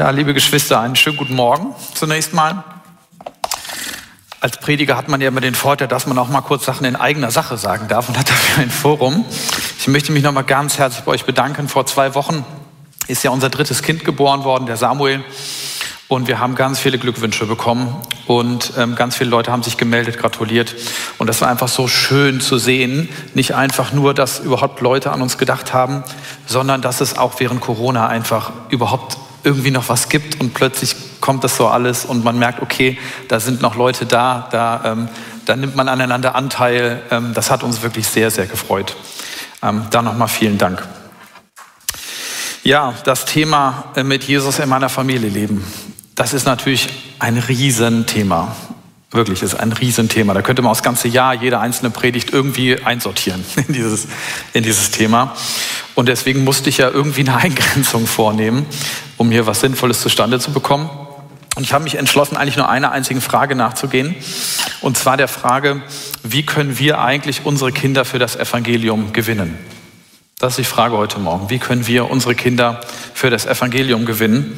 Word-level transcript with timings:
Ja, 0.00 0.08
liebe 0.08 0.32
Geschwister, 0.32 0.80
einen 0.80 0.96
schönen 0.96 1.18
guten 1.18 1.34
Morgen 1.34 1.74
zunächst 1.92 2.32
mal. 2.32 2.64
Als 4.40 4.56
Prediger 4.56 4.96
hat 4.96 5.08
man 5.08 5.20
ja 5.20 5.28
immer 5.28 5.42
den 5.42 5.54
Vorteil, 5.54 5.88
dass 5.88 6.06
man 6.06 6.16
auch 6.16 6.30
mal 6.30 6.40
kurz 6.40 6.64
Sachen 6.64 6.86
in 6.86 6.96
eigener 6.96 7.30
Sache 7.30 7.58
sagen 7.58 7.86
darf 7.86 8.08
und 8.08 8.16
hat 8.18 8.30
dafür 8.30 8.62
ein 8.62 8.70
Forum. 8.70 9.26
Ich 9.78 9.88
möchte 9.88 10.10
mich 10.12 10.22
nochmal 10.22 10.44
ganz 10.44 10.78
herzlich 10.78 11.04
bei 11.04 11.12
euch 11.12 11.26
bedanken. 11.26 11.68
Vor 11.68 11.84
zwei 11.84 12.14
Wochen 12.14 12.46
ist 13.08 13.22
ja 13.24 13.30
unser 13.30 13.50
drittes 13.50 13.82
Kind 13.82 14.06
geboren 14.06 14.42
worden, 14.42 14.64
der 14.64 14.78
Samuel. 14.78 15.22
Und 16.08 16.28
wir 16.28 16.38
haben 16.38 16.54
ganz 16.54 16.80
viele 16.80 16.96
Glückwünsche 16.98 17.44
bekommen 17.44 17.94
und 18.26 18.72
ähm, 18.78 18.96
ganz 18.96 19.18
viele 19.18 19.28
Leute 19.28 19.52
haben 19.52 19.62
sich 19.62 19.76
gemeldet, 19.76 20.16
gratuliert. 20.16 20.76
Und 21.18 21.26
das 21.26 21.42
war 21.42 21.48
einfach 21.48 21.68
so 21.68 21.88
schön 21.88 22.40
zu 22.40 22.56
sehen. 22.56 23.10
Nicht 23.34 23.54
einfach 23.54 23.92
nur, 23.92 24.14
dass 24.14 24.38
überhaupt 24.38 24.80
Leute 24.80 25.12
an 25.12 25.20
uns 25.20 25.36
gedacht 25.36 25.74
haben, 25.74 26.04
sondern 26.46 26.80
dass 26.80 27.02
es 27.02 27.18
auch 27.18 27.34
während 27.38 27.60
Corona 27.60 28.08
einfach 28.08 28.50
überhaupt 28.70 29.18
irgendwie 29.44 29.70
noch 29.70 29.88
was 29.88 30.08
gibt 30.08 30.40
und 30.40 30.54
plötzlich 30.54 30.94
kommt 31.20 31.44
das 31.44 31.56
so 31.56 31.68
alles 31.68 32.04
und 32.04 32.24
man 32.24 32.38
merkt, 32.38 32.62
okay, 32.62 32.98
da 33.28 33.40
sind 33.40 33.62
noch 33.62 33.76
Leute 33.76 34.06
da, 34.06 34.48
da, 34.50 34.80
ähm, 34.84 35.08
da 35.46 35.56
nimmt 35.56 35.76
man 35.76 35.88
aneinander 35.88 36.34
Anteil. 36.34 37.02
Ähm, 37.10 37.32
das 37.34 37.50
hat 37.50 37.62
uns 37.62 37.82
wirklich 37.82 38.06
sehr, 38.06 38.30
sehr 38.30 38.46
gefreut. 38.46 38.96
Ähm, 39.62 39.86
da 39.90 40.02
nochmal 40.02 40.28
vielen 40.28 40.58
Dank. 40.58 40.86
Ja, 42.62 42.94
das 43.04 43.24
Thema 43.24 43.84
äh, 43.96 44.02
mit 44.02 44.24
Jesus 44.24 44.58
in 44.58 44.68
meiner 44.68 44.88
Familie 44.88 45.30
leben, 45.30 45.64
das 46.14 46.34
ist 46.34 46.44
natürlich 46.44 46.88
ein 47.18 47.38
Riesenthema. 47.38 48.54
Wirklich, 49.12 49.42
ist 49.42 49.54
ein 49.54 49.72
Riesenthema. 49.72 50.34
Da 50.34 50.42
könnte 50.42 50.62
man 50.62 50.70
das 50.70 50.84
ganze 50.84 51.08
Jahr 51.08 51.34
jede 51.34 51.58
einzelne 51.58 51.90
Predigt 51.90 52.32
irgendwie 52.32 52.80
einsortieren 52.84 53.44
in 53.56 53.74
dieses, 53.74 54.06
in 54.52 54.62
dieses 54.62 54.92
Thema. 54.92 55.34
Und 55.96 56.08
deswegen 56.08 56.44
musste 56.44 56.68
ich 56.68 56.78
ja 56.78 56.88
irgendwie 56.90 57.20
eine 57.20 57.36
Eingrenzung 57.36 58.06
vornehmen, 58.06 58.66
um 59.16 59.30
hier 59.30 59.46
was 59.46 59.60
Sinnvolles 59.60 60.00
zustande 60.00 60.38
zu 60.38 60.52
bekommen. 60.52 60.88
Und 61.56 61.64
ich 61.64 61.72
habe 61.72 61.82
mich 61.82 61.96
entschlossen, 61.96 62.36
eigentlich 62.36 62.56
nur 62.56 62.68
einer 62.68 62.92
einzigen 62.92 63.20
Frage 63.20 63.56
nachzugehen. 63.56 64.14
Und 64.80 64.96
zwar 64.96 65.16
der 65.16 65.26
Frage, 65.26 65.82
wie 66.22 66.46
können 66.46 66.78
wir 66.78 67.00
eigentlich 67.00 67.44
unsere 67.44 67.72
Kinder 67.72 68.04
für 68.04 68.20
das 68.20 68.36
Evangelium 68.36 69.12
gewinnen? 69.12 69.58
Das 70.38 70.52
ist 70.52 70.58
die 70.58 70.72
Frage 70.72 70.96
heute 70.96 71.18
Morgen. 71.18 71.50
Wie 71.50 71.58
können 71.58 71.86
wir 71.86 72.08
unsere 72.08 72.36
Kinder 72.36 72.80
für 73.12 73.28
das 73.28 73.44
Evangelium 73.44 74.06
gewinnen? 74.06 74.56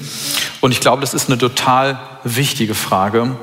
Und 0.61 0.71
ich 0.71 0.81
glaube, 0.81 1.01
das 1.01 1.15
ist 1.15 1.29
eine 1.29 1.39
total 1.39 1.99
wichtige 2.23 2.75
Frage, 2.75 3.37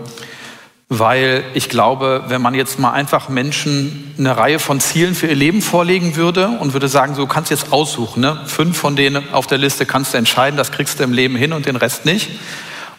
weil 0.92 1.44
ich 1.54 1.70
glaube, 1.70 2.24
wenn 2.28 2.42
man 2.42 2.56
jetzt 2.56 2.80
mal 2.80 2.92
einfach 2.92 3.30
Menschen 3.30 4.16
eine 4.18 4.36
Reihe 4.36 4.58
von 4.58 4.80
Zielen 4.80 5.14
für 5.14 5.28
ihr 5.28 5.36
Leben 5.36 5.62
vorlegen 5.62 6.16
würde 6.16 6.48
und 6.60 6.74
würde 6.74 6.88
sagen, 6.88 7.14
so 7.14 7.28
kannst 7.28 7.52
du 7.52 7.56
jetzt 7.56 7.72
aussuchen, 7.72 8.22
ne? 8.22 8.42
fünf 8.48 8.76
von 8.76 8.96
denen 8.96 9.32
auf 9.32 9.46
der 9.46 9.60
Liste 9.60 9.86
kannst 9.86 10.16
du 10.16 10.18
entscheiden, 10.18 10.58
das 10.58 10.72
kriegst 10.72 11.00
du 11.00 11.04
im 11.04 11.14
Leben 11.14 11.36
hin 11.36 11.54
und 11.54 11.68
den 11.68 11.76
Rest 11.76 12.06
nicht. 12.06 12.32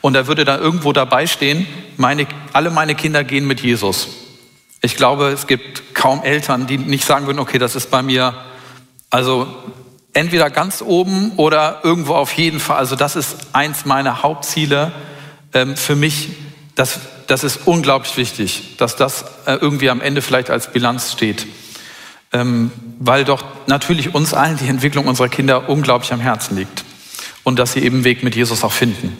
Und 0.03 0.15
da 0.15 0.29
würde 0.29 0.45
da 0.45 0.57
irgendwo 0.57 0.93
dabei 0.93 1.27
stehen, 1.27 1.67
meine, 1.97 2.29
alle 2.53 2.71
meine 2.71 2.95
Kinder 2.95 3.25
gehen 3.25 3.47
mit 3.47 3.61
Jesus. 3.61 4.09
Ich 4.83 4.97
glaube, 4.97 5.27
es 5.29 5.49
gibt 5.49 5.95
kaum 5.95 6.23
Eltern, 6.23 6.69
die 6.69 6.79
nicht 6.79 7.05
sagen 7.05 7.27
würden, 7.27 7.41
okay, 7.41 7.59
das 7.59 7.75
ist 7.75 7.91
bei 7.91 8.03
mir, 8.03 8.35
also 9.11 9.49
entweder 10.13 10.49
ganz 10.49 10.81
oben 10.81 11.33
oder 11.37 11.81
irgendwo 11.83 12.15
auf 12.15 12.33
jeden 12.35 12.61
Fall. 12.61 12.79
Also 12.79 12.95
das 12.95 13.17
ist 13.17 13.37
eins 13.53 13.85
meiner 13.85 14.23
Hauptziele 14.23 14.93
ähm, 15.53 15.77
für 15.77 15.97
mich, 15.97 16.31
dass 16.77 17.01
das 17.31 17.45
ist 17.45 17.61
unglaublich 17.67 18.17
wichtig, 18.17 18.77
dass 18.79 18.97
das 18.97 19.25
äh, 19.47 19.55
irgendwie 19.55 19.89
am 19.89 20.01
Ende 20.01 20.21
vielleicht 20.21 20.51
als 20.51 20.73
Bilanz 20.73 21.13
steht. 21.13 21.47
Ähm, 22.33 22.73
weil 22.99 23.25
doch 23.25 23.45
natürlich 23.67 24.15
uns 24.15 24.35
allen 24.35 24.57
die 24.57 24.69
Entwicklung 24.69 25.07
unserer 25.07 25.29
Kinder 25.29 25.69
unglaublich 25.69 26.13
am 26.13 26.21
Herzen 26.21 26.57
liegt. 26.57 26.85
Und 27.45 27.59
dass 27.59 27.73
sie 27.73 27.81
eben 27.81 28.05
Weg 28.05 28.25
mit 28.25 28.35
Jesus 28.35 28.65
auch 28.65 28.73
finden. 28.73 29.17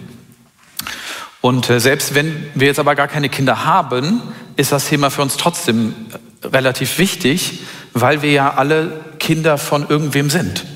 Und 1.41 1.71
äh, 1.71 1.79
selbst 1.79 2.15
wenn 2.15 2.49
wir 2.55 2.67
jetzt 2.67 2.81
aber 2.81 2.97
gar 2.97 3.09
keine 3.09 3.29
Kinder 3.29 3.65
haben, 3.65 4.21
ist 4.57 4.73
das 4.73 4.89
Thema 4.89 5.11
für 5.11 5.23
uns 5.23 5.37
trotzdem 5.37 5.95
äh, 6.43 6.47
relativ 6.49 6.99
wichtig, 6.99 7.61
weil 7.93 8.23
wir 8.23 8.33
ja 8.33 8.55
alle 8.55 9.01
Kinder 9.21 9.57
von 9.57 9.89
irgendwem 9.89 10.31
sind. 10.31 10.67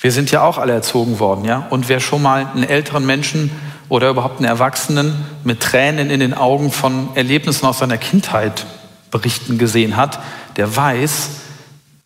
Wir 0.00 0.10
sind 0.12 0.32
ja 0.32 0.42
auch 0.42 0.58
alle 0.58 0.72
erzogen 0.72 1.20
worden, 1.20 1.44
ja. 1.44 1.66
Und 1.70 1.88
wer 1.88 2.00
schon 2.00 2.22
mal 2.22 2.46
einen 2.46 2.64
älteren 2.64 3.06
Menschen 3.06 3.50
oder 3.88 4.10
überhaupt 4.10 4.38
einen 4.38 4.48
Erwachsenen 4.48 5.24
mit 5.44 5.60
Tränen 5.60 6.10
in 6.10 6.20
den 6.20 6.34
Augen 6.34 6.72
von 6.72 7.10
Erlebnissen 7.14 7.66
aus 7.66 7.78
seiner 7.78 7.98
Kindheit 7.98 8.66
berichten 9.10 9.58
gesehen 9.58 9.96
hat, 9.96 10.18
der 10.56 10.74
weiß, 10.74 11.30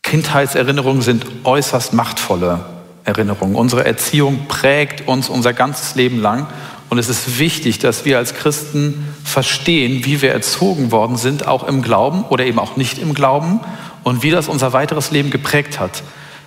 Kindheitserinnerungen 0.02 1.02
sind 1.02 1.24
äußerst 1.44 1.92
machtvolle 1.92 2.64
Erinnerungen. 3.04 3.54
Unsere 3.54 3.84
Erziehung 3.84 4.46
prägt 4.48 5.08
uns 5.08 5.28
unser 5.28 5.52
ganzes 5.52 5.94
Leben 5.94 6.20
lang 6.20 6.46
und 6.88 6.98
es 6.98 7.08
ist 7.08 7.38
wichtig, 7.38 7.78
dass 7.78 8.04
wir 8.04 8.18
als 8.18 8.34
Christen 8.34 9.14
verstehen, 9.24 10.04
wie 10.04 10.20
wir 10.22 10.32
erzogen 10.32 10.90
worden 10.90 11.16
sind, 11.16 11.46
auch 11.46 11.66
im 11.66 11.82
Glauben 11.82 12.24
oder 12.24 12.44
eben 12.44 12.58
auch 12.58 12.76
nicht 12.76 12.98
im 12.98 13.14
Glauben 13.14 13.60
und 14.02 14.22
wie 14.22 14.30
das 14.30 14.48
unser 14.48 14.72
weiteres 14.72 15.10
Leben 15.10 15.30
geprägt 15.30 15.78
hat. 15.78 16.02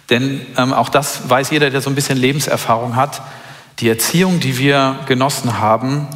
Denn 0.10 0.42
ähm, 0.58 0.74
auch 0.74 0.90
das 0.90 1.30
weiß 1.30 1.52
jeder, 1.52 1.70
der 1.70 1.82
so 1.82 1.90
ein 1.90 1.96
bisschen 1.96 2.18
Lebenserfahrung 2.18 2.96
hat. 2.96 3.22
Die 3.80 3.90
Erziehung, 3.90 4.40
die 4.40 4.58
wir 4.58 5.00
genossen 5.08 5.60
haben, 5.60 6.08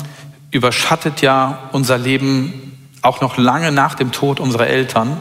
überschattet 0.51 1.21
ja 1.21 1.69
unser 1.71 1.97
Leben 1.97 2.77
auch 3.01 3.21
noch 3.21 3.37
lange 3.37 3.71
nach 3.71 3.95
dem 3.95 4.11
Tod 4.11 4.39
unserer 4.39 4.67
Eltern. 4.67 5.17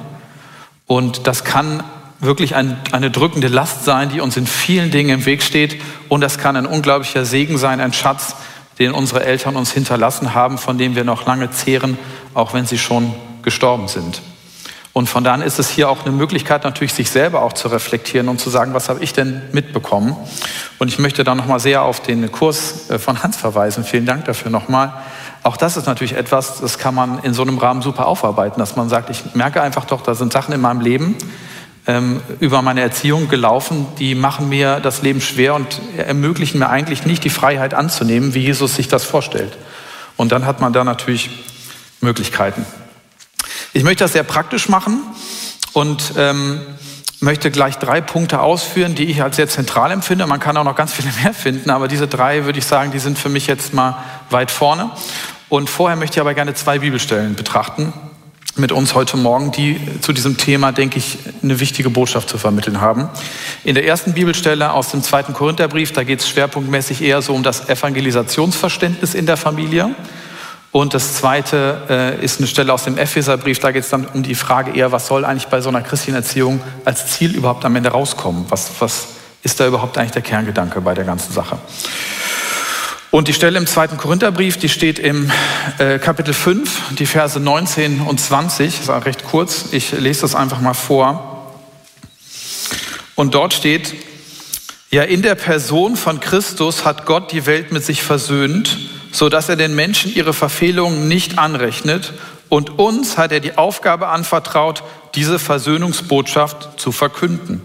Und 0.87 1.27
das 1.27 1.45
kann 1.45 1.83
wirklich 2.21 2.55
ein, 2.55 2.79
eine 2.93 3.11
drückende 3.11 3.49
Last 3.49 3.85
sein, 3.85 4.09
die 4.09 4.21
uns 4.21 4.37
in 4.37 4.47
vielen 4.47 4.91
Dingen 4.91 5.21
im 5.21 5.27
Weg 5.27 5.43
steht. 5.43 5.81
Und 6.09 6.21
das 6.21 6.39
kann 6.39 6.57
ein 6.57 6.67
unglaublicher 6.67 7.25
Segen 7.25 7.59
sein, 7.59 7.81
ein 7.81 7.93
Schatz, 7.93 8.37
den 8.79 8.93
unsere 8.93 9.25
Eltern 9.25 9.57
uns 9.57 9.73
hinterlassen 9.73 10.35
haben, 10.35 10.59
von 10.59 10.79
dem 10.79 10.95
wir 10.97 11.05
noch 11.05 11.27
lange 11.27 11.51
zehren, 11.51 11.99
auch 12.35 12.55
wenn 12.55 12.67
sie 12.67 12.79
schon 12.79 13.15
gestorben 13.43 13.89
sind. 13.89 14.21
Und 14.97 15.11
von 15.11 15.25
daher 15.25 15.45
ist 15.45 15.59
es 15.59 15.69
hier 15.69 15.91
auch 15.91 16.07
eine 16.07 16.13
Möglichkeit, 16.13 16.65
natürlich 16.65 16.95
sich 16.95 17.11
selber 17.11 17.43
auch 17.43 17.53
zu 17.53 17.69
reflektieren 17.69 18.31
und 18.31 18.41
zu 18.41 18.49
sagen, 18.49 18.73
was 18.73 18.89
habe 18.89 19.05
ich 19.05 19.13
denn 19.13 19.43
mitbekommen? 19.53 20.17
Und 20.79 20.89
ich 20.89 20.99
möchte 20.99 21.23
da 21.23 21.35
nochmal 21.35 21.61
sehr 21.61 21.83
auf 21.83 22.01
den 22.01 22.33
Kurs 22.33 22.89
äh, 22.89 22.99
von 22.99 23.23
Hans 23.23 23.37
verweisen. 23.37 23.85
Vielen 23.85 24.07
Dank 24.07 24.25
dafür 24.25 24.51
nochmal. 24.51 24.95
Auch 25.43 25.59
das 25.59 25.77
ist 25.77 25.85
natürlich 25.85 26.15
etwas, 26.15 26.63
das 26.63 26.79
kann 26.79 26.95
man 26.95 27.19
in 27.25 27.35
so 27.35 27.43
einem 27.43 27.59
Rahmen 27.59 27.83
super 27.83 28.07
aufarbeiten, 28.07 28.59
dass 28.59 28.77
man 28.77 28.89
sagt, 28.89 29.11
ich 29.11 29.35
merke 29.35 29.61
einfach 29.61 29.85
doch, 29.85 30.01
da 30.01 30.15
sind 30.15 30.33
Sachen 30.33 30.55
in 30.55 30.63
meinem 30.63 30.81
Leben 30.81 31.15
ähm, 31.87 32.23
über 32.41 32.63
meine 32.63 32.81
Erziehung 32.81 33.29
gelaufen, 33.29 33.87
die 33.99 34.15
machen 34.15 34.49
mir 34.49 34.81
das 34.81 35.03
Leben 35.03 35.21
schwer 35.21 35.57
und 35.57 35.79
ermöglichen 35.99 36.59
mir 36.59 36.71
eigentlich 36.71 37.05
nicht 37.05 37.23
die 37.23 37.29
Freiheit 37.29 37.75
anzunehmen, 37.75 38.33
wie 38.33 38.41
Jesus 38.41 38.77
sich 38.77 38.89
das 38.89 39.05
vorstellt. 39.05 39.59
Und 40.17 40.33
dann 40.33 40.47
hat 40.47 40.63
man 40.63 40.73
da 40.73 40.85
natürlich 40.85 41.29
Möglichkeiten. 42.01 42.65
Ich 43.77 43.85
möchte 43.85 44.05
das 44.05 44.15
sehr 44.15 44.23
praktisch 44.23 44.71
machen 44.71 45.03
und 45.75 46.15
ähm, 46.17 46.63
möchte 47.21 47.51
gleich 47.51 47.77
drei 47.77 48.01
Punkte 48.01 48.41
ausführen, 48.41 48.95
die 48.95 49.05
ich 49.05 49.23
als 49.23 49.37
sehr 49.37 49.51
zentral 49.51 49.91
empfinde. 49.91 50.27
Man 50.27 50.41
kann 50.41 50.57
auch 50.57 50.65
noch 50.65 50.77
ganz 50.77 50.95
viele 50.95 51.13
mehr 51.23 51.35
finden, 51.35 51.69
aber 51.69 51.87
diese 51.87 52.09
drei 52.09 52.47
würde 52.47 52.59
ich 52.59 52.65
sagen, 52.65 52.91
die 52.91 52.99
sind 52.99 53.19
für 53.19 53.29
mich 53.29 53.47
jetzt 53.47 53.75
mal 53.75 53.99
weit 54.31 54.51
vorne. 54.51 54.91
Und 55.51 55.69
vorher 55.69 55.95
möchte 55.95 56.15
ich 56.15 56.21
aber 56.23 56.33
gerne 56.33 56.55
zwei 56.55 56.79
Bibelstellen 56.79 57.35
betrachten 57.35 57.93
mit 58.57 58.73
uns 58.73 58.95
heute 58.95 59.19
Morgen, 59.19 59.53
die 59.53 59.79
zu 60.01 60.15
diesem 60.15 60.39
Thema, 60.39 60.73
denke 60.73 60.97
ich, 60.97 61.19
eine 61.43 61.61
wichtige 61.61 61.91
Botschaft 61.91 62.31
zu 62.31 62.39
vermitteln 62.39 62.81
haben. 62.81 63.11
In 63.63 63.75
der 63.75 63.85
ersten 63.85 64.15
Bibelstelle 64.15 64.73
aus 64.73 64.91
dem 64.91 65.03
zweiten 65.03 65.35
Korintherbrief, 65.35 65.93
da 65.93 66.03
geht 66.03 66.21
es 66.21 66.29
schwerpunktmäßig 66.31 67.03
eher 67.03 67.21
so 67.21 67.35
um 67.35 67.43
das 67.43 67.69
Evangelisationsverständnis 67.69 69.13
in 69.13 69.27
der 69.27 69.37
Familie. 69.37 69.95
Und 70.73 70.93
das 70.93 71.15
zweite 71.15 71.83
äh, 71.89 72.25
ist 72.25 72.39
eine 72.39 72.47
Stelle 72.47 72.73
aus 72.73 72.85
dem 72.85 72.99
Epheserbrief, 72.99 73.59
da 73.61 73.71
geht 73.71 73.85
es 73.85 73.91
dann 73.91 74.07
um 74.07 74.23
die 74.23 74.35
Frage 74.35 74.73
eher, 74.73 74.93
was 74.93 75.07
soll 75.07 75.25
eigentlich 75.25 75.47
bei 75.47 75.61
so 75.61 75.71
einer 75.71 75.81
christlichen 75.81 76.17
Erziehung 76.17 76.61
als 76.85 77.13
Ziel 77.13 77.35
überhaupt 77.35 77.65
am 77.65 77.75
Ende 77.77 77.91
rauskommen? 77.91 78.45
Was, 78.51 78.71
was 78.79 79.07
ist 79.43 79.59
da 79.59 79.67
überhaupt 79.67 79.97
eigentlich 79.97 80.13
der 80.13 80.23
Kerngedanke 80.23 80.81
bei 80.81 80.93
der 80.93 81.05
ganzen 81.05 81.33
Sache? 81.33 81.59
Und 83.11 83.29
die 83.29 83.33
Stelle 83.33 83.57
im 83.57 83.67
zweiten 83.67 83.97
Korintherbrief, 83.97 84.59
die 84.59 84.69
steht 84.69 84.99
im 84.99 85.31
äh, 85.79 85.99
Kapitel 85.99 86.35
5, 86.35 86.97
die 86.99 87.07
Verse 87.07 87.41
19 87.41 88.01
und 88.01 88.21
20, 88.21 88.73
das 88.73 88.81
ist 88.81 88.91
auch 88.91 89.07
recht 89.07 89.25
kurz. 89.25 89.67
Ich 89.71 89.93
lese 89.93 90.23
das 90.23 90.35
einfach 90.35 90.61
mal 90.61 90.75
vor. 90.75 91.55
Und 93.15 93.35
dort 93.35 93.55
steht, 93.55 93.95
Ja, 94.91 95.03
in 95.03 95.23
der 95.23 95.35
Person 95.35 95.97
von 95.97 96.21
Christus 96.21 96.85
hat 96.85 97.07
Gott 97.07 97.33
die 97.33 97.47
Welt 97.47 97.73
mit 97.73 97.85
sich 97.85 98.03
versöhnt, 98.03 98.79
so 99.17 99.31
dass 99.31 99.49
er 99.49 99.57
den 99.57 99.75
Menschen 99.75 100.15
ihre 100.15 100.35
Verfehlungen 100.35 101.09
nicht 101.09 101.39
anrechnet 101.39 102.13
und 102.51 102.79
uns 102.79 103.17
hat 103.17 103.33
er 103.33 103.41
die 103.41 103.57
Aufgabe 103.57 104.09
anvertraut, 104.09 104.83
diese 105.15 105.39
Versöhnungsbotschaft 105.39 106.79
zu 106.79 106.93
verkünden. 106.93 107.63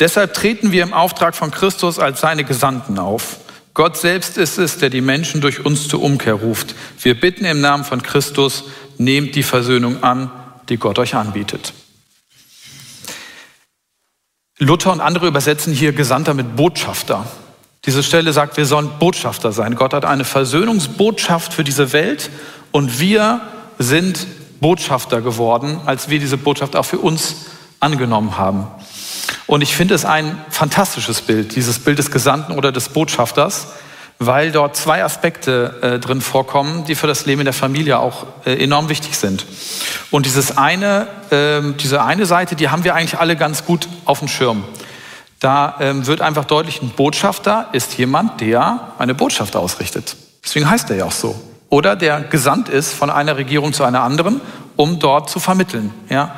Deshalb 0.00 0.34
treten 0.34 0.72
wir 0.72 0.82
im 0.82 0.92
Auftrag 0.92 1.36
von 1.36 1.52
Christus 1.52 2.00
als 2.00 2.20
seine 2.20 2.42
Gesandten 2.42 2.98
auf. 2.98 3.38
Gott 3.72 3.96
selbst 3.96 4.36
ist 4.36 4.58
es, 4.58 4.78
der 4.78 4.90
die 4.90 5.00
Menschen 5.00 5.40
durch 5.40 5.64
uns 5.64 5.86
zur 5.86 6.02
Umkehr 6.02 6.34
ruft. 6.34 6.74
Wir 7.00 7.18
bitten 7.18 7.44
im 7.44 7.60
Namen 7.60 7.84
von 7.84 8.02
Christus, 8.02 8.64
nehmt 8.96 9.36
die 9.36 9.44
Versöhnung 9.44 10.02
an, 10.02 10.28
die 10.68 10.76
Gott 10.76 10.98
euch 10.98 11.14
anbietet. 11.14 11.72
Luther 14.58 14.90
und 14.90 15.00
andere 15.00 15.28
übersetzen 15.28 15.72
hier 15.72 15.92
Gesandter 15.92 16.34
mit 16.34 16.56
Botschafter. 16.56 17.26
Diese 17.88 18.02
Stelle 18.02 18.34
sagt, 18.34 18.58
wir 18.58 18.66
sollen 18.66 18.90
Botschafter 18.98 19.50
sein. 19.50 19.74
Gott 19.74 19.94
hat 19.94 20.04
eine 20.04 20.26
Versöhnungsbotschaft 20.26 21.54
für 21.54 21.64
diese 21.64 21.94
Welt 21.94 22.28
und 22.70 23.00
wir 23.00 23.40
sind 23.78 24.26
Botschafter 24.60 25.22
geworden, 25.22 25.80
als 25.86 26.10
wir 26.10 26.18
diese 26.18 26.36
Botschaft 26.36 26.76
auch 26.76 26.84
für 26.84 26.98
uns 26.98 27.46
angenommen 27.80 28.36
haben. 28.36 28.66
Und 29.46 29.62
ich 29.62 29.74
finde 29.74 29.94
es 29.94 30.04
ein 30.04 30.38
fantastisches 30.50 31.22
Bild, 31.22 31.56
dieses 31.56 31.78
Bild 31.78 31.98
des 31.98 32.10
Gesandten 32.10 32.52
oder 32.52 32.72
des 32.72 32.90
Botschafters, 32.90 33.68
weil 34.18 34.52
dort 34.52 34.76
zwei 34.76 35.02
Aspekte 35.02 35.78
äh, 35.80 35.98
drin 35.98 36.20
vorkommen, 36.20 36.84
die 36.84 36.94
für 36.94 37.06
das 37.06 37.24
Leben 37.24 37.40
in 37.40 37.46
der 37.46 37.54
Familie 37.54 38.00
auch 38.00 38.26
äh, 38.44 38.62
enorm 38.62 38.90
wichtig 38.90 39.16
sind. 39.16 39.46
Und 40.10 40.26
dieses 40.26 40.58
eine, 40.58 41.06
äh, 41.30 41.62
diese 41.80 42.02
eine 42.02 42.26
Seite, 42.26 42.54
die 42.54 42.68
haben 42.68 42.84
wir 42.84 42.94
eigentlich 42.94 43.18
alle 43.18 43.34
ganz 43.34 43.64
gut 43.64 43.88
auf 44.04 44.18
dem 44.18 44.28
Schirm. 44.28 44.64
Da 45.40 45.76
ähm, 45.80 46.06
wird 46.06 46.20
einfach 46.20 46.44
deutlich, 46.44 46.82
ein 46.82 46.90
Botschafter 46.90 47.68
ist 47.72 47.96
jemand, 47.96 48.40
der 48.40 48.92
eine 48.98 49.14
Botschaft 49.14 49.54
ausrichtet. 49.54 50.16
Deswegen 50.44 50.68
heißt 50.68 50.90
er 50.90 50.96
ja 50.96 51.04
auch 51.04 51.12
so 51.12 51.36
oder 51.70 51.96
der 51.96 52.20
gesandt 52.20 52.68
ist 52.68 52.92
von 52.92 53.10
einer 53.10 53.36
Regierung 53.36 53.72
zu 53.72 53.84
einer 53.84 54.02
anderen, 54.02 54.40
um 54.76 54.98
dort 54.98 55.28
zu 55.30 55.40
vermitteln. 55.40 55.92
Ja? 56.08 56.34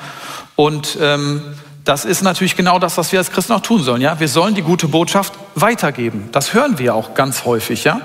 Und 0.57 0.99
ähm, 1.01 1.43
das 1.85 2.05
ist 2.05 2.23
natürlich 2.23 2.57
genau 2.57 2.79
das, 2.79 2.99
was 2.99 3.13
wir 3.13 3.19
als 3.19 3.31
Christen 3.31 3.53
auch 3.53 3.63
tun 3.63 3.83
sollen. 3.83 4.03
Ja? 4.03 4.19
Wir 4.19 4.29
sollen 4.29 4.55
die 4.55 4.63
gute 4.63 4.89
Botschaft 4.89 5.33
weitergeben. 5.55 6.29
Das 6.33 6.53
hören 6.53 6.79
wir 6.79 6.95
auch 6.95 7.15
ganz 7.15 7.45
häufig. 7.45 7.85
Ja? 7.85 8.01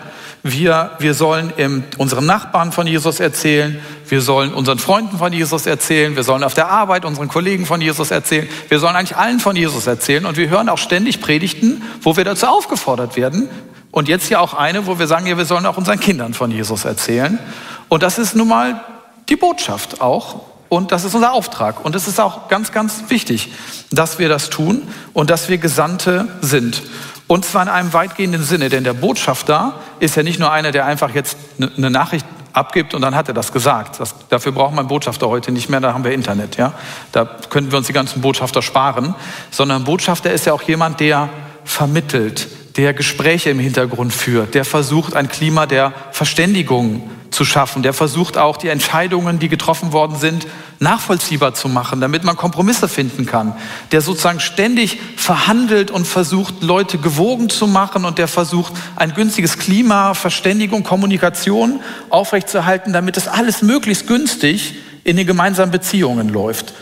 Wir, 0.47 0.91
wir 0.99 1.15
sollen 1.15 1.51
im, 1.57 1.83
unseren 1.97 2.27
Nachbarn 2.27 2.71
von 2.71 2.85
Jesus 2.85 3.19
erzählen. 3.19 3.79
Wir 4.07 4.21
sollen 4.21 4.53
unseren 4.53 4.77
Freunden 4.77 5.17
von 5.17 5.33
Jesus 5.33 5.65
erzählen. 5.65 6.15
Wir 6.15 6.21
sollen 6.21 6.43
auf 6.43 6.53
der 6.53 6.69
Arbeit 6.69 7.03
unseren 7.03 7.29
Kollegen 7.29 7.65
von 7.65 7.81
Jesus 7.81 8.11
erzählen. 8.11 8.47
Wir 8.69 8.77
sollen 8.77 8.95
eigentlich 8.95 9.17
allen 9.17 9.39
von 9.39 9.55
Jesus 9.55 9.87
erzählen. 9.87 10.23
Und 10.23 10.37
wir 10.37 10.47
hören 10.47 10.69
auch 10.69 10.77
ständig 10.77 11.19
Predigten, 11.19 11.81
wo 12.03 12.15
wir 12.15 12.25
dazu 12.25 12.45
aufgefordert 12.45 13.15
werden, 13.15 13.49
und 13.89 14.07
jetzt 14.07 14.29
ja 14.29 14.39
auch 14.39 14.53
eine, 14.53 14.85
wo 14.85 14.99
wir 14.99 15.07
sagen, 15.07 15.25
ja, 15.25 15.35
wir 15.35 15.45
sollen 15.45 15.65
auch 15.65 15.77
unseren 15.77 15.99
Kindern 15.99 16.35
von 16.35 16.51
Jesus 16.51 16.85
erzählen. 16.85 17.39
Und 17.87 18.03
das 18.03 18.19
ist 18.19 18.35
nun 18.35 18.49
mal 18.49 18.83
die 19.29 19.37
Botschaft 19.37 19.99
auch. 19.99 20.41
Und 20.69 20.91
das 20.91 21.05
ist 21.05 21.15
unser 21.15 21.33
Auftrag. 21.33 21.83
Und 21.83 21.95
es 21.95 22.07
ist 22.07 22.19
auch 22.19 22.49
ganz, 22.49 22.71
ganz 22.71 23.05
wichtig, 23.07 23.49
dass 23.91 24.19
wir 24.19 24.29
das 24.29 24.51
tun 24.51 24.83
und 25.13 25.31
dass 25.31 25.49
wir 25.49 25.57
Gesandte 25.57 26.27
sind. 26.41 26.83
Und 27.27 27.43
zwar 27.45 27.63
in 27.63 27.69
einem 27.69 27.93
weitgehenden 27.93 28.43
Sinne, 28.43 28.69
denn 28.69 28.83
der 28.83 28.93
Botschafter 28.93 29.73
ist 29.99 30.15
ja 30.15 30.23
nicht 30.23 30.39
nur 30.39 30.51
einer, 30.51 30.71
der 30.71 30.85
einfach 30.85 31.13
jetzt 31.13 31.37
eine 31.57 31.71
ne 31.75 31.89
Nachricht 31.89 32.25
abgibt 32.53 32.93
und 32.93 33.01
dann 33.01 33.15
hat 33.15 33.27
er 33.27 33.33
das 33.33 33.51
gesagt. 33.51 33.99
Das, 33.99 34.15
dafür 34.29 34.51
braucht 34.51 34.73
man 34.75 34.87
Botschafter 34.87 35.27
heute 35.27 35.51
nicht 35.51 35.69
mehr, 35.69 35.81
da 35.81 35.93
haben 35.93 36.03
wir 36.03 36.11
Internet. 36.11 36.55
Ja? 36.57 36.73
Da 37.11 37.25
könnten 37.49 37.71
wir 37.71 37.77
uns 37.77 37.87
die 37.87 37.93
ganzen 37.93 38.21
Botschafter 38.21 38.61
sparen. 38.61 39.15
Sondern 39.51 39.83
Botschafter 39.83 40.31
ist 40.31 40.45
ja 40.45 40.53
auch 40.53 40.61
jemand, 40.61 40.99
der 40.99 41.29
vermittelt, 41.65 42.47
der 42.77 42.93
Gespräche 42.93 43.49
im 43.49 43.59
Hintergrund 43.59 44.13
führt, 44.13 44.53
der 44.53 44.65
versucht, 44.65 45.15
ein 45.15 45.27
Klima 45.27 45.65
der 45.65 45.93
Verständigung 46.11 47.09
zu 47.35 47.45
schaffen, 47.45 47.83
der 47.83 47.93
versucht 47.93 48.37
auch, 48.37 48.57
die 48.57 48.69
Entscheidungen, 48.69 49.37
die 49.37 49.49
getroffen 49.49 49.91
worden 49.91 50.17
sind, 50.17 50.47
nachvollziehbar 50.79 51.53
zu 51.53 51.69
machen, 51.69 52.01
damit 52.01 52.23
man 52.23 52.35
Kompromisse 52.35 52.87
finden 52.87 53.25
kann, 53.25 53.55
der 53.91 54.01
sozusagen 54.01 54.39
ständig 54.39 54.99
verhandelt 55.17 55.91
und 55.91 56.07
versucht, 56.07 56.63
Leute 56.63 56.97
gewogen 56.97 57.49
zu 57.49 57.67
machen 57.67 58.05
und 58.05 58.17
der 58.17 58.27
versucht, 58.27 58.73
ein 58.95 59.13
günstiges 59.13 59.59
Klima, 59.59 60.13
Verständigung, 60.13 60.83
Kommunikation 60.83 61.81
aufrechtzuerhalten, 62.09 62.93
damit 62.93 63.17
es 63.17 63.27
alles 63.27 63.61
möglichst 63.61 64.07
günstig 64.07 64.75
in 65.03 65.17
den 65.17 65.27
gemeinsamen 65.27 65.71
Beziehungen 65.71 66.29
läuft. 66.29 66.73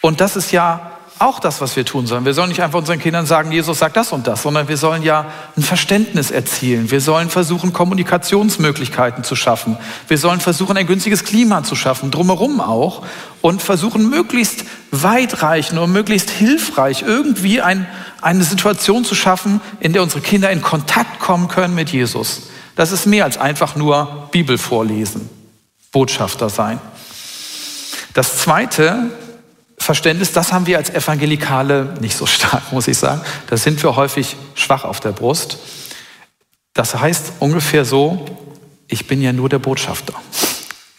Und 0.00 0.20
das 0.20 0.36
ist 0.36 0.52
ja 0.52 0.95
auch 1.18 1.40
das, 1.40 1.60
was 1.62 1.76
wir 1.76 1.84
tun 1.84 2.06
sollen. 2.06 2.26
Wir 2.26 2.34
sollen 2.34 2.50
nicht 2.50 2.62
einfach 2.62 2.78
unseren 2.78 2.98
Kindern 2.98 3.24
sagen, 3.24 3.50
Jesus 3.50 3.78
sagt 3.78 3.96
das 3.96 4.12
und 4.12 4.26
das, 4.26 4.42
sondern 4.42 4.68
wir 4.68 4.76
sollen 4.76 5.02
ja 5.02 5.26
ein 5.56 5.62
Verständnis 5.62 6.30
erzielen. 6.30 6.90
Wir 6.90 7.00
sollen 7.00 7.30
versuchen, 7.30 7.72
Kommunikationsmöglichkeiten 7.72 9.24
zu 9.24 9.34
schaffen. 9.34 9.78
Wir 10.08 10.18
sollen 10.18 10.40
versuchen, 10.40 10.76
ein 10.76 10.86
günstiges 10.86 11.24
Klima 11.24 11.62
zu 11.62 11.74
schaffen, 11.74 12.10
drumherum 12.10 12.60
auch, 12.60 13.02
und 13.40 13.62
versuchen, 13.62 14.10
möglichst 14.10 14.64
weitreichend 14.90 15.78
und 15.78 15.90
möglichst 15.90 16.28
hilfreich 16.28 17.02
irgendwie 17.02 17.62
ein, 17.62 17.86
eine 18.20 18.44
Situation 18.44 19.04
zu 19.04 19.14
schaffen, 19.14 19.62
in 19.80 19.94
der 19.94 20.02
unsere 20.02 20.20
Kinder 20.20 20.50
in 20.50 20.60
Kontakt 20.60 21.18
kommen 21.18 21.48
können 21.48 21.74
mit 21.74 21.90
Jesus. 21.90 22.48
Das 22.74 22.92
ist 22.92 23.06
mehr 23.06 23.24
als 23.24 23.38
einfach 23.38 23.74
nur 23.74 24.28
Bibel 24.32 24.58
vorlesen, 24.58 25.30
Botschafter 25.92 26.50
sein. 26.50 26.78
Das 28.12 28.38
Zweite, 28.38 29.10
Verständnis, 29.78 30.32
das 30.32 30.52
haben 30.52 30.66
wir 30.66 30.78
als 30.78 30.90
Evangelikale 30.90 31.94
nicht 32.00 32.16
so 32.16 32.26
stark, 32.26 32.62
muss 32.72 32.88
ich 32.88 32.98
sagen. 32.98 33.20
Da 33.48 33.56
sind 33.56 33.82
wir 33.82 33.96
häufig 33.96 34.36
schwach 34.54 34.84
auf 34.84 35.00
der 35.00 35.12
Brust. 35.12 35.58
Das 36.74 36.94
heißt 36.94 37.34
ungefähr 37.38 37.84
so, 37.84 38.24
ich 38.88 39.06
bin 39.06 39.22
ja 39.22 39.32
nur 39.32 39.48
der 39.48 39.58
Botschafter. 39.58 40.14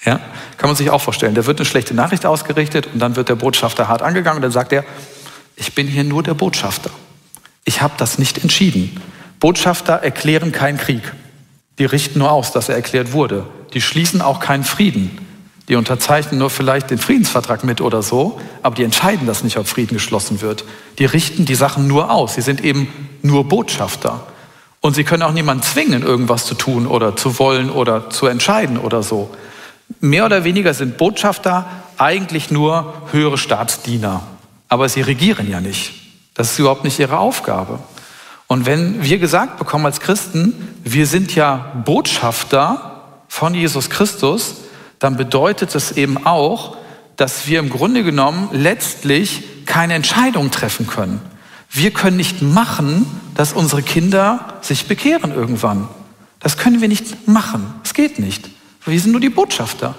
Ja? 0.05 0.19
Kann 0.57 0.69
man 0.69 0.75
sich 0.75 0.89
auch 0.89 1.01
vorstellen. 1.01 1.35
Da 1.35 1.45
wird 1.45 1.59
eine 1.59 1.65
schlechte 1.65 1.93
Nachricht 1.93 2.25
ausgerichtet 2.25 2.87
und 2.93 2.99
dann 2.99 3.15
wird 3.15 3.29
der 3.29 3.35
Botschafter 3.35 3.87
hart 3.87 4.01
angegangen 4.01 4.37
und 4.37 4.41
dann 4.41 4.51
sagt 4.51 4.73
er, 4.73 4.83
ich 5.55 5.73
bin 5.75 5.87
hier 5.87 6.03
nur 6.03 6.23
der 6.23 6.33
Botschafter. 6.33 6.89
Ich 7.65 7.81
habe 7.81 7.93
das 7.97 8.17
nicht 8.17 8.37
entschieden. 8.39 9.01
Botschafter 9.39 9.93
erklären 9.93 10.51
keinen 10.51 10.77
Krieg. 10.77 11.01
Die 11.79 11.85
richten 11.85 12.19
nur 12.19 12.31
aus, 12.31 12.51
dass 12.51 12.69
er 12.69 12.75
erklärt 12.75 13.11
wurde. 13.11 13.45
Die 13.73 13.81
schließen 13.81 14.21
auch 14.21 14.39
keinen 14.39 14.63
Frieden. 14.63 15.26
Die 15.69 15.75
unterzeichnen 15.75 16.39
nur 16.39 16.49
vielleicht 16.49 16.89
den 16.91 16.97
Friedensvertrag 16.97 17.63
mit 17.63 17.81
oder 17.81 18.01
so, 18.01 18.39
aber 18.63 18.75
die 18.75 18.83
entscheiden 18.83 19.27
das 19.27 19.43
nicht, 19.43 19.57
ob 19.57 19.67
Frieden 19.67 19.95
geschlossen 19.95 20.41
wird. 20.41 20.63
Die 20.97 21.05
richten 21.05 21.45
die 21.45 21.55
Sachen 21.55 21.87
nur 21.87 22.09
aus. 22.09 22.35
Sie 22.35 22.41
sind 22.41 22.63
eben 22.63 22.87
nur 23.21 23.49
Botschafter. 23.49 24.25
Und 24.79 24.95
sie 24.95 25.03
können 25.03 25.23
auch 25.23 25.33
niemanden 25.33 25.63
zwingen, 25.63 26.03
irgendwas 26.03 26.45
zu 26.45 26.55
tun 26.55 26.87
oder 26.87 27.15
zu 27.15 27.39
wollen 27.39 27.69
oder 27.69 28.09
zu 28.09 28.27
entscheiden 28.27 28.77
oder 28.77 29.03
so. 29.03 29.29
Mehr 29.99 30.25
oder 30.25 30.43
weniger 30.43 30.73
sind 30.73 30.97
Botschafter 30.97 31.65
eigentlich 31.97 32.51
nur 32.51 32.93
höhere 33.11 33.37
Staatsdiener. 33.37 34.21
Aber 34.69 34.87
sie 34.87 35.01
regieren 35.01 35.49
ja 35.49 35.59
nicht. 35.59 35.93
Das 36.33 36.51
ist 36.51 36.59
überhaupt 36.59 36.83
nicht 36.83 36.99
ihre 36.99 37.17
Aufgabe. 37.17 37.79
Und 38.47 38.65
wenn 38.65 39.03
wir 39.03 39.17
gesagt 39.17 39.57
bekommen 39.57 39.85
als 39.85 39.99
Christen, 39.99 40.53
wir 40.83 41.07
sind 41.07 41.35
ja 41.35 41.73
Botschafter 41.83 43.01
von 43.27 43.53
Jesus 43.53 43.89
Christus, 43.89 44.55
dann 44.99 45.17
bedeutet 45.17 45.75
es 45.75 45.91
eben 45.91 46.25
auch, 46.25 46.77
dass 47.15 47.47
wir 47.47 47.59
im 47.59 47.69
Grunde 47.69 48.03
genommen 48.03 48.49
letztlich 48.51 49.65
keine 49.65 49.95
Entscheidung 49.95 50.51
treffen 50.51 50.87
können. 50.87 51.21
Wir 51.69 51.91
können 51.91 52.17
nicht 52.17 52.41
machen, 52.41 53.05
dass 53.35 53.53
unsere 53.53 53.83
Kinder 53.83 54.59
sich 54.61 54.87
bekehren 54.87 55.33
irgendwann. 55.33 55.87
Das 56.39 56.57
können 56.57 56.81
wir 56.81 56.87
nicht 56.87 57.27
machen. 57.27 57.73
Es 57.83 57.93
geht 57.93 58.19
nicht. 58.19 58.49
Wir 58.85 58.99
sind 58.99 59.11
nur 59.11 59.21
die 59.21 59.29
Botschafter. 59.29 59.95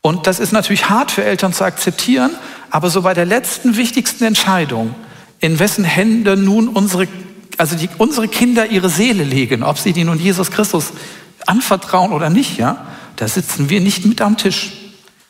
Und 0.00 0.26
das 0.26 0.38
ist 0.38 0.52
natürlich 0.52 0.88
hart 0.88 1.10
für 1.10 1.24
Eltern 1.24 1.52
zu 1.52 1.64
akzeptieren, 1.64 2.30
aber 2.70 2.90
so 2.90 3.02
bei 3.02 3.14
der 3.14 3.26
letzten 3.26 3.76
wichtigsten 3.76 4.24
Entscheidung, 4.24 4.94
in 5.40 5.58
wessen 5.58 5.84
Hände 5.84 6.36
nun 6.36 6.68
unsere, 6.68 7.06
also 7.58 7.76
die, 7.76 7.88
unsere 7.98 8.28
Kinder 8.28 8.66
ihre 8.66 8.88
Seele 8.88 9.24
legen, 9.24 9.62
ob 9.62 9.78
sie 9.78 9.92
die 9.92 10.04
nun 10.04 10.18
Jesus 10.18 10.50
Christus 10.50 10.92
anvertrauen 11.46 12.12
oder 12.12 12.30
nicht, 12.30 12.58
ja, 12.58 12.86
da 13.16 13.28
sitzen 13.28 13.68
wir 13.68 13.80
nicht 13.80 14.04
mit 14.04 14.20
am 14.20 14.36
Tisch. 14.36 14.72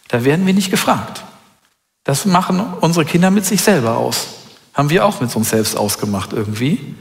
Da 0.08 0.24
werden 0.24 0.46
wir 0.46 0.54
nicht 0.54 0.70
gefragt. 0.70 1.24
Das 2.04 2.26
machen 2.26 2.60
unsere 2.80 3.04
Kinder 3.04 3.30
mit 3.30 3.46
sich 3.46 3.62
selber 3.62 3.96
aus. 3.96 4.28
Haben 4.74 4.90
wir 4.90 5.04
auch 5.04 5.20
mit 5.20 5.34
uns 5.34 5.50
selbst 5.50 5.76
ausgemacht 5.76 6.32
irgendwie. 6.32 6.94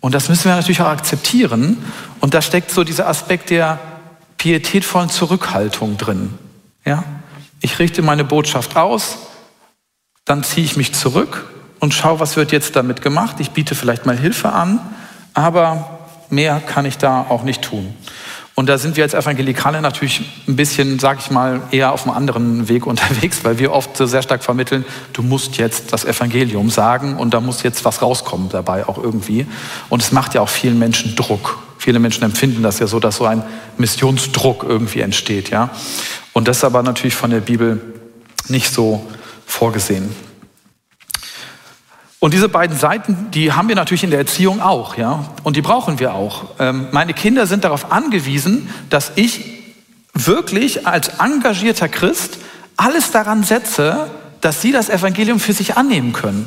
Und 0.00 0.14
das 0.14 0.28
müssen 0.28 0.46
wir 0.46 0.56
natürlich 0.56 0.80
auch 0.80 0.86
akzeptieren. 0.86 1.78
Und 2.20 2.34
da 2.34 2.42
steckt 2.42 2.70
so 2.70 2.84
dieser 2.84 3.06
Aspekt 3.06 3.50
der 3.50 3.78
pietätvollen 4.38 5.10
Zurückhaltung 5.10 5.98
drin. 5.98 6.34
Ja? 6.84 7.04
Ich 7.60 7.78
richte 7.78 8.00
meine 8.00 8.24
Botschaft 8.24 8.76
aus, 8.76 9.18
dann 10.24 10.42
ziehe 10.42 10.64
ich 10.64 10.76
mich 10.76 10.94
zurück 10.94 11.44
und 11.78 11.92
schaue, 11.92 12.20
was 12.20 12.36
wird 12.36 12.52
jetzt 12.52 12.74
damit 12.74 13.02
gemacht. 13.02 13.36
Ich 13.38 13.50
biete 13.50 13.74
vielleicht 13.74 14.06
mal 14.06 14.16
Hilfe 14.16 14.52
an, 14.52 14.80
aber 15.34 15.98
mehr 16.30 16.60
kann 16.60 16.86
ich 16.86 16.96
da 16.96 17.26
auch 17.28 17.42
nicht 17.42 17.62
tun. 17.62 17.94
Und 18.60 18.66
da 18.66 18.76
sind 18.76 18.98
wir 18.98 19.04
als 19.04 19.14
Evangelikale 19.14 19.80
natürlich 19.80 20.20
ein 20.46 20.54
bisschen, 20.54 20.98
sag 20.98 21.18
ich 21.18 21.30
mal, 21.30 21.62
eher 21.70 21.92
auf 21.92 22.06
einem 22.06 22.14
anderen 22.14 22.68
Weg 22.68 22.86
unterwegs, 22.86 23.42
weil 23.42 23.58
wir 23.58 23.72
oft 23.72 23.96
sehr 23.96 24.20
stark 24.20 24.44
vermitteln, 24.44 24.84
du 25.14 25.22
musst 25.22 25.56
jetzt 25.56 25.94
das 25.94 26.04
Evangelium 26.04 26.68
sagen 26.68 27.16
und 27.16 27.32
da 27.32 27.40
muss 27.40 27.62
jetzt 27.62 27.86
was 27.86 28.02
rauskommen 28.02 28.50
dabei 28.50 28.86
auch 28.86 29.02
irgendwie. 29.02 29.46
Und 29.88 30.02
es 30.02 30.12
macht 30.12 30.34
ja 30.34 30.42
auch 30.42 30.50
vielen 30.50 30.78
Menschen 30.78 31.16
Druck. 31.16 31.56
Viele 31.78 32.00
Menschen 32.00 32.22
empfinden 32.22 32.62
das 32.62 32.80
ja 32.80 32.86
so, 32.86 33.00
dass 33.00 33.16
so 33.16 33.24
ein 33.24 33.42
Missionsdruck 33.78 34.62
irgendwie 34.68 35.00
entsteht, 35.00 35.48
ja. 35.48 35.70
Und 36.34 36.46
das 36.46 36.58
ist 36.58 36.64
aber 36.64 36.82
natürlich 36.82 37.14
von 37.14 37.30
der 37.30 37.40
Bibel 37.40 37.80
nicht 38.48 38.74
so 38.74 39.06
vorgesehen. 39.46 40.14
Und 42.20 42.34
diese 42.34 42.50
beiden 42.50 42.76
Seiten, 42.76 43.30
die 43.30 43.52
haben 43.52 43.68
wir 43.68 43.76
natürlich 43.76 44.04
in 44.04 44.10
der 44.10 44.18
Erziehung 44.18 44.60
auch, 44.60 44.98
ja, 44.98 45.24
und 45.42 45.56
die 45.56 45.62
brauchen 45.62 45.98
wir 45.98 46.14
auch. 46.14 46.44
Ähm, 46.58 46.88
meine 46.92 47.14
Kinder 47.14 47.46
sind 47.46 47.64
darauf 47.64 47.90
angewiesen, 47.90 48.68
dass 48.90 49.12
ich 49.16 49.40
wirklich 50.12 50.86
als 50.86 51.08
engagierter 51.18 51.88
Christ 51.88 52.38
alles 52.76 53.10
daran 53.10 53.42
setze, 53.42 54.10
dass 54.42 54.60
sie 54.60 54.70
das 54.70 54.90
Evangelium 54.90 55.40
für 55.40 55.54
sich 55.54 55.78
annehmen 55.78 56.12
können. 56.12 56.46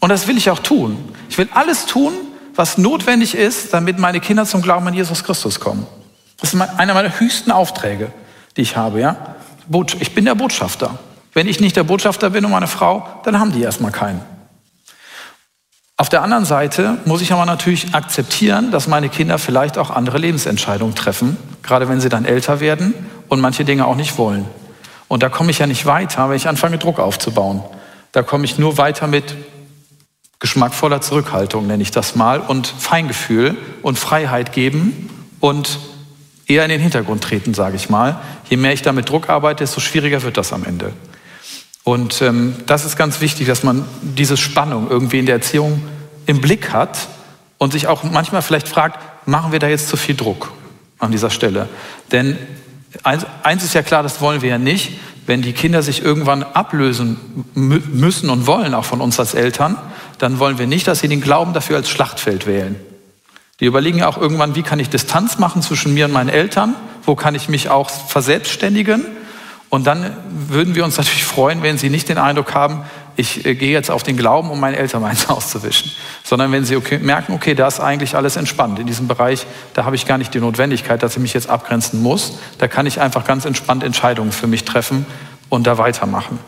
Und 0.00 0.10
das 0.10 0.26
will 0.26 0.36
ich 0.36 0.50
auch 0.50 0.58
tun. 0.58 0.98
Ich 1.30 1.38
will 1.38 1.48
alles 1.54 1.86
tun, 1.86 2.12
was 2.54 2.76
notwendig 2.76 3.34
ist, 3.34 3.72
damit 3.72 3.98
meine 3.98 4.20
Kinder 4.20 4.44
zum 4.44 4.60
Glauben 4.60 4.86
an 4.86 4.94
Jesus 4.94 5.24
Christus 5.24 5.60
kommen. 5.60 5.86
Das 6.38 6.52
ist 6.52 6.60
einer 6.60 6.92
meiner 6.92 7.18
höchsten 7.18 7.50
Aufträge, 7.50 8.12
die 8.56 8.62
ich 8.62 8.76
habe, 8.76 9.00
ja. 9.00 9.16
Ich 9.98 10.14
bin 10.14 10.26
der 10.26 10.34
Botschafter. 10.34 10.98
Wenn 11.32 11.48
ich 11.48 11.60
nicht 11.60 11.74
der 11.74 11.84
Botschafter 11.84 12.30
bin 12.30 12.44
und 12.44 12.50
meine 12.50 12.66
Frau, 12.66 13.06
dann 13.24 13.40
haben 13.40 13.52
die 13.52 13.62
erstmal 13.62 13.92
keinen. 13.92 14.35
Auf 15.98 16.10
der 16.10 16.22
anderen 16.22 16.44
Seite 16.44 16.98
muss 17.06 17.22
ich 17.22 17.32
aber 17.32 17.46
natürlich 17.46 17.94
akzeptieren, 17.94 18.70
dass 18.70 18.86
meine 18.86 19.08
Kinder 19.08 19.38
vielleicht 19.38 19.78
auch 19.78 19.88
andere 19.88 20.18
Lebensentscheidungen 20.18 20.94
treffen, 20.94 21.38
gerade 21.62 21.88
wenn 21.88 22.00
sie 22.00 22.10
dann 22.10 22.26
älter 22.26 22.60
werden 22.60 22.92
und 23.28 23.40
manche 23.40 23.64
Dinge 23.64 23.86
auch 23.86 23.96
nicht 23.96 24.18
wollen. 24.18 24.44
Und 25.08 25.22
da 25.22 25.30
komme 25.30 25.50
ich 25.50 25.58
ja 25.58 25.66
nicht 25.66 25.86
weiter, 25.86 26.28
wenn 26.28 26.36
ich 26.36 26.48
anfange, 26.48 26.76
Druck 26.76 26.98
aufzubauen. 26.98 27.62
Da 28.12 28.22
komme 28.22 28.44
ich 28.44 28.58
nur 28.58 28.76
weiter 28.76 29.06
mit 29.06 29.34
geschmackvoller 30.38 31.00
Zurückhaltung, 31.00 31.66
nenne 31.66 31.82
ich 31.82 31.92
das 31.92 32.14
mal, 32.14 32.40
und 32.40 32.66
Feingefühl 32.66 33.56
und 33.80 33.98
Freiheit 33.98 34.52
geben 34.52 35.08
und 35.40 35.78
eher 36.46 36.64
in 36.64 36.70
den 36.70 36.80
Hintergrund 36.80 37.24
treten, 37.24 37.54
sage 37.54 37.76
ich 37.76 37.88
mal. 37.88 38.20
Je 38.50 38.58
mehr 38.58 38.74
ich 38.74 38.82
da 38.82 38.92
mit 38.92 39.08
Druck 39.08 39.30
arbeite, 39.30 39.64
desto 39.64 39.80
schwieriger 39.80 40.22
wird 40.22 40.36
das 40.36 40.52
am 40.52 40.64
Ende. 40.64 40.92
Und 41.86 42.20
ähm, 42.20 42.56
das 42.66 42.84
ist 42.84 42.96
ganz 42.96 43.20
wichtig, 43.20 43.46
dass 43.46 43.62
man 43.62 43.84
diese 44.02 44.36
Spannung 44.36 44.90
irgendwie 44.90 45.20
in 45.20 45.26
der 45.26 45.36
Erziehung 45.36 45.80
im 46.26 46.40
Blick 46.40 46.72
hat 46.72 47.06
und 47.58 47.72
sich 47.72 47.86
auch 47.86 48.02
manchmal 48.02 48.42
vielleicht 48.42 48.66
fragt, 48.66 48.98
machen 49.28 49.52
wir 49.52 49.60
da 49.60 49.68
jetzt 49.68 49.88
zu 49.88 49.96
viel 49.96 50.16
Druck 50.16 50.50
an 50.98 51.12
dieser 51.12 51.30
Stelle? 51.30 51.68
Denn 52.10 52.38
eins, 53.04 53.62
ist 53.62 53.74
ja 53.74 53.82
klar, 53.82 54.02
das 54.02 54.20
wollen 54.20 54.42
wir 54.42 54.48
ja 54.48 54.58
nicht, 54.58 54.98
wenn 55.26 55.42
die 55.42 55.52
Kinder 55.52 55.80
sich 55.80 56.02
irgendwann 56.02 56.42
ablösen 56.42 57.18
müssen 57.54 58.30
und 58.30 58.48
wollen, 58.48 58.74
auch 58.74 58.84
von 58.84 59.00
uns 59.00 59.20
als 59.20 59.34
Eltern, 59.34 59.78
dann 60.18 60.40
wollen 60.40 60.58
wir 60.58 60.66
nicht, 60.66 60.88
dass 60.88 60.98
sie 60.98 61.08
den 61.08 61.20
Glauben 61.20 61.52
dafür 61.52 61.76
als 61.76 61.88
Schlachtfeld 61.88 62.48
wählen. 62.48 62.74
Die 63.60 63.64
überlegen 63.64 63.98
ja 63.98 64.08
auch 64.08 64.18
irgendwann, 64.18 64.56
wie 64.56 64.64
kann 64.64 64.80
ich 64.80 64.90
Distanz 64.90 65.38
machen 65.38 65.62
zwischen 65.62 65.94
mir 65.94 66.06
und 66.06 66.12
meinen 66.12 66.30
Eltern? 66.30 66.74
Wo 67.04 67.14
kann 67.14 67.36
ich 67.36 67.48
mich 67.48 67.68
auch 67.68 67.90
verselbstständigen? 67.90 69.04
Und 69.68 69.86
dann 69.86 70.16
würden 70.48 70.74
wir 70.74 70.84
uns 70.84 70.96
natürlich 70.96 71.24
freuen, 71.24 71.62
wenn 71.62 71.78
Sie 71.78 71.90
nicht 71.90 72.08
den 72.08 72.18
Eindruck 72.18 72.54
haben, 72.54 72.84
ich 73.16 73.44
äh, 73.44 73.54
gehe 73.54 73.72
jetzt 73.72 73.90
auf 73.90 74.02
den 74.02 74.16
Glauben, 74.16 74.50
um 74.50 74.60
meinen 74.60 74.74
Eltern 74.74 75.02
meins 75.02 75.28
auszuwischen, 75.28 75.90
sondern 76.22 76.52
wenn 76.52 76.64
Sie 76.64 76.76
okay, 76.76 76.98
merken, 76.98 77.32
okay, 77.32 77.54
da 77.54 77.66
ist 77.66 77.80
eigentlich 77.80 78.14
alles 78.14 78.36
entspannt. 78.36 78.78
In 78.78 78.86
diesem 78.86 79.08
Bereich, 79.08 79.46
da 79.74 79.84
habe 79.84 79.96
ich 79.96 80.06
gar 80.06 80.18
nicht 80.18 80.32
die 80.34 80.40
Notwendigkeit, 80.40 81.02
dass 81.02 81.16
ich 81.16 81.22
mich 81.22 81.34
jetzt 81.34 81.48
abgrenzen 81.48 82.02
muss. 82.02 82.38
Da 82.58 82.68
kann 82.68 82.86
ich 82.86 83.00
einfach 83.00 83.24
ganz 83.24 83.44
entspannt 83.44 83.82
Entscheidungen 83.82 84.32
für 84.32 84.46
mich 84.46 84.64
treffen 84.64 85.06
und 85.48 85.66
da 85.66 85.78
weitermachen. 85.78 86.38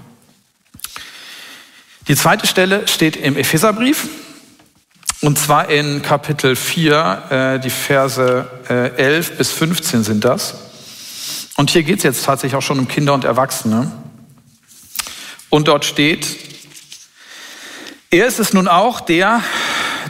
Die 2.06 2.16
zweite 2.16 2.46
Stelle 2.46 2.88
steht 2.88 3.16
im 3.16 3.36
Epheserbrief 3.36 4.08
und 5.20 5.38
zwar 5.38 5.68
in 5.68 6.00
Kapitel 6.02 6.54
4, 6.54 7.22
äh, 7.30 7.60
die 7.60 7.70
Verse 7.70 8.46
äh, 8.68 8.96
11 8.96 9.36
bis 9.36 9.50
15 9.50 10.04
sind 10.04 10.24
das. 10.24 10.67
Und 11.58 11.70
hier 11.70 11.82
geht 11.82 11.98
es 11.98 12.04
jetzt 12.04 12.24
tatsächlich 12.24 12.56
auch 12.56 12.62
schon 12.62 12.78
um 12.78 12.86
Kinder 12.86 13.12
und 13.14 13.24
Erwachsene. 13.24 13.90
Und 15.50 15.66
dort 15.66 15.84
steht, 15.84 16.36
er 18.12 18.28
ist 18.28 18.38
es 18.38 18.52
nun 18.52 18.68
auch, 18.68 19.00
der 19.00 19.42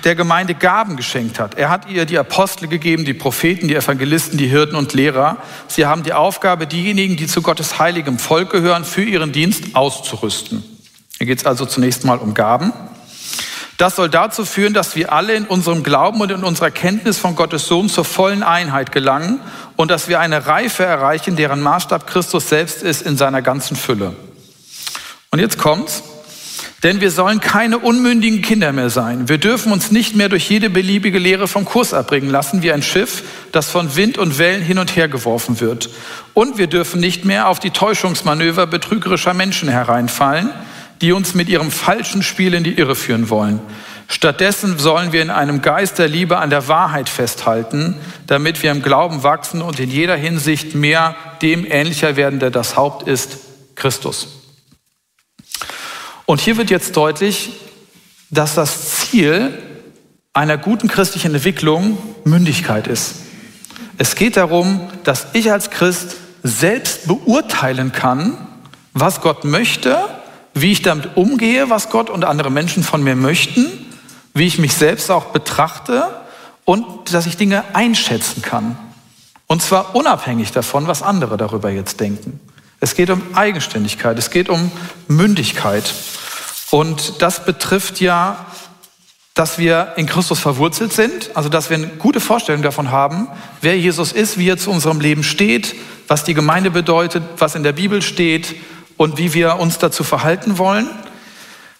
der 0.05 0.15
Gemeinde 0.15 0.55
Gaben 0.55 0.97
geschenkt 0.97 1.41
hat. 1.41 1.57
Er 1.57 1.71
hat 1.71 1.89
ihr 1.89 2.05
die 2.05 2.19
Apostel 2.19 2.69
gegeben, 2.69 3.07
die 3.07 3.15
Propheten, 3.15 3.67
die 3.67 3.75
Evangelisten, 3.75 4.37
die 4.37 4.47
Hirten 4.47 4.77
und 4.77 4.93
Lehrer. 4.93 5.39
Sie 5.69 5.87
haben 5.87 6.03
die 6.03 6.13
Aufgabe, 6.13 6.67
diejenigen, 6.67 7.17
die 7.17 7.27
zu 7.27 7.41
Gottes 7.41 7.79
heiligem 7.79 8.19
Volk 8.19 8.51
gehören, 8.51 8.85
für 8.85 9.03
ihren 9.03 9.33
Dienst 9.33 9.75
auszurüsten. 9.75 10.63
Hier 11.17 11.27
geht 11.27 11.39
es 11.39 11.47
also 11.47 11.65
zunächst 11.65 12.05
mal 12.05 12.19
um 12.19 12.35
Gaben. 12.35 12.75
Das 13.79 13.95
soll 13.95 14.09
dazu 14.09 14.45
führen, 14.45 14.75
dass 14.75 14.97
wir 14.97 15.13
alle 15.13 15.35
in 15.35 15.45
unserem 15.45 15.85
Glauben 15.85 16.21
und 16.21 16.33
in 16.33 16.43
unserer 16.43 16.73
Kenntnis 16.73 17.17
von 17.17 17.37
Gottes 17.37 17.69
Sohn 17.69 17.89
zur 17.89 18.05
vollen 18.05 18.43
Einheit 18.43 18.91
gelangen 18.91 19.39
und 19.77 19.93
dass 19.93 20.09
wir 20.09 20.19
eine 20.19 20.47
Reife 20.47 20.83
erreichen, 20.83 21.37
deren 21.37 21.61
Maßstab 21.61 22.09
Christus 22.09 22.49
selbst 22.49 22.83
ist 22.83 23.03
in 23.03 23.17
seiner 23.17 23.41
ganzen 23.41 23.77
Fülle. 23.77 24.17
Und 25.31 25.39
jetzt 25.39 25.59
kommt's. 25.59 26.03
Denn 26.83 27.01
wir 27.01 27.11
sollen 27.11 27.41
keine 27.41 27.79
unmündigen 27.79 28.41
Kinder 28.41 28.73
mehr 28.73 28.91
sein. 28.91 29.29
Wir 29.29 29.39
dürfen 29.39 29.73
uns 29.73 29.91
nicht 29.91 30.15
mehr 30.15 30.29
durch 30.29 30.49
jede 30.49 30.71
beliebige 30.71 31.19
Lehre 31.19 31.49
vom 31.49 31.65
Kurs 31.65 31.93
abbringen 31.93 32.31
lassen, 32.31 32.63
wie 32.63 32.73
ein 32.73 32.83
Schiff, 32.83 33.23
das 33.51 33.69
von 33.69 33.97
Wind 33.97 34.17
und 34.17 34.39
Wellen 34.39 34.63
hin 34.63 34.79
und 34.79 34.95
her 34.95 35.09
geworfen 35.09 35.61
wird. 35.61 35.91
Und 36.35 36.57
wir 36.57 36.69
dürfen 36.69 37.01
nicht 37.01 37.25
mehr 37.25 37.49
auf 37.49 37.59
die 37.59 37.71
Täuschungsmanöver 37.71 38.69
betrügerischer 38.69 39.35
Menschen 39.35 39.69
hereinfallen, 39.69 40.51
die 41.01 41.13
uns 41.13 41.35
mit 41.35 41.49
ihrem 41.49 41.71
falschen 41.71 42.23
Spiel 42.23 42.55
in 42.55 42.65
die 42.65 42.79
Irre 42.79 42.95
führen 42.95 43.31
wollen. 43.31 43.61
Stattdessen 44.09 44.79
sollen 44.79 45.13
wir 45.13 45.21
in 45.21 45.31
einem 45.31 45.61
Geist 45.61 45.99
der 45.99 46.09
Liebe 46.09 46.39
an 46.39 46.49
der 46.49 46.67
Wahrheit 46.67 47.11
festhalten, 47.11 47.97
damit 48.27 48.63
wir 48.63 48.71
im 48.71 48.83
Glauben 48.83 49.23
wachsen 49.23 49.61
und 49.61 49.79
in 49.79 49.91
jeder 49.91 50.17
Hinsicht 50.17 50.75
mehr 50.75 51.15
dem 51.43 51.67
ähnlicher 51.71 52.17
werden, 52.17 52.41
der 52.41 52.51
das 52.51 52.75
Haupt 52.75 53.07
ist, 53.07 53.39
Christus. 53.75 54.29
Und 56.25 56.41
hier 56.41 56.57
wird 56.57 56.71
jetzt 56.71 56.97
deutlich, 56.97 57.51
dass 58.31 58.55
das 58.55 58.97
Ziel 58.97 59.59
einer 60.33 60.57
guten 60.57 60.89
christlichen 60.89 61.35
Entwicklung 61.35 61.99
Mündigkeit 62.25 62.87
ist. 62.87 63.17
Es 63.99 64.15
geht 64.15 64.37
darum, 64.37 64.89
dass 65.05 65.29
ich 65.33 65.53
als 65.53 65.71
Christ 65.71 66.17
selbst 66.43 67.07
beurteilen 67.07 67.93
kann, 67.93 68.39
was 68.95 69.21
Gott 69.21 69.45
möchte 69.45 69.99
wie 70.61 70.73
ich 70.73 70.83
damit 70.83 71.17
umgehe, 71.17 71.71
was 71.71 71.91
Gott 71.91 72.11
und 72.11 72.25
andere 72.25 72.51
Menschen 72.51 72.83
von 72.83 73.03
mir 73.03 73.17
möchten, 73.17 73.67
wie 74.35 74.47
ich 74.47 74.59
mich 74.59 74.75
selbst 74.75 75.11
auch 75.11 75.27
betrachte 75.27 76.09
und 76.65 77.13
dass 77.13 77.27
ich 77.27 77.37
Dinge 77.37 77.65
einschätzen 77.75 78.43
kann. 78.43 78.79
Und 79.47 79.63
zwar 79.63 79.95
unabhängig 79.95 80.53
davon, 80.53 80.87
was 80.87 81.03
andere 81.03 81.37
darüber 81.37 81.71
jetzt 81.71 82.01
denken. 82.01 82.39
Es 82.81 82.95
geht 82.95 83.11
um 83.11 83.23
Eigenständigkeit, 83.35 84.19
es 84.19 84.31
geht 84.31 84.49
um 84.49 84.71
Mündigkeit. 85.09 85.93
Und 86.71 87.23
das 87.23 87.45
betrifft 87.45 88.01
ja, 88.01 88.47
dass 89.35 89.59
wir 89.59 89.95
in 89.97 90.07
Christus 90.07 90.41
verwurzelt 90.41 90.93
sind, 90.93 91.31
also 91.35 91.49
dass 91.49 91.71
wir 91.71 91.77
eine 91.77 91.87
gute 91.87 92.21
Vorstellung 92.21 92.63
davon 92.63 92.91
haben, 92.91 93.29
wer 93.61 93.79
Jesus 93.79 94.13
ist, 94.13 94.37
wie 94.37 94.49
er 94.49 94.59
zu 94.59 94.71
unserem 94.71 95.01
Leben 95.01 95.23
steht, 95.23 95.75
was 96.09 96.25
die 96.25 96.35
Gemeinde 96.35 96.71
bedeutet, 96.71 97.23
was 97.39 97.55
in 97.55 97.63
der 97.63 97.73
Bibel 97.73 98.03
steht 98.03 98.57
und 98.99 99.17
wie 99.17 99.33
wir 99.33 99.57
uns 99.59 99.79
dazu 99.79 100.05
verhalten 100.05 100.59
wollen. 100.59 100.91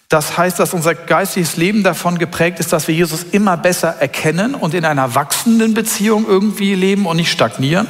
Das 0.07 0.39
heißt, 0.39 0.59
dass 0.59 0.73
unser 0.73 0.95
geistiges 0.95 1.55
Leben 1.55 1.83
davon 1.83 2.17
geprägt 2.17 2.59
ist, 2.59 2.73
dass 2.73 2.87
wir 2.87 2.95
Jesus 2.95 3.23
immer 3.31 3.57
besser 3.57 3.89
erkennen 3.99 4.55
und 4.55 4.73
in 4.73 4.83
einer 4.83 5.13
wachsenden 5.13 5.75
Beziehung 5.75 6.25
irgendwie 6.27 6.73
leben 6.73 7.05
und 7.05 7.17
nicht 7.17 7.31
stagnieren. 7.31 7.87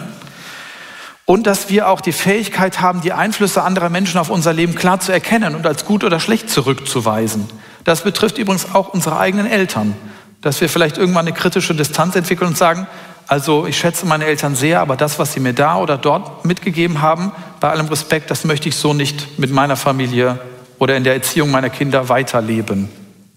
Und 1.24 1.48
dass 1.48 1.70
wir 1.70 1.88
auch 1.88 2.02
die 2.02 2.12
Fähigkeit 2.12 2.82
haben, 2.82 3.00
die 3.00 3.14
Einflüsse 3.14 3.64
anderer 3.64 3.90
Menschen 3.90 4.20
auf 4.20 4.30
unser 4.30 4.52
Leben 4.52 4.76
klar 4.76 5.00
zu 5.00 5.14
erkennen 5.14 5.56
und 5.56 5.66
als 5.66 5.86
gut 5.86 6.04
oder 6.04 6.20
schlecht 6.20 6.50
zurückzuweisen. 6.50 7.48
Das 7.86 8.02
betrifft 8.02 8.38
übrigens 8.38 8.74
auch 8.74 8.90
unsere 8.94 9.18
eigenen 9.18 9.46
Eltern. 9.46 9.96
Dass 10.42 10.60
wir 10.60 10.70
vielleicht 10.70 10.98
irgendwann 10.98 11.28
eine 11.28 11.36
kritische 11.36 11.76
Distanz 11.76 12.16
entwickeln 12.16 12.48
und 12.48 12.58
sagen, 12.58 12.88
also 13.30 13.68
ich 13.68 13.78
schätze 13.78 14.08
meine 14.08 14.26
Eltern 14.26 14.56
sehr, 14.56 14.82
aber 14.82 14.98
das, 14.98 15.20
was 15.20 15.34
sie 15.34 15.40
mir 15.40 15.54
da 15.54 15.78
oder 15.78 16.00
dort 16.00 16.46
mitgegeben 16.46 17.04
haben, 17.04 17.32
bei 17.60 17.70
allem 17.70 17.86
Respekt, 17.86 18.32
das 18.32 18.44
möchte 18.44 18.70
ich 18.70 18.76
so 18.76 18.96
nicht 18.96 19.38
mit 19.38 19.52
meiner 19.52 19.76
Familie 19.76 20.40
oder 20.80 20.98
in 20.98 21.04
der 21.04 21.14
Erziehung 21.14 21.52
meiner 21.52 21.70
Kinder 21.70 22.10
weiterleben. 22.10 22.90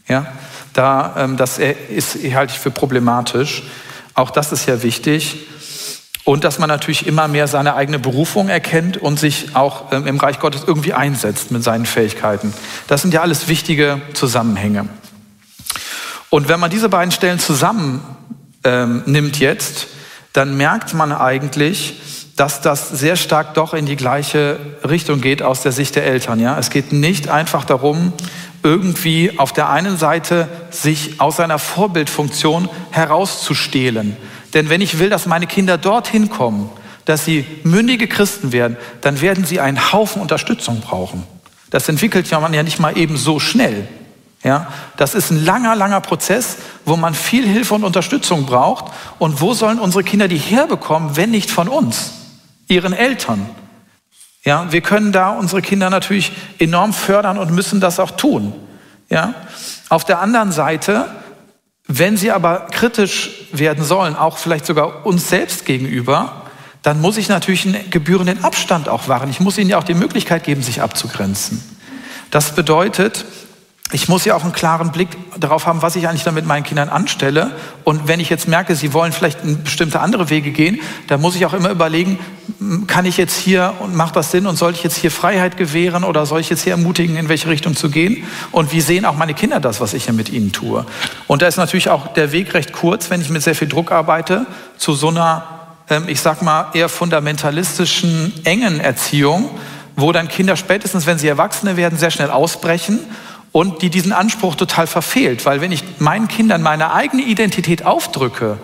Ja, 0.08 0.26
da, 0.72 1.14
ähm, 1.18 1.36
das 1.36 1.58
ist, 1.58 2.16
halte 2.32 2.54
ich 2.54 2.58
für 2.58 2.70
problematisch. 2.70 3.64
Auch 4.14 4.30
das 4.30 4.50
ist 4.50 4.66
ja 4.66 4.82
wichtig. 4.82 5.46
Und 6.24 6.44
dass 6.44 6.58
man 6.58 6.70
natürlich 6.70 7.06
immer 7.06 7.28
mehr 7.28 7.46
seine 7.46 7.74
eigene 7.74 7.98
Berufung 7.98 8.48
erkennt 8.48 8.96
und 8.96 9.18
sich 9.18 9.54
auch 9.54 9.92
ähm, 9.92 10.06
im 10.06 10.16
Reich 10.18 10.40
Gottes 10.40 10.62
irgendwie 10.66 10.94
einsetzt 10.94 11.50
mit 11.50 11.62
seinen 11.62 11.84
Fähigkeiten. 11.84 12.54
Das 12.86 13.02
sind 13.02 13.12
ja 13.12 13.20
alles 13.20 13.46
wichtige 13.46 14.00
Zusammenhänge. 14.14 14.88
Und 16.30 16.48
wenn 16.48 16.60
man 16.60 16.70
diese 16.70 16.88
beiden 16.88 17.12
Stellen 17.12 17.38
zusammen 17.38 18.00
ähm, 18.64 19.02
nimmt 19.06 19.38
jetzt, 19.38 19.88
dann 20.32 20.56
merkt 20.56 20.94
man 20.94 21.12
eigentlich, 21.12 22.00
dass 22.36 22.60
das 22.60 22.88
sehr 22.88 23.16
stark 23.16 23.54
doch 23.54 23.74
in 23.74 23.86
die 23.86 23.96
gleiche 23.96 24.58
Richtung 24.88 25.20
geht 25.20 25.42
aus 25.42 25.62
der 25.62 25.72
Sicht 25.72 25.96
der 25.96 26.06
Eltern. 26.06 26.40
Ja? 26.40 26.58
Es 26.58 26.70
geht 26.70 26.92
nicht 26.92 27.28
einfach 27.28 27.64
darum, 27.64 28.12
irgendwie 28.62 29.38
auf 29.38 29.52
der 29.52 29.68
einen 29.68 29.96
Seite 29.96 30.48
sich 30.70 31.20
aus 31.20 31.36
seiner 31.36 31.58
Vorbildfunktion 31.58 32.68
herauszustehlen. 32.90 34.16
Denn 34.54 34.68
wenn 34.70 34.80
ich 34.80 34.98
will, 34.98 35.10
dass 35.10 35.26
meine 35.26 35.46
Kinder 35.46 35.78
dorthin 35.78 36.30
kommen, 36.30 36.70
dass 37.04 37.24
sie 37.24 37.44
mündige 37.64 38.06
Christen 38.06 38.52
werden, 38.52 38.76
dann 39.00 39.20
werden 39.20 39.44
sie 39.44 39.60
einen 39.60 39.92
Haufen 39.92 40.22
Unterstützung 40.22 40.80
brauchen. 40.80 41.24
Das 41.70 41.88
entwickelt 41.88 42.28
ja 42.30 42.38
man 42.38 42.54
ja 42.54 42.62
nicht 42.62 42.78
mal 42.78 42.96
eben 42.96 43.16
so 43.16 43.40
schnell. 43.40 43.88
Ja, 44.44 44.72
das 44.96 45.14
ist 45.14 45.30
ein 45.30 45.44
langer, 45.44 45.76
langer 45.76 46.00
Prozess, 46.00 46.56
wo 46.84 46.96
man 46.96 47.14
viel 47.14 47.46
Hilfe 47.46 47.74
und 47.74 47.84
Unterstützung 47.84 48.46
braucht. 48.46 48.92
Und 49.18 49.40
wo 49.40 49.54
sollen 49.54 49.78
unsere 49.78 50.04
Kinder 50.04 50.28
die 50.28 50.38
herbekommen, 50.38 51.16
wenn 51.16 51.30
nicht 51.30 51.50
von 51.50 51.68
uns, 51.68 52.12
ihren 52.68 52.92
Eltern? 52.92 53.48
Ja, 54.44 54.72
wir 54.72 54.80
können 54.80 55.12
da 55.12 55.30
unsere 55.30 55.62
Kinder 55.62 55.88
natürlich 55.90 56.32
enorm 56.58 56.92
fördern 56.92 57.38
und 57.38 57.52
müssen 57.52 57.80
das 57.80 58.00
auch 58.00 58.10
tun. 58.12 58.52
Ja, 59.08 59.34
auf 59.88 60.04
der 60.04 60.20
anderen 60.20 60.52
Seite, 60.52 61.06
wenn 61.86 62.16
sie 62.16 62.32
aber 62.32 62.66
kritisch 62.70 63.30
werden 63.52 63.84
sollen, 63.84 64.16
auch 64.16 64.38
vielleicht 64.38 64.66
sogar 64.66 65.06
uns 65.06 65.28
selbst 65.28 65.64
gegenüber, 65.64 66.42
dann 66.82 67.00
muss 67.00 67.16
ich 67.16 67.28
natürlich 67.28 67.66
einen 67.66 67.90
gebührenden 67.90 68.42
Abstand 68.42 68.88
auch 68.88 69.06
wahren. 69.06 69.30
Ich 69.30 69.38
muss 69.38 69.58
ihnen 69.58 69.70
ja 69.70 69.78
auch 69.78 69.84
die 69.84 69.94
Möglichkeit 69.94 70.42
geben, 70.44 70.62
sich 70.62 70.82
abzugrenzen. 70.82 71.62
Das 72.30 72.54
bedeutet, 72.54 73.24
ich 73.92 74.08
muss 74.08 74.24
ja 74.24 74.34
auch 74.34 74.42
einen 74.42 74.52
klaren 74.52 74.90
Blick 74.90 75.08
darauf 75.38 75.66
haben, 75.66 75.82
was 75.82 75.96
ich 75.96 76.08
eigentlich 76.08 76.24
da 76.24 76.32
mit 76.32 76.46
meinen 76.46 76.64
Kindern 76.64 76.88
anstelle. 76.88 77.50
Und 77.84 78.08
wenn 78.08 78.20
ich 78.20 78.30
jetzt 78.30 78.48
merke, 78.48 78.74
sie 78.74 78.94
wollen 78.94 79.12
vielleicht 79.12 79.40
bestimmte 79.64 80.00
andere 80.00 80.30
Wege 80.30 80.50
gehen, 80.50 80.80
dann 81.08 81.20
muss 81.20 81.36
ich 81.36 81.44
auch 81.44 81.52
immer 81.52 81.70
überlegen, 81.70 82.18
kann 82.86 83.04
ich 83.04 83.18
jetzt 83.18 83.38
hier 83.38 83.74
und 83.80 83.94
macht 83.94 84.16
das 84.16 84.30
Sinn 84.30 84.46
und 84.46 84.56
soll 84.56 84.72
ich 84.72 84.82
jetzt 84.82 84.96
hier 84.96 85.10
Freiheit 85.10 85.58
gewähren 85.58 86.04
oder 86.04 86.24
soll 86.24 86.40
ich 86.40 86.48
jetzt 86.48 86.62
hier 86.62 86.72
ermutigen, 86.72 87.16
in 87.16 87.28
welche 87.28 87.48
Richtung 87.48 87.76
zu 87.76 87.90
gehen? 87.90 88.24
Und 88.50 88.72
wie 88.72 88.80
sehen 88.80 89.04
auch 89.04 89.16
meine 89.16 89.34
Kinder 89.34 89.60
das, 89.60 89.80
was 89.80 89.92
ich 89.92 90.04
hier 90.04 90.14
mit 90.14 90.30
ihnen 90.30 90.52
tue? 90.52 90.86
Und 91.26 91.42
da 91.42 91.46
ist 91.46 91.58
natürlich 91.58 91.90
auch 91.90 92.14
der 92.14 92.32
Weg 92.32 92.54
recht 92.54 92.72
kurz, 92.72 93.10
wenn 93.10 93.20
ich 93.20 93.28
mit 93.28 93.42
sehr 93.42 93.54
viel 93.54 93.68
Druck 93.68 93.92
arbeite, 93.92 94.46
zu 94.78 94.94
so 94.94 95.08
einer, 95.08 95.44
ähm, 95.90 96.04
ich 96.06 96.20
sag 96.20 96.40
mal, 96.40 96.68
eher 96.72 96.88
fundamentalistischen, 96.88 98.32
engen 98.44 98.80
Erziehung, 98.80 99.50
wo 99.96 100.12
dann 100.12 100.28
Kinder 100.28 100.56
spätestens, 100.56 101.06
wenn 101.06 101.18
sie 101.18 101.28
Erwachsene 101.28 101.76
werden, 101.76 101.98
sehr 101.98 102.10
schnell 102.10 102.30
ausbrechen 102.30 103.00
und 103.52 103.82
die 103.82 103.90
diesen 103.90 104.12
Anspruch 104.12 104.54
total 104.54 104.86
verfehlt, 104.86 105.44
weil 105.44 105.60
wenn 105.60 105.72
ich 105.72 105.84
meinen 105.98 106.26
Kindern 106.26 106.62
meine 106.62 106.92
eigene 106.92 107.22
Identität 107.22 107.84
aufdrücke, 107.84 108.58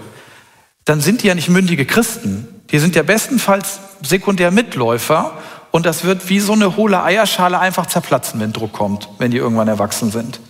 dann 0.85 1.01
sind 1.03 1.23
die 1.23 1.27
ja 1.27 1.35
nicht 1.35 1.51
mündige 1.51 1.85
Christen. 1.85 2.49
Die 2.71 2.79
sind 2.79 2.97
ja 2.97 3.03
bestenfalls 3.03 3.81
sekundär 4.03 4.51
Mitläufer 4.51 5.33
und 5.71 5.85
das 5.85 6.05
wird 6.05 6.29
wie 6.31 6.41
so 6.41 6.55
eine 6.55 6.77
hohle 6.77 7.03
Eierschale 7.03 7.59
einfach 7.59 7.87
zerplatzen, 7.87 8.41
wenn 8.41 8.53
Druck 8.53 8.73
kommt, 8.73 9.09
wenn 9.19 9.31
die 9.31 9.37
irgendwann 9.37 9.69
erwachsen 9.69 10.11
sind, 10.11 10.41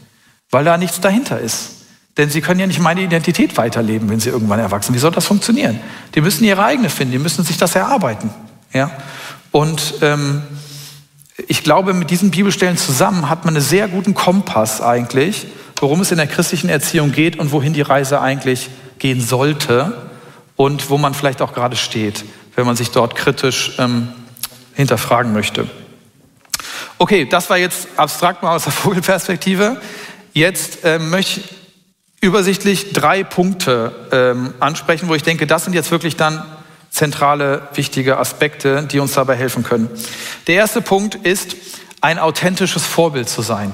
weil 0.51 0.65
da 0.65 0.79
nichts 0.79 1.01
dahinter 1.01 1.41
ist. 1.41 1.73
Denn 2.17 2.31
sie 2.31 2.41
können 2.41 2.61
ja 2.61 2.67
nicht 2.67 2.81
meine 2.81 3.01
Identität 3.01 3.57
weiterleben, 3.57 4.09
wenn 4.11 4.19
sie 4.21 4.31
irgendwann 4.31 4.59
erwachsen. 4.59 4.95
Wie 4.95 4.99
soll 4.99 5.13
das 5.13 5.27
funktionieren? 5.27 5.81
Die 6.15 6.21
müssen 6.21 6.45
ihre 6.45 6.65
eigene 6.65 6.91
finden, 6.91 7.13
die 7.13 7.19
müssen 7.19 7.45
sich 7.45 7.59
das 7.59 7.75
erarbeiten. 7.75 8.31
Ja? 8.73 8.91
Und 9.53 9.95
ähm, 10.03 10.43
ich 11.47 11.63
glaube, 11.63 11.95
mit 11.95 12.11
diesen 12.11 12.31
Bibelstellen 12.31 12.77
zusammen 12.77 13.31
hat 13.31 13.45
man 13.45 13.55
einen 13.55 13.65
sehr 13.65 13.87
guten 13.89 14.15
Kompass 14.15 14.81
eigentlich, 14.81 15.47
worum 15.81 16.01
es 16.01 16.11
in 16.11 16.17
der 16.17 16.27
christlichen 16.27 16.69
Erziehung 16.69 17.13
geht 17.13 17.39
und 17.39 17.53
wohin 17.53 17.73
die 17.73 17.83
Reise 17.83 18.21
eigentlich 18.21 18.69
gehen 18.99 19.21
sollte 19.21 20.09
und 20.57 20.91
wo 20.91 20.99
man 20.99 21.15
vielleicht 21.15 21.41
auch 21.41 21.55
gerade 21.55 21.77
steht, 21.77 22.25
wenn 22.57 22.67
man 22.67 22.75
sich 22.75 22.91
dort 22.91 23.15
kritisch 23.15 23.77
ähm, 23.79 24.09
hinterfragen 24.75 25.33
möchte. 25.33 25.69
Okay, 26.99 27.27
das 27.27 27.49
war 27.49 27.57
jetzt 27.57 27.87
abstrakt 27.97 28.43
mal 28.43 28.57
aus 28.57 28.65
der 28.65 28.73
Vogelperspektive. 28.75 29.81
Jetzt 30.33 30.79
ähm, 30.83 31.11
möchte 31.11 31.41
ich 31.41 31.55
übersichtlich 32.21 32.93
drei 32.93 33.23
Punkte 33.23 33.95
ähm, 34.11 34.55
ansprechen, 34.59 35.09
wo 35.09 35.15
ich 35.15 35.23
denke, 35.23 35.47
das 35.47 35.65
sind 35.65 35.75
jetzt 35.75 35.93
wirklich 35.93 36.17
dann 36.17 36.43
zentrale, 36.99 37.69
wichtige 37.75 38.19
Aspekte, 38.19 38.83
die 38.83 38.99
uns 38.99 39.15
dabei 39.15 39.37
helfen 39.37 39.63
können. 39.63 39.89
Der 40.49 40.57
erste 40.57 40.83
Punkt 40.83 41.15
ist, 41.15 41.57
ein 42.01 42.19
authentisches 42.19 42.85
Vorbild 42.85 43.29
zu 43.29 43.41
sein. 43.43 43.73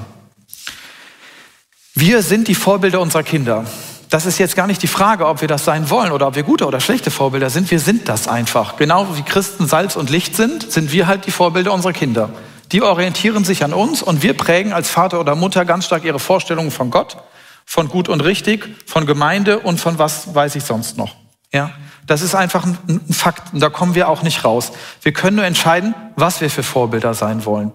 Wir 1.95 2.21
sind 2.21 2.47
die 2.47 2.55
Vorbilder 2.55 3.01
unserer 3.01 3.23
Kinder. 3.23 3.65
Das 4.09 4.25
ist 4.25 4.37
jetzt 4.37 4.55
gar 4.55 4.67
nicht 4.67 4.83
die 4.83 4.87
Frage, 4.87 5.27
ob 5.27 5.41
wir 5.41 5.47
das 5.47 5.65
sein 5.65 5.89
wollen 5.89 6.11
oder 6.11 6.27
ob 6.27 6.35
wir 6.35 6.43
gute 6.43 6.67
oder 6.67 6.79
schlechte 6.79 7.09
Vorbilder 7.09 7.49
sind. 7.49 7.71
Wir 7.71 7.79
sind 7.79 8.07
das 8.07 8.27
einfach. 8.27 8.77
Genau 8.77 9.07
wie 9.17 9.23
Christen 9.23 9.67
Salz 9.67 9.95
und 9.95 10.09
Licht 10.09 10.35
sind, 10.35 10.71
sind 10.71 10.91
wir 10.91 11.07
halt 11.07 11.25
die 11.25 11.31
Vorbilder 11.31 11.73
unserer 11.73 11.93
Kinder. 11.93 12.29
Die 12.71 12.81
orientieren 12.81 13.43
sich 13.43 13.63
an 13.63 13.73
uns 13.73 14.03
und 14.03 14.21
wir 14.21 14.35
prägen 14.35 14.71
als 14.71 14.89
Vater 14.89 15.19
oder 15.19 15.35
Mutter 15.35 15.65
ganz 15.65 15.85
stark 15.85 16.03
ihre 16.03 16.19
Vorstellungen 16.19 16.71
von 16.71 16.91
Gott, 16.91 17.17
von 17.65 17.87
gut 17.87 18.07
und 18.07 18.21
richtig, 18.21 18.69
von 18.85 19.07
Gemeinde 19.07 19.59
und 19.59 19.79
von 19.79 19.97
was 19.97 20.35
weiß 20.35 20.55
ich 20.55 20.63
sonst 20.63 20.97
noch. 20.97 21.15
Ja? 21.51 21.71
Das 22.05 22.21
ist 22.21 22.35
einfach 22.35 22.65
ein, 22.65 23.01
Fakt 23.11 23.53
und 23.53 23.59
da 23.59 23.69
kommen 23.69 23.95
wir 23.95 24.09
auch 24.09 24.21
nicht 24.21 24.43
raus. 24.43 24.71
Wir 25.01 25.13
können 25.13 25.37
nur 25.37 25.45
entscheiden, 25.45 25.95
was 26.15 26.41
wir 26.41 26.49
für 26.49 26.63
Vorbilder 26.63 27.13
sein 27.13 27.45
wollen. 27.45 27.71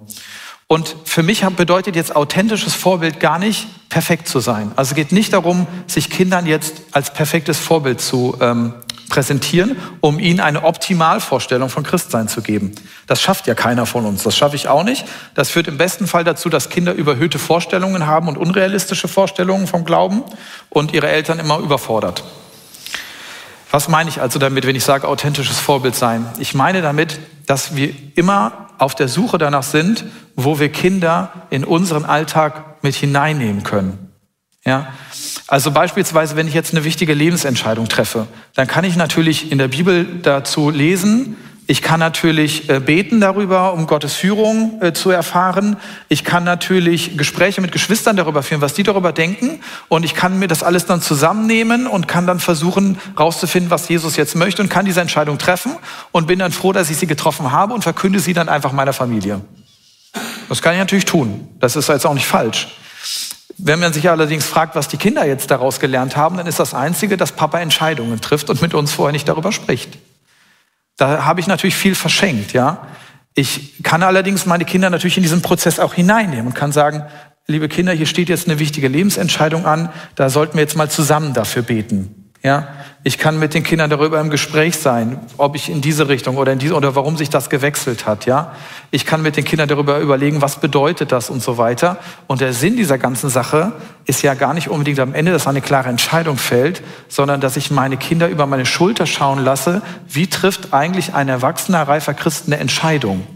Und 0.66 0.94
für 1.04 1.24
mich 1.24 1.44
bedeutet 1.44 1.96
jetzt 1.96 2.14
authentisches 2.14 2.74
Vorbild 2.74 3.18
gar 3.18 3.40
nicht, 3.40 3.66
perfekt 3.88 4.28
zu 4.28 4.38
sein. 4.38 4.70
Also 4.76 4.90
es 4.90 4.94
geht 4.94 5.10
nicht 5.10 5.32
darum, 5.32 5.66
sich 5.88 6.10
Kindern 6.10 6.46
jetzt 6.46 6.82
als 6.92 7.12
perfektes 7.12 7.58
Vorbild 7.58 8.00
zu 8.00 8.36
ähm, 8.40 8.74
präsentieren, 9.08 9.76
um 10.00 10.20
ihnen 10.20 10.38
eine 10.38 10.62
Optimalvorstellung 10.62 11.68
von 11.68 11.82
Christsein 11.82 12.28
zu 12.28 12.40
geben. 12.40 12.72
Das 13.08 13.20
schafft 13.20 13.48
ja 13.48 13.54
keiner 13.54 13.84
von 13.84 14.06
uns. 14.06 14.22
Das 14.22 14.36
schaffe 14.36 14.54
ich 14.54 14.68
auch 14.68 14.84
nicht. 14.84 15.04
Das 15.34 15.50
führt 15.50 15.66
im 15.66 15.76
besten 15.76 16.06
Fall 16.06 16.22
dazu, 16.22 16.48
dass 16.48 16.70
Kinder 16.70 16.92
überhöhte 16.92 17.40
Vorstellungen 17.40 18.06
haben 18.06 18.28
und 18.28 18.38
unrealistische 18.38 19.08
Vorstellungen 19.08 19.66
vom 19.66 19.84
Glauben 19.84 20.22
und 20.68 20.94
ihre 20.94 21.08
Eltern 21.08 21.40
immer 21.40 21.58
überfordert. 21.58 22.22
Was 23.70 23.88
meine 23.88 24.10
ich 24.10 24.20
also 24.20 24.38
damit, 24.38 24.66
wenn 24.66 24.76
ich 24.76 24.84
sage 24.84 25.06
authentisches 25.06 25.58
Vorbild 25.58 25.94
sein? 25.94 26.26
Ich 26.38 26.54
meine 26.54 26.82
damit, 26.82 27.20
dass 27.46 27.76
wir 27.76 27.92
immer 28.16 28.68
auf 28.78 28.94
der 28.94 29.08
Suche 29.08 29.38
danach 29.38 29.62
sind, 29.62 30.04
wo 30.34 30.58
wir 30.58 30.70
Kinder 30.70 31.32
in 31.50 31.64
unseren 31.64 32.04
Alltag 32.04 32.82
mit 32.82 32.94
hineinnehmen 32.94 33.62
können. 33.62 34.10
Ja? 34.64 34.92
Also 35.46 35.70
beispielsweise, 35.70 36.36
wenn 36.36 36.48
ich 36.48 36.54
jetzt 36.54 36.72
eine 36.72 36.84
wichtige 36.84 37.14
Lebensentscheidung 37.14 37.88
treffe, 37.88 38.26
dann 38.54 38.66
kann 38.66 38.84
ich 38.84 38.96
natürlich 38.96 39.52
in 39.52 39.58
der 39.58 39.68
Bibel 39.68 40.06
dazu 40.22 40.70
lesen, 40.70 41.36
ich 41.70 41.82
kann 41.82 42.00
natürlich 42.00 42.68
äh, 42.68 42.80
beten 42.80 43.20
darüber, 43.20 43.74
um 43.74 43.86
Gottes 43.86 44.14
Führung 44.14 44.82
äh, 44.82 44.92
zu 44.92 45.10
erfahren. 45.10 45.76
Ich 46.08 46.24
kann 46.24 46.42
natürlich 46.42 47.16
Gespräche 47.16 47.60
mit 47.60 47.70
Geschwistern 47.70 48.16
darüber 48.16 48.42
führen, 48.42 48.60
was 48.60 48.74
die 48.74 48.82
darüber 48.82 49.12
denken. 49.12 49.60
Und 49.86 50.04
ich 50.04 50.16
kann 50.16 50.40
mir 50.40 50.48
das 50.48 50.64
alles 50.64 50.86
dann 50.86 51.00
zusammennehmen 51.00 51.86
und 51.86 52.08
kann 52.08 52.26
dann 52.26 52.40
versuchen, 52.40 52.98
rauszufinden, 53.16 53.70
was 53.70 53.88
Jesus 53.88 54.16
jetzt 54.16 54.34
möchte 54.34 54.62
und 54.62 54.68
kann 54.68 54.84
diese 54.84 55.00
Entscheidung 55.00 55.38
treffen 55.38 55.76
und 56.10 56.26
bin 56.26 56.40
dann 56.40 56.50
froh, 56.50 56.72
dass 56.72 56.90
ich 56.90 56.96
sie 56.96 57.06
getroffen 57.06 57.52
habe 57.52 57.72
und 57.72 57.82
verkünde 57.82 58.18
sie 58.18 58.32
dann 58.32 58.48
einfach 58.48 58.72
meiner 58.72 58.92
Familie. 58.92 59.40
Das 60.48 60.62
kann 60.62 60.72
ich 60.72 60.80
natürlich 60.80 61.04
tun. 61.04 61.50
Das 61.60 61.76
ist 61.76 61.88
jetzt 61.88 62.04
auch 62.04 62.14
nicht 62.14 62.26
falsch. 62.26 62.66
Wenn 63.58 63.78
man 63.78 63.92
sich 63.92 64.10
allerdings 64.10 64.44
fragt, 64.44 64.74
was 64.74 64.88
die 64.88 64.96
Kinder 64.96 65.24
jetzt 65.24 65.52
daraus 65.52 65.78
gelernt 65.78 66.16
haben, 66.16 66.36
dann 66.36 66.48
ist 66.48 66.58
das 66.58 66.74
Einzige, 66.74 67.16
dass 67.16 67.30
Papa 67.30 67.60
Entscheidungen 67.60 68.20
trifft 68.20 68.50
und 68.50 68.60
mit 68.60 68.74
uns 68.74 68.90
vorher 68.92 69.12
nicht 69.12 69.28
darüber 69.28 69.52
spricht. 69.52 69.98
Da 71.00 71.24
habe 71.24 71.40
ich 71.40 71.46
natürlich 71.46 71.76
viel 71.76 71.94
verschenkt, 71.94 72.52
ja. 72.52 72.86
Ich 73.32 73.82
kann 73.82 74.02
allerdings 74.02 74.44
meine 74.44 74.66
Kinder 74.66 74.90
natürlich 74.90 75.16
in 75.16 75.22
diesen 75.22 75.40
Prozess 75.40 75.80
auch 75.80 75.94
hineinnehmen 75.94 76.48
und 76.48 76.54
kann 76.54 76.72
sagen, 76.72 77.04
liebe 77.46 77.70
Kinder, 77.70 77.94
hier 77.94 78.04
steht 78.04 78.28
jetzt 78.28 78.46
eine 78.46 78.58
wichtige 78.58 78.86
Lebensentscheidung 78.86 79.64
an, 79.64 79.88
da 80.14 80.28
sollten 80.28 80.54
wir 80.54 80.60
jetzt 80.60 80.76
mal 80.76 80.90
zusammen 80.90 81.32
dafür 81.32 81.62
beten. 81.62 82.19
Ja, 82.42 82.68
ich 83.04 83.18
kann 83.18 83.38
mit 83.38 83.52
den 83.52 83.64
Kindern 83.64 83.90
darüber 83.90 84.18
im 84.18 84.30
Gespräch 84.30 84.76
sein, 84.76 85.20
ob 85.36 85.54
ich 85.56 85.68
in 85.68 85.82
diese 85.82 86.08
Richtung 86.08 86.38
oder 86.38 86.52
in 86.52 86.58
diese 86.58 86.74
oder 86.74 86.94
warum 86.94 87.18
sich 87.18 87.28
das 87.28 87.50
gewechselt 87.50 88.06
hat. 88.06 88.24
Ja, 88.24 88.52
ich 88.90 89.04
kann 89.04 89.20
mit 89.20 89.36
den 89.36 89.44
Kindern 89.44 89.68
darüber 89.68 89.98
überlegen, 89.98 90.40
was 90.40 90.56
bedeutet 90.56 91.12
das 91.12 91.28
und 91.28 91.42
so 91.42 91.58
weiter. 91.58 91.98
Und 92.28 92.40
der 92.40 92.54
Sinn 92.54 92.76
dieser 92.76 92.96
ganzen 92.96 93.28
Sache 93.28 93.72
ist 94.06 94.22
ja 94.22 94.32
gar 94.32 94.54
nicht 94.54 94.70
unbedingt 94.70 95.00
am 95.00 95.12
Ende, 95.12 95.32
dass 95.32 95.46
eine 95.46 95.60
klare 95.60 95.90
Entscheidung 95.90 96.38
fällt, 96.38 96.82
sondern 97.08 97.42
dass 97.42 97.58
ich 97.58 97.70
meine 97.70 97.98
Kinder 97.98 98.28
über 98.28 98.46
meine 98.46 98.64
Schulter 98.64 99.04
schauen 99.04 99.44
lasse. 99.44 99.82
Wie 100.08 100.28
trifft 100.28 100.72
eigentlich 100.72 101.12
ein 101.12 101.28
erwachsener 101.28 101.86
reifer 101.86 102.14
Christ 102.14 102.44
eine 102.46 102.56
Entscheidung? 102.56 103.26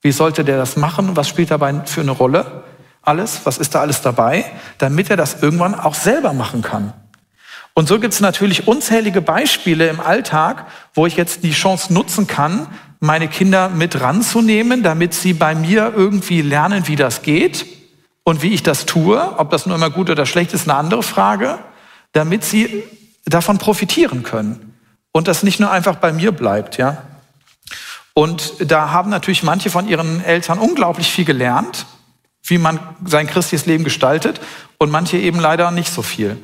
Wie 0.00 0.12
sollte 0.12 0.44
der 0.44 0.56
das 0.56 0.76
machen? 0.76 1.14
Was 1.14 1.28
spielt 1.28 1.50
dabei 1.50 1.74
für 1.84 2.00
eine 2.00 2.12
Rolle? 2.12 2.64
Alles, 3.02 3.42
was 3.44 3.58
ist 3.58 3.74
da 3.74 3.80
alles 3.80 4.00
dabei, 4.00 4.46
damit 4.78 5.10
er 5.10 5.18
das 5.18 5.42
irgendwann 5.42 5.74
auch 5.74 5.94
selber 5.94 6.32
machen 6.32 6.62
kann? 6.62 6.94
Und 7.74 7.88
so 7.88 7.98
gibt 7.98 8.12
es 8.14 8.20
natürlich 8.20 8.66
unzählige 8.66 9.20
Beispiele 9.20 9.88
im 9.88 10.00
Alltag, 10.00 10.66
wo 10.94 11.06
ich 11.06 11.16
jetzt 11.16 11.44
die 11.44 11.52
Chance 11.52 11.92
nutzen 11.92 12.26
kann, 12.26 12.66
meine 12.98 13.28
Kinder 13.28 13.68
mit 13.68 14.00
ranzunehmen, 14.00 14.82
damit 14.82 15.14
sie 15.14 15.32
bei 15.32 15.54
mir 15.54 15.92
irgendwie 15.96 16.42
lernen, 16.42 16.86
wie 16.88 16.96
das 16.96 17.22
geht 17.22 17.64
und 18.24 18.42
wie 18.42 18.52
ich 18.52 18.62
das 18.62 18.86
tue. 18.86 19.38
Ob 19.38 19.50
das 19.50 19.66
nur 19.66 19.76
immer 19.76 19.90
gut 19.90 20.10
oder 20.10 20.26
schlecht 20.26 20.52
ist, 20.52 20.68
eine 20.68 20.78
andere 20.78 21.02
Frage, 21.02 21.58
damit 22.12 22.44
sie 22.44 22.84
davon 23.24 23.58
profitieren 23.58 24.22
können. 24.22 24.66
und 25.12 25.26
das 25.26 25.42
nicht 25.42 25.58
nur 25.58 25.70
einfach 25.72 25.96
bei 25.96 26.12
mir 26.12 26.30
bleibt, 26.30 26.76
ja. 26.76 27.02
Und 28.14 28.54
da 28.60 28.90
haben 28.90 29.10
natürlich 29.10 29.42
manche 29.42 29.70
von 29.70 29.88
ihren 29.88 30.22
Eltern 30.22 30.58
unglaublich 30.58 31.10
viel 31.10 31.24
gelernt, 31.24 31.86
wie 32.44 32.58
man 32.58 32.78
sein 33.04 33.26
christliches 33.26 33.66
Leben 33.66 33.84
gestaltet 33.84 34.40
und 34.78 34.90
manche 34.90 35.16
eben 35.16 35.40
leider 35.40 35.70
nicht 35.70 35.92
so 35.92 36.02
viel. 36.02 36.36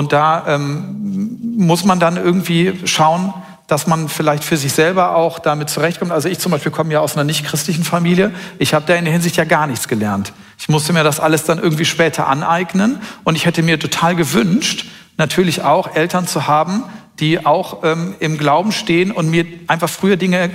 Und 0.00 0.14
da 0.14 0.44
ähm, 0.46 1.36
muss 1.58 1.84
man 1.84 2.00
dann 2.00 2.16
irgendwie 2.16 2.72
schauen, 2.86 3.34
dass 3.66 3.86
man 3.86 4.08
vielleicht 4.08 4.44
für 4.44 4.56
sich 4.56 4.72
selber 4.72 5.14
auch 5.14 5.38
damit 5.38 5.68
zurechtkommt. 5.68 6.10
Also 6.10 6.30
ich 6.30 6.38
zum 6.38 6.52
Beispiel 6.52 6.72
komme 6.72 6.90
ja 6.94 7.00
aus 7.00 7.16
einer 7.16 7.24
nicht-christlichen 7.24 7.84
Familie. 7.84 8.32
Ich 8.58 8.72
habe 8.72 8.86
da 8.86 8.94
in 8.94 9.04
der 9.04 9.12
Hinsicht 9.12 9.36
ja 9.36 9.44
gar 9.44 9.66
nichts 9.66 9.88
gelernt. 9.88 10.32
Ich 10.58 10.70
musste 10.70 10.94
mir 10.94 11.04
das 11.04 11.20
alles 11.20 11.44
dann 11.44 11.58
irgendwie 11.58 11.84
später 11.84 12.28
aneignen. 12.28 12.98
Und 13.24 13.36
ich 13.36 13.44
hätte 13.44 13.62
mir 13.62 13.78
total 13.78 14.16
gewünscht, 14.16 14.86
natürlich 15.18 15.64
auch 15.64 15.94
Eltern 15.94 16.26
zu 16.26 16.46
haben, 16.46 16.84
die 17.18 17.44
auch 17.44 17.84
ähm, 17.84 18.14
im 18.20 18.38
Glauben 18.38 18.72
stehen 18.72 19.12
und 19.12 19.28
mir 19.28 19.44
einfach 19.66 19.90
früher 19.90 20.16
Dinge 20.16 20.48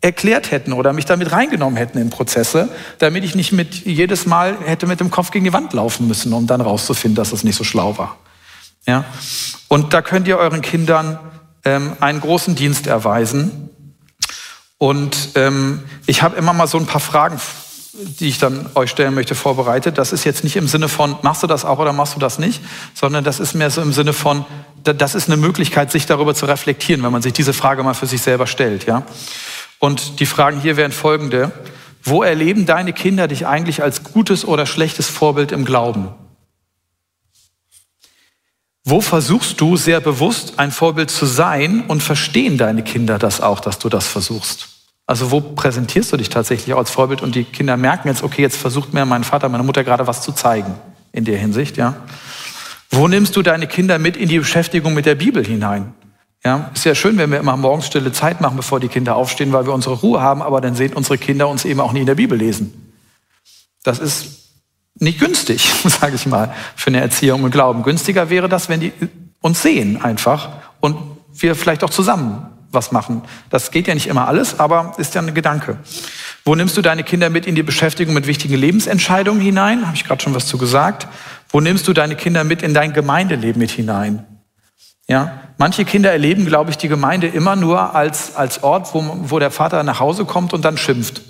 erklärt 0.00 0.52
hätten 0.52 0.72
oder 0.72 0.94
mich 0.94 1.04
damit 1.04 1.32
reingenommen 1.32 1.76
hätten 1.76 1.98
in 1.98 2.08
Prozesse, 2.08 2.70
damit 2.98 3.24
ich 3.24 3.34
nicht 3.34 3.52
mit 3.52 3.74
jedes 3.74 4.24
Mal 4.24 4.56
hätte 4.64 4.86
mit 4.86 5.00
dem 5.00 5.10
Kopf 5.10 5.32
gegen 5.32 5.44
die 5.44 5.52
Wand 5.52 5.74
laufen 5.74 6.08
müssen, 6.08 6.32
um 6.32 6.46
dann 6.46 6.62
rauszufinden, 6.62 7.14
dass 7.14 7.32
es 7.32 7.44
nicht 7.44 7.56
so 7.56 7.62
schlau 7.62 7.98
war. 7.98 8.16
Ja? 8.86 9.04
Und 9.68 9.92
da 9.92 10.02
könnt 10.02 10.28
ihr 10.28 10.38
euren 10.38 10.62
Kindern 10.62 11.18
ähm, 11.64 11.96
einen 12.00 12.20
großen 12.20 12.54
Dienst 12.54 12.86
erweisen. 12.86 13.70
Und 14.78 15.30
ähm, 15.34 15.82
ich 16.06 16.22
habe 16.22 16.36
immer 16.36 16.52
mal 16.52 16.66
so 16.66 16.78
ein 16.78 16.86
paar 16.86 17.00
Fragen, 17.00 17.40
die 18.20 18.28
ich 18.28 18.38
dann 18.38 18.68
euch 18.74 18.90
stellen 18.90 19.14
möchte, 19.14 19.34
vorbereitet. 19.34 19.98
Das 19.98 20.12
ist 20.12 20.24
jetzt 20.24 20.44
nicht 20.44 20.56
im 20.56 20.68
Sinne 20.68 20.88
von, 20.88 21.16
machst 21.22 21.42
du 21.42 21.46
das 21.46 21.64
auch 21.64 21.78
oder 21.78 21.92
machst 21.92 22.14
du 22.14 22.18
das 22.18 22.38
nicht, 22.38 22.62
sondern 22.94 23.24
das 23.24 23.40
ist 23.40 23.54
mehr 23.54 23.70
so 23.70 23.80
im 23.80 23.92
Sinne 23.92 24.12
von, 24.12 24.44
das 24.84 25.14
ist 25.14 25.28
eine 25.28 25.36
Möglichkeit, 25.36 25.90
sich 25.90 26.06
darüber 26.06 26.34
zu 26.34 26.46
reflektieren, 26.46 27.02
wenn 27.02 27.12
man 27.12 27.22
sich 27.22 27.32
diese 27.32 27.52
Frage 27.52 27.82
mal 27.82 27.94
für 27.94 28.06
sich 28.06 28.20
selber 28.20 28.46
stellt. 28.46 28.86
Ja? 28.86 29.02
Und 29.78 30.20
die 30.20 30.26
Fragen 30.26 30.60
hier 30.60 30.76
wären 30.76 30.92
folgende. 30.92 31.52
Wo 32.02 32.22
erleben 32.22 32.66
deine 32.66 32.92
Kinder 32.92 33.26
dich 33.26 33.46
eigentlich 33.46 33.82
als 33.82 34.04
gutes 34.04 34.44
oder 34.44 34.66
schlechtes 34.66 35.08
Vorbild 35.08 35.50
im 35.50 35.64
Glauben? 35.64 36.10
Wo 38.88 39.00
versuchst 39.00 39.60
du 39.60 39.76
sehr 39.76 40.00
bewusst 40.00 40.60
ein 40.60 40.70
Vorbild 40.70 41.10
zu 41.10 41.26
sein 41.26 41.82
und 41.88 42.04
verstehen 42.04 42.56
deine 42.56 42.84
Kinder 42.84 43.18
das 43.18 43.40
auch, 43.40 43.58
dass 43.58 43.80
du 43.80 43.88
das 43.88 44.06
versuchst? 44.06 44.68
Also 45.06 45.32
wo 45.32 45.40
präsentierst 45.40 46.12
du 46.12 46.16
dich 46.16 46.28
tatsächlich 46.28 46.72
als 46.76 46.92
Vorbild 46.92 47.20
und 47.20 47.34
die 47.34 47.42
Kinder 47.42 47.76
merken 47.76 48.06
jetzt, 48.06 48.22
okay, 48.22 48.42
jetzt 48.42 48.56
versucht 48.56 48.94
mir 48.94 49.04
mein 49.04 49.24
Vater, 49.24 49.48
meine 49.48 49.64
Mutter 49.64 49.82
gerade 49.82 50.06
was 50.06 50.22
zu 50.22 50.30
zeigen 50.30 50.72
in 51.10 51.24
der 51.24 51.36
Hinsicht, 51.36 51.76
ja? 51.76 51.96
Wo 52.92 53.08
nimmst 53.08 53.34
du 53.34 53.42
deine 53.42 53.66
Kinder 53.66 53.98
mit 53.98 54.16
in 54.16 54.28
die 54.28 54.38
Beschäftigung 54.38 54.94
mit 54.94 55.04
der 55.04 55.16
Bibel 55.16 55.44
hinein? 55.44 55.92
Ja, 56.44 56.70
ist 56.72 56.84
ja 56.84 56.94
schön, 56.94 57.18
wenn 57.18 57.32
wir 57.32 57.40
immer 57.40 57.56
morgens 57.56 57.86
stille 57.86 58.12
Zeit 58.12 58.40
machen, 58.40 58.56
bevor 58.56 58.78
die 58.78 58.86
Kinder 58.86 59.16
aufstehen, 59.16 59.52
weil 59.52 59.66
wir 59.66 59.72
unsere 59.72 59.96
Ruhe 59.96 60.20
haben, 60.20 60.42
aber 60.42 60.60
dann 60.60 60.76
sehen 60.76 60.92
unsere 60.92 61.18
Kinder 61.18 61.48
uns 61.48 61.64
eben 61.64 61.80
auch 61.80 61.92
nie 61.92 62.00
in 62.00 62.06
der 62.06 62.14
Bibel 62.14 62.38
lesen. 62.38 62.92
Das 63.82 63.98
ist 63.98 64.45
nicht 64.98 65.20
günstig, 65.20 65.62
sage 65.84 66.16
ich 66.16 66.26
mal, 66.26 66.52
für 66.74 66.88
eine 66.88 67.00
Erziehung 67.00 67.44
und 67.44 67.50
Glauben. 67.50 67.82
Günstiger 67.82 68.30
wäre 68.30 68.48
das, 68.48 68.68
wenn 68.68 68.80
die 68.80 68.92
uns 69.40 69.62
sehen 69.62 70.02
einfach 70.02 70.48
und 70.80 70.96
wir 71.32 71.54
vielleicht 71.54 71.84
auch 71.84 71.90
zusammen 71.90 72.46
was 72.72 72.92
machen. 72.92 73.22
Das 73.50 73.70
geht 73.70 73.86
ja 73.86 73.94
nicht 73.94 74.06
immer 74.06 74.26
alles, 74.28 74.58
aber 74.58 74.94
ist 74.98 75.14
ja 75.14 75.22
ein 75.22 75.34
Gedanke. 75.34 75.78
Wo 76.44 76.54
nimmst 76.54 76.76
du 76.76 76.82
deine 76.82 77.04
Kinder 77.04 77.30
mit 77.30 77.46
in 77.46 77.54
die 77.54 77.62
Beschäftigung 77.62 78.14
mit 78.14 78.26
wichtigen 78.26 78.56
Lebensentscheidungen 78.56 79.40
hinein? 79.40 79.86
Habe 79.86 79.96
ich 79.96 80.04
gerade 80.04 80.22
schon 80.22 80.34
was 80.34 80.46
zu 80.46 80.58
gesagt. 80.58 81.06
Wo 81.50 81.60
nimmst 81.60 81.86
du 81.88 81.92
deine 81.92 82.16
Kinder 82.16 82.44
mit 82.44 82.62
in 82.62 82.74
dein 82.74 82.92
Gemeindeleben 82.92 83.60
mit 83.60 83.70
hinein? 83.70 84.26
Ja, 85.08 85.40
manche 85.58 85.84
Kinder 85.84 86.10
erleben, 86.10 86.46
glaube 86.46 86.70
ich, 86.70 86.78
die 86.78 86.88
Gemeinde 86.88 87.28
immer 87.28 87.54
nur 87.54 87.94
als, 87.94 88.34
als 88.34 88.64
Ort, 88.64 88.92
wo, 88.92 89.04
wo 89.22 89.38
der 89.38 89.52
Vater 89.52 89.84
nach 89.84 90.00
Hause 90.00 90.24
kommt 90.24 90.52
und 90.52 90.64
dann 90.64 90.76
schimpft 90.76 91.22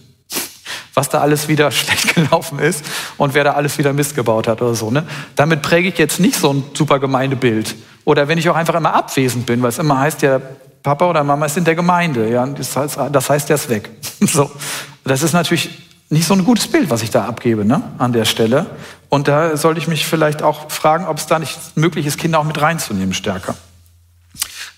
was 0.97 1.11
da 1.11 1.21
alles 1.21 1.47
wieder 1.47 1.71
schlecht 1.71 2.15
gelaufen 2.15 2.59
ist 2.59 2.85
und 3.19 3.35
wer 3.35 3.45
da 3.45 3.53
alles 3.53 3.79
wieder 3.79 3.93
Mist 3.93 4.17
gebaut 4.17 4.49
hat 4.49 4.61
oder 4.63 4.75
so. 4.75 4.91
Ne? 4.91 5.07
Damit 5.37 5.63
präge 5.63 5.91
ich 5.91 5.99
jetzt 5.99 6.19
nicht 6.19 6.37
so 6.37 6.53
ein 6.53 6.65
super 6.75 6.99
Gemeindebild. 6.99 7.77
Oder 8.05 8.29
wenn 8.29 8.39
ich 8.39 8.49
auch 8.49 8.57
einfach 8.57 8.75
immer 8.75 8.95
abwesend 8.95 9.47
bin, 9.47 9.63
weil 9.63 9.69
es 9.69 9.79
immer 9.79 9.99
heißt, 9.99 10.23
ja, 10.23 10.41
Papa 10.83 11.07
oder 11.07 11.23
Mama 11.23 11.47
ist 11.47 11.57
in 11.57 11.65
der 11.65 11.75
Gemeinde. 11.75 12.31
Ja? 12.31 12.47
Das, 12.47 12.77
heißt, 12.77 12.99
das 13.13 13.31
heißt, 13.31 13.49
der 13.49 13.57
ist 13.57 13.69
weg. 13.69 13.91
so. 14.21 14.51
Das 15.05 15.23
ist 15.23 15.33
natürlich 15.33 15.71
nicht 16.09 16.27
so 16.27 16.35
ein 16.35 16.45
gutes 16.45 16.69
Bild, 16.69 16.89
was 16.89 17.03
ich 17.03 17.11
da 17.11 17.25
abgebe 17.27 17.65
ne? 17.65 17.83
an 17.99 18.13
der 18.13 18.25
Stelle. 18.25 18.67
Und 19.09 19.29
da 19.29 19.57
sollte 19.57 19.81
ich 19.81 19.89
mich 19.89 20.07
vielleicht 20.07 20.43
auch 20.43 20.71
fragen, 20.71 21.07
ob 21.07 21.19
es 21.19 21.27
da 21.27 21.39
nicht 21.39 21.59
möglich 21.77 22.07
ist, 22.07 22.19
Kinder 22.19 22.39
auch 22.39 22.45
mit 22.45 22.61
reinzunehmen 22.61 23.13
stärker. 23.13 23.55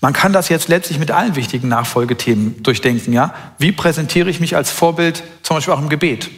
Man 0.01 0.13
kann 0.13 0.31
das 0.31 0.49
jetzt 0.49 0.69
letztlich 0.69 0.97
mit 0.97 1.11
allen 1.11 1.35
wichtigen 1.35 1.67
Nachfolgethemen 1.67 2.63
durchdenken. 2.63 3.11
Ja? 3.13 3.33
Wie 3.57 3.71
präsentiere 3.71 4.29
ich 4.29 4.39
mich 4.39 4.55
als 4.55 4.71
Vorbild, 4.71 5.23
zum 5.43 5.57
Beispiel 5.57 5.73
auch 5.73 5.81
im 5.81 5.89
Gebet? 5.89 6.29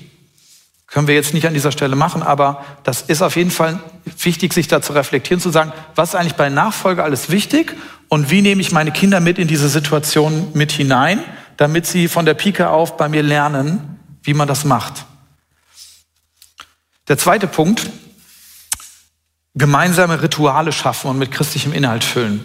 Können 0.88 1.08
wir 1.08 1.16
jetzt 1.16 1.34
nicht 1.34 1.48
an 1.48 1.54
dieser 1.54 1.72
Stelle 1.72 1.96
machen, 1.96 2.22
aber 2.22 2.66
das 2.84 3.04
ist 3.04 3.22
auf 3.22 3.38
jeden 3.38 3.52
Fall 3.52 3.80
wichtig, 4.18 4.54
sich 4.54 4.68
da 4.68 4.82
zu 4.82 4.94
reflektieren, 4.94 5.40
zu 5.40 5.50
sagen, 5.50 5.72
was 5.96 6.10
ist 6.10 6.16
eigentlich 6.16 6.36
bei 6.36 6.50
Nachfolge 6.50 7.04
alles 7.04 7.30
wichtig 7.30 7.74
und 8.10 8.30
wie 8.30 8.42
nehme 8.42 8.60
ich 8.60 8.74
meine 8.74 8.92
Kinder 8.92 9.22
mit 9.22 9.38
in 9.38 9.48
diese 9.48 9.70
Situation 9.70 10.50
mit 10.54 10.74
hinein, 10.74 11.24
damit 11.56 11.86
sie 11.86 12.10
von 12.10 12.26
der 12.26 12.34
Pike 12.34 12.70
auf 12.70 12.98
bei 12.98 13.08
mir 13.08 13.24
lernen, 13.24 14.00
wie 14.24 14.34
man 14.34 14.50
das 14.50 14.66
macht. 14.66 15.06
Der 17.08 17.18
zweite 17.18 17.48
Punkt, 17.48 17.90
gemeinsame 19.56 20.22
Rituale 20.22 20.74
schaffen 20.74 21.10
und 21.10 21.20
mit 21.20 21.32
christlichem 21.32 21.72
Inhalt 21.72 22.04
füllen. 22.04 22.44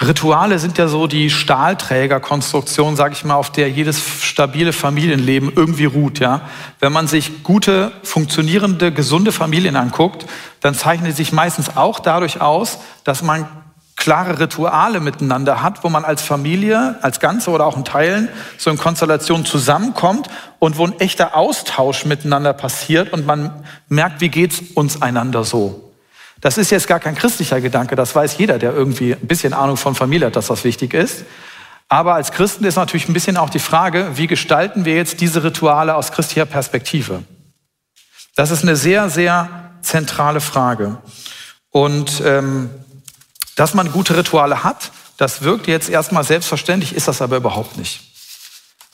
Rituale 0.00 0.58
sind 0.58 0.78
ja 0.78 0.88
so 0.88 1.06
die 1.06 1.30
Stahlträgerkonstruktion, 1.30 2.96
sage 2.96 3.14
ich 3.14 3.24
mal, 3.24 3.36
auf 3.36 3.52
der 3.52 3.70
jedes 3.70 4.02
stabile 4.22 4.72
Familienleben 4.72 5.52
irgendwie 5.54 5.84
ruht. 5.84 6.18
Ja, 6.18 6.42
wenn 6.80 6.92
man 6.92 7.06
sich 7.06 7.42
gute, 7.42 7.92
funktionierende, 8.02 8.92
gesunde 8.92 9.32
Familien 9.32 9.76
anguckt, 9.76 10.26
dann 10.60 10.74
zeichnet 10.74 11.16
sich 11.16 11.32
meistens 11.32 11.76
auch 11.76 12.00
dadurch 12.00 12.40
aus, 12.40 12.78
dass 13.04 13.22
man 13.22 13.46
klare 13.94 14.40
Rituale 14.40 14.98
miteinander 14.98 15.62
hat, 15.62 15.84
wo 15.84 15.88
man 15.88 16.04
als 16.04 16.22
Familie, 16.22 16.96
als 17.02 17.20
Ganze 17.20 17.50
oder 17.50 17.66
auch 17.66 17.76
in 17.76 17.84
Teilen 17.84 18.28
so 18.58 18.70
in 18.70 18.76
Konstellationen 18.78 19.46
zusammenkommt 19.46 20.28
und 20.58 20.76
wo 20.76 20.84
ein 20.84 20.98
echter 20.98 21.36
Austausch 21.36 22.04
miteinander 22.04 22.52
passiert 22.52 23.12
und 23.12 23.26
man 23.26 23.64
merkt, 23.88 24.20
wie 24.20 24.28
geht's 24.28 24.60
uns 24.74 25.00
einander 25.00 25.44
so. 25.44 25.91
Das 26.42 26.58
ist 26.58 26.70
jetzt 26.70 26.88
gar 26.88 26.98
kein 26.98 27.14
christlicher 27.14 27.60
Gedanke, 27.60 27.94
das 27.96 28.14
weiß 28.14 28.36
jeder, 28.36 28.58
der 28.58 28.74
irgendwie 28.74 29.14
ein 29.14 29.28
bisschen 29.28 29.54
Ahnung 29.54 29.76
von 29.76 29.94
Familie 29.94 30.26
hat, 30.26 30.36
dass 30.36 30.48
das 30.48 30.64
wichtig 30.64 30.92
ist. 30.92 31.24
Aber 31.88 32.14
als 32.14 32.32
Christen 32.32 32.64
ist 32.64 32.76
natürlich 32.76 33.08
ein 33.08 33.12
bisschen 33.12 33.36
auch 33.36 33.48
die 33.48 33.60
Frage, 33.60 34.10
wie 34.16 34.26
gestalten 34.26 34.84
wir 34.84 34.96
jetzt 34.96 35.20
diese 35.20 35.44
Rituale 35.44 35.94
aus 35.94 36.10
christlicher 36.10 36.44
Perspektive? 36.44 37.22
Das 38.34 38.50
ist 38.50 38.62
eine 38.62 38.74
sehr, 38.74 39.08
sehr 39.08 39.70
zentrale 39.82 40.40
Frage. 40.40 40.98
Und 41.70 42.20
ähm, 42.24 42.70
dass 43.54 43.74
man 43.74 43.92
gute 43.92 44.16
Rituale 44.16 44.64
hat, 44.64 44.90
das 45.18 45.42
wirkt 45.42 45.68
jetzt 45.68 45.88
erstmal 45.88 46.24
selbstverständlich, 46.24 46.96
ist 46.96 47.06
das 47.06 47.22
aber 47.22 47.36
überhaupt 47.36 47.76
nicht. 47.76 48.11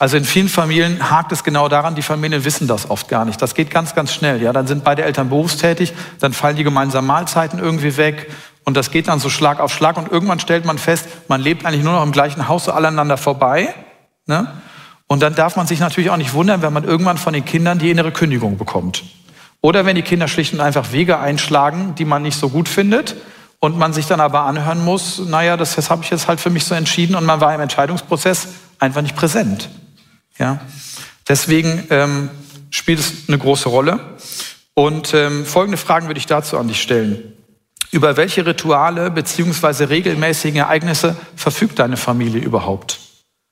Also 0.01 0.15
in 0.15 0.23
vielen 0.23 0.47
Familien 0.47 1.11
hakt 1.11 1.33
es 1.33 1.43
genau 1.43 1.67
daran, 1.67 1.93
die 1.93 2.01
Familien 2.01 2.45
wissen 2.45 2.67
das 2.67 2.89
oft 2.89 3.09
gar 3.09 3.25
nicht. 3.25 3.41
Das 3.41 3.53
geht 3.53 3.69
ganz, 3.69 3.95
ganz 3.95 4.13
schnell. 4.13 4.41
Ja, 4.41 4.53
dann 4.53 4.65
sind 4.65 4.85
beide 4.85 5.03
Eltern 5.03 5.27
berufstätig, 5.27 5.93
dann 6.21 6.31
fallen 6.31 6.55
die 6.55 6.63
gemeinsamen 6.63 7.05
Mahlzeiten 7.05 7.59
irgendwie 7.59 7.97
weg 7.97 8.31
und 8.63 8.77
das 8.77 8.91
geht 8.91 9.09
dann 9.09 9.19
so 9.19 9.29
Schlag 9.29 9.59
auf 9.59 9.73
Schlag 9.73 9.97
und 9.97 10.09
irgendwann 10.09 10.39
stellt 10.39 10.63
man 10.63 10.77
fest, 10.77 11.07
man 11.27 11.41
lebt 11.41 11.65
eigentlich 11.65 11.83
nur 11.83 11.91
noch 11.91 12.03
im 12.03 12.13
gleichen 12.13 12.47
Haus 12.47 12.63
so 12.65 12.71
aneinander 12.71 13.17
vorbei. 13.17 13.73
Ne? 14.25 14.47
Und 15.07 15.21
dann 15.21 15.35
darf 15.35 15.57
man 15.57 15.67
sich 15.67 15.81
natürlich 15.81 16.11
auch 16.11 16.17
nicht 16.17 16.33
wundern, 16.33 16.61
wenn 16.61 16.71
man 16.71 16.85
irgendwann 16.85 17.17
von 17.17 17.33
den 17.33 17.43
Kindern 17.43 17.77
die 17.77 17.91
innere 17.91 18.11
Kündigung 18.11 18.57
bekommt. 18.57 19.03
Oder 19.59 19.85
wenn 19.85 19.97
die 19.97 20.01
Kinder 20.01 20.29
schlicht 20.29 20.53
und 20.53 20.61
einfach 20.61 20.93
Wege 20.93 21.19
einschlagen, 21.19 21.95
die 21.95 22.05
man 22.05 22.21
nicht 22.21 22.39
so 22.39 22.47
gut 22.47 22.69
findet 22.69 23.17
und 23.59 23.77
man 23.77 23.91
sich 23.91 24.05
dann 24.05 24.21
aber 24.21 24.43
anhören 24.43 24.85
muss, 24.85 25.19
naja, 25.19 25.57
das, 25.57 25.75
das 25.75 25.89
habe 25.89 26.03
ich 26.03 26.09
jetzt 26.09 26.29
halt 26.29 26.39
für 26.39 26.49
mich 26.49 26.63
so 26.63 26.73
entschieden 26.73 27.15
und 27.15 27.25
man 27.25 27.41
war 27.41 27.53
im 27.53 27.59
Entscheidungsprozess 27.59 28.47
einfach 28.77 29.01
nicht 29.01 29.17
präsent. 29.17 29.67
Ja? 30.39 30.61
Deswegen 31.27 31.85
ähm, 31.89 32.29
spielt 32.71 32.99
es 32.99 33.13
eine 33.27 33.37
große 33.37 33.69
Rolle. 33.69 34.17
Und 34.73 35.13
ähm, 35.13 35.45
folgende 35.45 35.77
Fragen 35.77 36.07
würde 36.07 36.19
ich 36.19 36.25
dazu 36.25 36.57
an 36.57 36.67
dich 36.67 36.81
stellen. 36.81 37.33
Über 37.91 38.17
welche 38.17 38.45
Rituale 38.45 39.11
beziehungsweise 39.11 39.89
regelmäßigen 39.89 40.57
Ereignisse 40.59 41.15
verfügt 41.35 41.79
deine 41.79 41.97
Familie 41.97 42.41
überhaupt? 42.41 42.99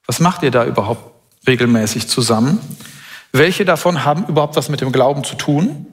Was 0.06 0.19
macht 0.19 0.43
ihr 0.43 0.52
da 0.52 0.65
überhaupt 0.65 1.12
regelmäßig 1.47 2.08
zusammen? 2.08 2.60
Welche 3.32 3.65
davon 3.65 4.06
haben 4.06 4.26
überhaupt 4.28 4.56
was 4.56 4.69
mit 4.69 4.82
dem 4.82 4.91
Glauben 4.91 5.23
zu 5.23 5.36
tun? 5.36 5.86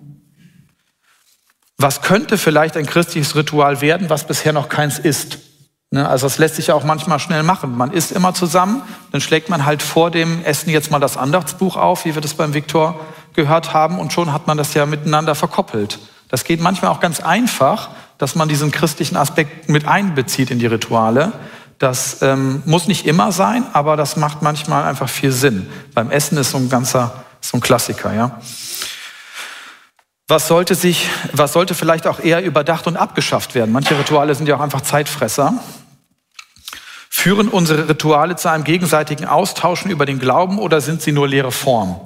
Was 1.76 2.02
könnte 2.02 2.38
vielleicht 2.38 2.76
ein 2.76 2.86
christliches 2.86 3.34
Ritual 3.34 3.80
werden, 3.80 4.08
was 4.08 4.26
bisher 4.26 4.52
noch 4.52 4.68
keins 4.68 4.98
ist? 4.98 5.38
Ne, 5.94 6.08
also 6.08 6.26
das 6.26 6.38
lässt 6.38 6.56
sich 6.56 6.66
ja 6.66 6.74
auch 6.74 6.82
manchmal 6.82 7.20
schnell 7.20 7.44
machen. 7.44 7.78
Man 7.78 7.92
isst 7.92 8.10
immer 8.10 8.34
zusammen, 8.34 8.82
dann 9.12 9.20
schlägt 9.20 9.48
man 9.48 9.64
halt 9.64 9.80
vor 9.80 10.10
dem 10.10 10.44
Essen 10.44 10.70
jetzt 10.70 10.90
mal 10.90 10.98
das 10.98 11.16
Andachtsbuch 11.16 11.76
auf, 11.76 12.04
wie 12.04 12.16
wir 12.16 12.20
das 12.20 12.34
beim 12.34 12.52
Viktor 12.52 12.98
gehört 13.32 13.74
haben, 13.74 14.00
und 14.00 14.12
schon 14.12 14.32
hat 14.32 14.48
man 14.48 14.56
das 14.56 14.74
ja 14.74 14.86
miteinander 14.86 15.36
verkoppelt. 15.36 16.00
Das 16.30 16.42
geht 16.42 16.60
manchmal 16.60 16.90
auch 16.90 16.98
ganz 16.98 17.20
einfach, 17.20 17.90
dass 18.18 18.34
man 18.34 18.48
diesen 18.48 18.72
christlichen 18.72 19.16
Aspekt 19.16 19.68
mit 19.68 19.86
einbezieht 19.86 20.50
in 20.50 20.58
die 20.58 20.66
Rituale. 20.66 21.30
Das 21.78 22.22
ähm, 22.22 22.64
muss 22.64 22.88
nicht 22.88 23.06
immer 23.06 23.30
sein, 23.30 23.64
aber 23.72 23.96
das 23.96 24.16
macht 24.16 24.42
manchmal 24.42 24.82
einfach 24.86 25.08
viel 25.08 25.30
Sinn. 25.30 25.68
Beim 25.94 26.10
Essen 26.10 26.36
ist 26.38 26.50
so 26.50 26.58
ein 26.58 26.68
ganzer, 26.68 27.22
so 27.40 27.56
ein 27.56 27.60
Klassiker, 27.60 28.12
ja. 28.12 28.40
Was 30.26 30.48
sollte 30.48 30.74
sich, 30.74 31.08
was 31.32 31.52
sollte 31.52 31.76
vielleicht 31.76 32.08
auch 32.08 32.18
eher 32.18 32.42
überdacht 32.42 32.88
und 32.88 32.96
abgeschafft 32.96 33.54
werden? 33.54 33.70
Manche 33.70 33.96
Rituale 33.96 34.34
sind 34.34 34.48
ja 34.48 34.56
auch 34.56 34.60
einfach 34.60 34.80
Zeitfresser. 34.80 35.54
Führen 37.24 37.48
unsere 37.48 37.88
Rituale 37.88 38.36
zu 38.36 38.50
einem 38.50 38.64
gegenseitigen 38.64 39.24
Austauschen 39.24 39.90
über 39.90 40.04
den 40.04 40.18
Glauben 40.18 40.58
oder 40.58 40.82
sind 40.82 41.00
sie 41.00 41.10
nur 41.10 41.26
leere 41.26 41.52
Form? 41.52 41.98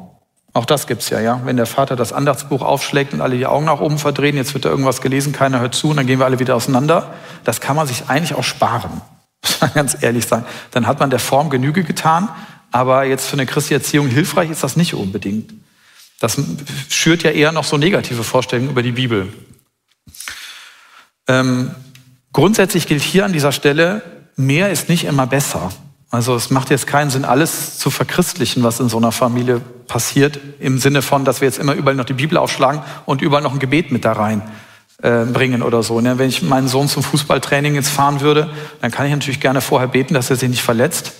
Auch 0.52 0.64
das 0.64 0.86
gibt's 0.86 1.10
ja, 1.10 1.18
ja. 1.18 1.40
Wenn 1.44 1.56
der 1.56 1.66
Vater 1.66 1.96
das 1.96 2.12
Andachtsbuch 2.12 2.62
aufschlägt 2.62 3.12
und 3.14 3.20
alle 3.20 3.36
die 3.36 3.44
Augen 3.44 3.64
nach 3.64 3.80
oben 3.80 3.98
verdrehen, 3.98 4.36
jetzt 4.36 4.54
wird 4.54 4.64
da 4.64 4.68
irgendwas 4.68 5.00
gelesen, 5.00 5.32
keiner 5.32 5.58
hört 5.58 5.74
zu 5.74 5.90
und 5.90 5.96
dann 5.96 6.06
gehen 6.06 6.20
wir 6.20 6.24
alle 6.24 6.38
wieder 6.38 6.54
auseinander. 6.54 7.12
Das 7.42 7.60
kann 7.60 7.74
man 7.74 7.88
sich 7.88 8.04
eigentlich 8.06 8.38
auch 8.38 8.44
sparen, 8.44 9.02
muss 9.42 9.60
man 9.60 9.74
ganz 9.74 10.00
ehrlich 10.00 10.24
sagen. 10.24 10.46
Dann 10.70 10.86
hat 10.86 11.00
man 11.00 11.10
der 11.10 11.18
Form 11.18 11.50
Genüge 11.50 11.82
getan, 11.82 12.28
aber 12.70 13.02
jetzt 13.02 13.26
für 13.26 13.32
eine 13.32 13.46
christliche 13.46 13.82
Erziehung 13.82 14.06
hilfreich 14.06 14.50
ist 14.50 14.62
das 14.62 14.76
nicht 14.76 14.94
unbedingt. 14.94 15.52
Das 16.20 16.40
schürt 16.90 17.24
ja 17.24 17.32
eher 17.32 17.50
noch 17.50 17.64
so 17.64 17.76
negative 17.76 18.22
Vorstellungen 18.22 18.70
über 18.70 18.84
die 18.84 18.92
Bibel. 18.92 19.32
Ähm, 21.26 21.72
grundsätzlich 22.32 22.86
gilt 22.86 23.02
hier 23.02 23.24
an 23.24 23.32
dieser 23.32 23.50
Stelle, 23.50 24.02
mehr 24.38 24.70
ist 24.70 24.88
nicht 24.88 25.04
immer 25.04 25.26
besser. 25.26 25.70
Also 26.10 26.34
es 26.34 26.48
macht 26.48 26.70
jetzt 26.70 26.86
keinen 26.86 27.10
Sinn, 27.10 27.26
alles 27.26 27.78
zu 27.78 27.90
verchristlichen, 27.90 28.62
was 28.62 28.80
in 28.80 28.88
so 28.88 28.96
einer 28.96 29.12
Familie 29.12 29.60
passiert, 29.86 30.40
im 30.58 30.78
Sinne 30.78 31.02
von, 31.02 31.24
dass 31.24 31.42
wir 31.42 31.48
jetzt 31.48 31.58
immer 31.58 31.74
überall 31.74 31.96
noch 31.96 32.06
die 32.06 32.14
Bibel 32.14 32.38
aufschlagen 32.38 32.80
und 33.04 33.20
überall 33.20 33.42
noch 33.42 33.52
ein 33.52 33.58
Gebet 33.58 33.92
mit 33.92 34.04
da 34.06 34.12
rein 34.12 34.42
äh, 35.02 35.24
bringen 35.24 35.62
oder 35.62 35.82
so. 35.82 36.00
Ne? 36.00 36.18
Wenn 36.18 36.28
ich 36.28 36.42
meinen 36.42 36.68
Sohn 36.68 36.88
zum 36.88 37.02
Fußballtraining 37.02 37.74
jetzt 37.74 37.90
fahren 37.90 38.20
würde, 38.20 38.50
dann 38.80 38.90
kann 38.90 39.04
ich 39.06 39.12
natürlich 39.12 39.40
gerne 39.40 39.60
vorher 39.60 39.88
beten, 39.88 40.14
dass 40.14 40.30
er 40.30 40.36
sich 40.36 40.48
nicht 40.48 40.62
verletzt. 40.62 41.12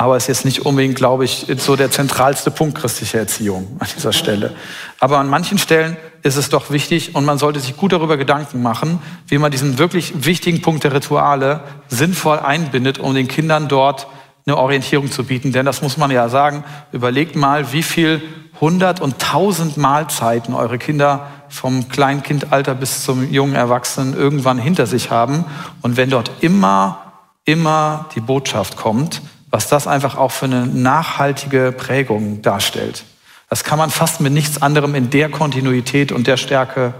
Aber 0.00 0.16
ist 0.16 0.28
jetzt 0.28 0.46
nicht 0.46 0.64
unbedingt, 0.64 0.94
glaube 0.94 1.26
ich, 1.26 1.44
so 1.58 1.76
der 1.76 1.90
zentralste 1.90 2.50
Punkt 2.50 2.78
christlicher 2.78 3.18
Erziehung 3.18 3.76
an 3.80 3.86
dieser 3.94 4.14
Stelle. 4.14 4.54
Aber 4.98 5.18
an 5.18 5.28
manchen 5.28 5.58
Stellen 5.58 5.94
ist 6.22 6.36
es 6.36 6.48
doch 6.48 6.70
wichtig 6.70 7.14
und 7.14 7.26
man 7.26 7.36
sollte 7.36 7.60
sich 7.60 7.76
gut 7.76 7.92
darüber 7.92 8.16
Gedanken 8.16 8.62
machen, 8.62 9.02
wie 9.26 9.36
man 9.36 9.50
diesen 9.50 9.76
wirklich 9.76 10.24
wichtigen 10.24 10.62
Punkt 10.62 10.84
der 10.84 10.94
Rituale 10.94 11.60
sinnvoll 11.88 12.38
einbindet, 12.38 12.98
um 12.98 13.14
den 13.14 13.28
Kindern 13.28 13.68
dort 13.68 14.06
eine 14.46 14.56
Orientierung 14.56 15.10
zu 15.10 15.24
bieten. 15.24 15.52
Denn 15.52 15.66
das 15.66 15.82
muss 15.82 15.98
man 15.98 16.10
ja 16.10 16.30
sagen, 16.30 16.64
überlegt 16.92 17.36
mal, 17.36 17.70
wie 17.74 17.82
viel 17.82 18.22
hundert 18.58 19.02
und 19.02 19.18
tausend 19.18 19.76
Mahlzeiten 19.76 20.54
eure 20.54 20.78
Kinder 20.78 21.26
vom 21.50 21.90
Kleinkindalter 21.90 22.74
bis 22.74 23.04
zum 23.04 23.30
jungen 23.30 23.54
Erwachsenen 23.54 24.16
irgendwann 24.16 24.56
hinter 24.56 24.86
sich 24.86 25.10
haben. 25.10 25.44
Und 25.82 25.98
wenn 25.98 26.08
dort 26.08 26.30
immer, 26.40 27.12
immer 27.44 28.06
die 28.14 28.20
Botschaft 28.20 28.78
kommt, 28.78 29.20
was 29.50 29.68
das 29.68 29.86
einfach 29.86 30.16
auch 30.16 30.30
für 30.30 30.46
eine 30.46 30.66
nachhaltige 30.66 31.72
Prägung 31.72 32.42
darstellt. 32.42 33.04
Das 33.48 33.64
kann 33.64 33.78
man 33.78 33.90
fast 33.90 34.20
mit 34.20 34.32
nichts 34.32 34.62
anderem 34.62 34.94
in 34.94 35.10
der 35.10 35.28
Kontinuität 35.28 36.12
und 36.12 36.26
der 36.26 36.36
Stärke 36.36 36.94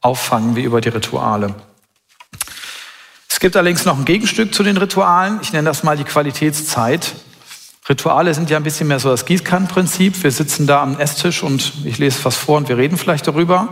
auffangen 0.00 0.54
wie 0.54 0.62
über 0.62 0.80
die 0.80 0.88
Rituale. 0.88 1.54
Es 3.28 3.40
gibt 3.40 3.56
allerdings 3.56 3.84
noch 3.84 3.98
ein 3.98 4.04
Gegenstück 4.04 4.54
zu 4.54 4.62
den 4.62 4.76
Ritualen. 4.76 5.40
Ich 5.42 5.52
nenne 5.52 5.68
das 5.68 5.82
mal 5.82 5.96
die 5.96 6.04
Qualitätszeit. 6.04 7.14
Rituale 7.88 8.34
sind 8.34 8.50
ja 8.50 8.56
ein 8.56 8.62
bisschen 8.62 8.88
mehr 8.88 8.98
so 8.98 9.10
das 9.10 9.26
Gießkannenprinzip. 9.26 10.22
Wir 10.22 10.30
sitzen 10.30 10.66
da 10.66 10.82
am 10.82 10.98
Esstisch 10.98 11.42
und 11.42 11.72
ich 11.84 11.98
lese 11.98 12.24
was 12.24 12.36
vor 12.36 12.56
und 12.56 12.68
wir 12.68 12.78
reden 12.78 12.96
vielleicht 12.96 13.26
darüber. 13.26 13.68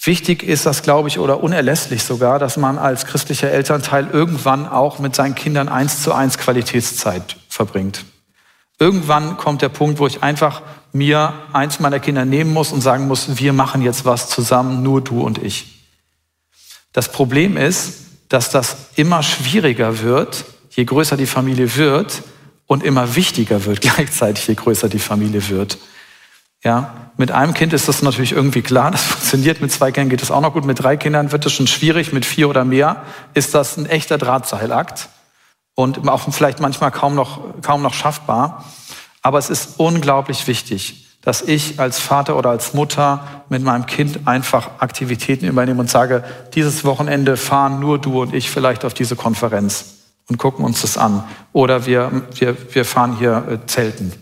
Wichtig 0.00 0.44
ist 0.44 0.64
das, 0.64 0.82
glaube 0.82 1.08
ich, 1.08 1.18
oder 1.18 1.42
unerlässlich 1.42 2.04
sogar, 2.04 2.38
dass 2.38 2.56
man 2.56 2.78
als 2.78 3.04
christlicher 3.04 3.50
Elternteil 3.50 4.08
irgendwann 4.12 4.68
auch 4.68 5.00
mit 5.00 5.16
seinen 5.16 5.34
Kindern 5.34 5.68
eins 5.68 6.02
zu 6.02 6.12
eins 6.12 6.38
Qualitätszeit 6.38 7.36
verbringt. 7.48 8.04
Irgendwann 8.78 9.36
kommt 9.38 9.60
der 9.60 9.70
Punkt, 9.70 9.98
wo 9.98 10.06
ich 10.06 10.22
einfach 10.22 10.62
mir 10.92 11.32
eins 11.52 11.80
meiner 11.80 11.98
Kinder 11.98 12.24
nehmen 12.24 12.52
muss 12.52 12.72
und 12.72 12.80
sagen 12.80 13.08
muss, 13.08 13.38
wir 13.38 13.52
machen 13.52 13.82
jetzt 13.82 14.04
was 14.04 14.28
zusammen, 14.28 14.84
nur 14.84 15.00
du 15.00 15.20
und 15.20 15.38
ich. 15.42 15.84
Das 16.92 17.10
Problem 17.10 17.56
ist, 17.56 18.06
dass 18.28 18.50
das 18.50 18.76
immer 18.94 19.22
schwieriger 19.24 20.00
wird, 20.00 20.44
je 20.70 20.84
größer 20.84 21.16
die 21.16 21.26
Familie 21.26 21.76
wird 21.76 22.22
und 22.66 22.84
immer 22.84 23.16
wichtiger 23.16 23.64
wird 23.64 23.80
gleichzeitig, 23.82 24.46
je 24.46 24.54
größer 24.54 24.88
die 24.88 25.00
Familie 25.00 25.48
wird. 25.48 25.78
Ja, 26.62 27.07
mit 27.18 27.32
einem 27.32 27.52
Kind 27.52 27.72
ist 27.72 27.88
das 27.88 28.00
natürlich 28.00 28.32
irgendwie 28.32 28.62
klar, 28.62 28.90
das 28.90 29.02
funktioniert, 29.04 29.60
mit 29.60 29.70
zwei 29.70 29.92
Kindern 29.92 30.08
geht 30.08 30.22
es 30.22 30.30
auch 30.30 30.40
noch 30.40 30.54
gut, 30.54 30.64
mit 30.64 30.82
drei 30.82 30.96
Kindern 30.96 31.32
wird 31.32 31.44
es 31.44 31.52
schon 31.52 31.66
schwierig, 31.66 32.12
mit 32.12 32.24
vier 32.24 32.48
oder 32.48 32.64
mehr 32.64 33.02
ist 33.34 33.54
das 33.54 33.76
ein 33.76 33.86
echter 33.86 34.16
Drahtseilakt 34.16 35.08
und 35.74 36.08
auch 36.08 36.32
vielleicht 36.32 36.60
manchmal 36.60 36.90
kaum 36.90 37.14
noch, 37.14 37.40
kaum 37.62 37.82
noch 37.82 37.94
schaffbar. 37.94 38.64
Aber 39.20 39.38
es 39.38 39.50
ist 39.50 39.74
unglaublich 39.78 40.46
wichtig, 40.46 41.18
dass 41.22 41.42
ich 41.42 41.80
als 41.80 41.98
Vater 41.98 42.36
oder 42.36 42.50
als 42.50 42.72
Mutter 42.72 43.44
mit 43.48 43.62
meinem 43.62 43.86
Kind 43.86 44.26
einfach 44.26 44.70
Aktivitäten 44.78 45.46
übernehme 45.46 45.80
und 45.80 45.90
sage, 45.90 46.24
dieses 46.54 46.84
Wochenende 46.84 47.36
fahren 47.36 47.80
nur 47.80 47.98
du 47.98 48.22
und 48.22 48.32
ich 48.32 48.48
vielleicht 48.50 48.84
auf 48.84 48.94
diese 48.94 49.16
Konferenz 49.16 49.96
und 50.28 50.38
gucken 50.38 50.64
uns 50.64 50.82
das 50.82 50.96
an. 50.96 51.24
Oder 51.52 51.86
wir, 51.86 52.22
wir, 52.34 52.56
wir 52.74 52.84
fahren 52.84 53.16
hier 53.18 53.44
äh, 53.50 53.66
zelten, 53.66 54.12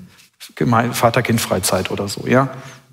Vater-Kind-Freizeit 0.92 1.90
oder 1.90 2.08
so. 2.08 2.26
Ja? 2.26 2.48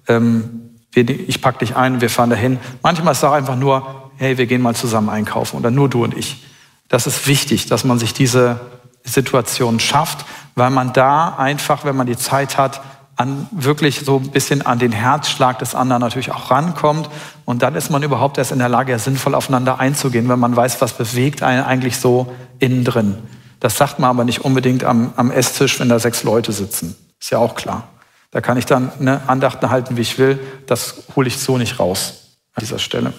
Ähm, 0.08 0.72
ich 0.96 1.42
pack 1.42 1.60
dich 1.60 1.76
ein, 1.76 2.02
wir 2.02 2.10
fahren 2.10 2.30
dahin. 2.30 2.60
Manchmal 2.82 3.14
ist 3.14 3.20
es 3.20 3.24
auch 3.24 3.34
einfach 3.34 3.56
nur, 3.56 4.12
hey, 4.18 4.38
wir 4.38 4.46
gehen 4.46 4.62
mal 4.62 4.76
zusammen 4.76 5.10
einkaufen 5.10 5.58
oder 5.58 5.72
nur 5.72 5.90
du 5.90 6.04
und 6.04 6.16
ich. 6.16 6.44
Das 6.88 7.08
ist 7.08 7.28
wichtig, 7.28 7.66
dass 7.66 7.84
man 7.84 7.98
sich 7.98 8.14
diese 8.14 8.60
Situation 9.04 9.80
schafft, 9.80 10.26
weil 10.56 10.70
man 10.70 10.94
da 10.94 11.36
einfach, 11.36 11.86
wenn 11.86 11.96
man 11.96 12.08
die 12.08 12.18
Zeit 12.18 12.58
hat, 12.58 12.82
an 13.16 13.48
wirklich 13.52 14.02
so 14.02 14.18
ein 14.18 14.32
bisschen 14.32 14.66
an 14.66 14.80
den 14.80 14.92
Herzschlag 14.92 15.60
des 15.60 15.76
anderen 15.76 16.02
natürlich 16.02 16.32
auch 16.32 16.50
rankommt. 16.50 17.10
Und 17.46 17.62
dann 17.62 17.76
ist 17.76 17.92
man 17.92 18.02
überhaupt 18.02 18.38
erst 18.38 18.52
in 18.52 18.60
der 18.60 18.70
Lage, 18.70 18.92
ja 18.92 19.00
sinnvoll 19.00 19.36
aufeinander 19.36 19.80
einzugehen, 19.80 20.30
wenn 20.30 20.40
man 20.40 20.56
weiß, 20.56 20.82
was 20.82 20.94
bewegt 20.94 21.44
einen 21.44 21.64
eigentlich 21.64 21.98
so 21.98 22.34
innen 22.60 22.84
drin. 22.84 23.18
Das 23.60 23.78
sagt 23.78 24.00
man 24.00 24.10
aber 24.10 24.24
nicht 24.24 24.44
unbedingt 24.44 24.84
am, 24.84 25.14
am 25.16 25.32
Esstisch, 25.32 25.80
wenn 25.80 25.90
da 25.90 26.00
sechs 26.00 26.24
Leute 26.24 26.52
sitzen. 26.52 26.96
Ist 27.20 27.30
ja 27.30 27.38
auch 27.38 27.56
klar. 27.56 27.88
Da 28.34 28.42
kann 28.42 28.58
ich 28.58 28.66
dann 28.66 28.92
eine 29.00 29.30
Andachten 29.30 29.70
halten, 29.70 29.96
wie 29.96 30.02
ich 30.02 30.18
will. 30.18 30.40
Das 30.66 31.04
hole 31.16 31.28
ich 31.28 31.38
so 31.38 31.58
nicht 31.58 31.80
raus 31.80 32.36
an 32.56 32.62
dieser 32.62 32.80
Stelle. 32.80 33.14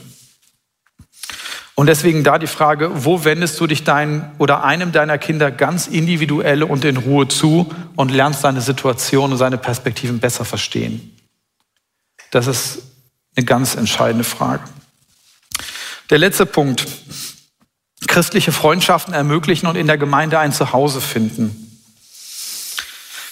Und 1.77 1.87
deswegen 1.87 2.22
da 2.22 2.38
die 2.38 2.46
Frage, 2.48 3.05
wo 3.05 3.24
wendest 3.24 3.59
du 3.59 3.66
dich 3.66 3.85
dein 3.85 4.31
oder 4.38 4.64
einem 4.64 4.92
deiner 4.92 5.18
Kinder 5.18 5.50
ganz 5.50 5.87
individuell 5.87 6.62
und 6.62 6.85
in 6.85 6.96
Ruhe 6.96 7.27
zu 7.27 7.72
und 7.96 8.11
lernst 8.11 8.42
seine 8.42 8.61
Situation 8.61 9.33
und 9.33 9.38
seine 9.38 9.59
Perspektiven 9.59 10.18
besser 10.18 10.44
verstehen? 10.44 11.16
Das 12.31 12.46
ist 12.48 12.83
eine 13.37 13.46
ganz 13.46 13.77
entscheidende 13.77 14.24
Frage. 14.24 14.64
Der 16.11 16.18
letzte 16.18 16.46
Punkt. 16.46 16.87
Christliche 18.07 18.53
Freundschaften 18.53 19.14
ermöglichen 19.14 19.66
und 19.66 19.77
in 19.77 19.87
der 19.87 19.98
Gemeinde 19.98 20.38
ein 20.38 20.53
Zuhause 20.53 21.00
finden. 21.00 21.63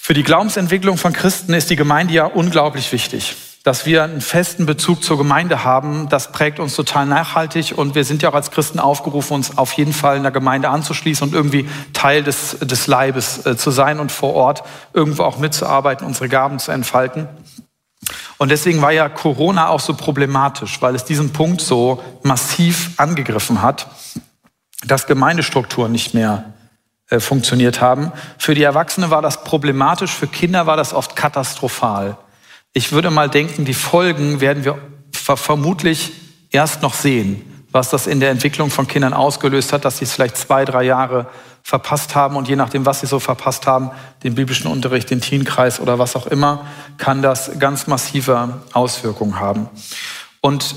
Für 0.04 0.14
die 0.14 0.24
Glaubensentwicklung 0.24 0.96
von 0.98 1.12
Christen 1.12 1.54
ist 1.54 1.70
die 1.70 1.76
Gemeinde 1.76 2.12
ja 2.12 2.24
unglaublich 2.24 2.90
wichtig 2.90 3.36
dass 3.62 3.86
wir 3.86 4.02
einen 4.02 4.20
festen 4.20 4.66
Bezug 4.66 5.04
zur 5.04 5.16
Gemeinde 5.16 5.62
haben, 5.62 6.08
das 6.08 6.32
prägt 6.32 6.58
uns 6.58 6.74
total 6.74 7.06
nachhaltig 7.06 7.74
und 7.76 7.94
wir 7.94 8.04
sind 8.04 8.20
ja 8.20 8.30
auch 8.30 8.34
als 8.34 8.50
Christen 8.50 8.80
aufgerufen, 8.80 9.34
uns 9.34 9.56
auf 9.56 9.72
jeden 9.74 9.92
Fall 9.92 10.16
in 10.16 10.24
der 10.24 10.32
Gemeinde 10.32 10.68
anzuschließen 10.68 11.28
und 11.28 11.32
irgendwie 11.32 11.68
Teil 11.92 12.24
des, 12.24 12.58
des 12.58 12.88
Leibes 12.88 13.46
äh, 13.46 13.56
zu 13.56 13.70
sein 13.70 14.00
und 14.00 14.10
vor 14.10 14.34
Ort 14.34 14.64
irgendwo 14.92 15.22
auch 15.22 15.38
mitzuarbeiten, 15.38 16.04
unsere 16.04 16.28
Gaben 16.28 16.58
zu 16.58 16.72
entfalten. 16.72 17.28
Und 18.36 18.48
deswegen 18.48 18.82
war 18.82 18.90
ja 18.90 19.08
Corona 19.08 19.68
auch 19.68 19.78
so 19.78 19.94
problematisch, 19.94 20.82
weil 20.82 20.96
es 20.96 21.04
diesen 21.04 21.32
Punkt 21.32 21.60
so 21.60 22.02
massiv 22.24 22.90
angegriffen 22.96 23.62
hat, 23.62 23.86
dass 24.84 25.06
Gemeindestrukturen 25.06 25.92
nicht 25.92 26.14
mehr 26.14 26.52
äh, 27.12 27.20
funktioniert 27.20 27.82
haben. 27.82 28.10
Für 28.38 28.54
die 28.54 28.62
Erwachsenen 28.62 29.10
war 29.10 29.20
das 29.20 29.44
problematisch, 29.44 30.12
für 30.12 30.26
Kinder 30.26 30.66
war 30.66 30.78
das 30.78 30.94
oft 30.94 31.14
katastrophal. 31.14 32.16
Ich 32.72 32.92
würde 32.92 33.10
mal 33.10 33.28
denken, 33.28 33.66
die 33.66 33.74
Folgen 33.74 34.40
werden 34.40 34.64
wir 34.64 34.78
vermutlich 35.12 36.12
erst 36.50 36.80
noch 36.80 36.94
sehen, 36.94 37.66
was 37.70 37.90
das 37.90 38.06
in 38.06 38.18
der 38.20 38.30
Entwicklung 38.30 38.70
von 38.70 38.88
Kindern 38.88 39.12
ausgelöst 39.12 39.74
hat, 39.74 39.84
dass 39.84 39.98
sie 39.98 40.04
es 40.04 40.12
vielleicht 40.12 40.38
zwei, 40.38 40.64
drei 40.64 40.84
Jahre 40.84 41.26
verpasst 41.62 42.14
haben 42.14 42.36
und 42.36 42.48
je 42.48 42.56
nachdem, 42.56 42.86
was 42.86 43.00
sie 43.00 43.06
so 43.06 43.20
verpasst 43.20 43.66
haben, 43.66 43.90
den 44.22 44.34
biblischen 44.34 44.68
Unterricht, 44.68 45.10
den 45.10 45.20
Teenkreis 45.20 45.80
oder 45.80 45.98
was 45.98 46.16
auch 46.16 46.26
immer, 46.26 46.66
kann 46.96 47.20
das 47.20 47.58
ganz 47.58 47.86
massive 47.88 48.62
Auswirkungen 48.72 49.38
haben. 49.38 49.68
Und 50.40 50.74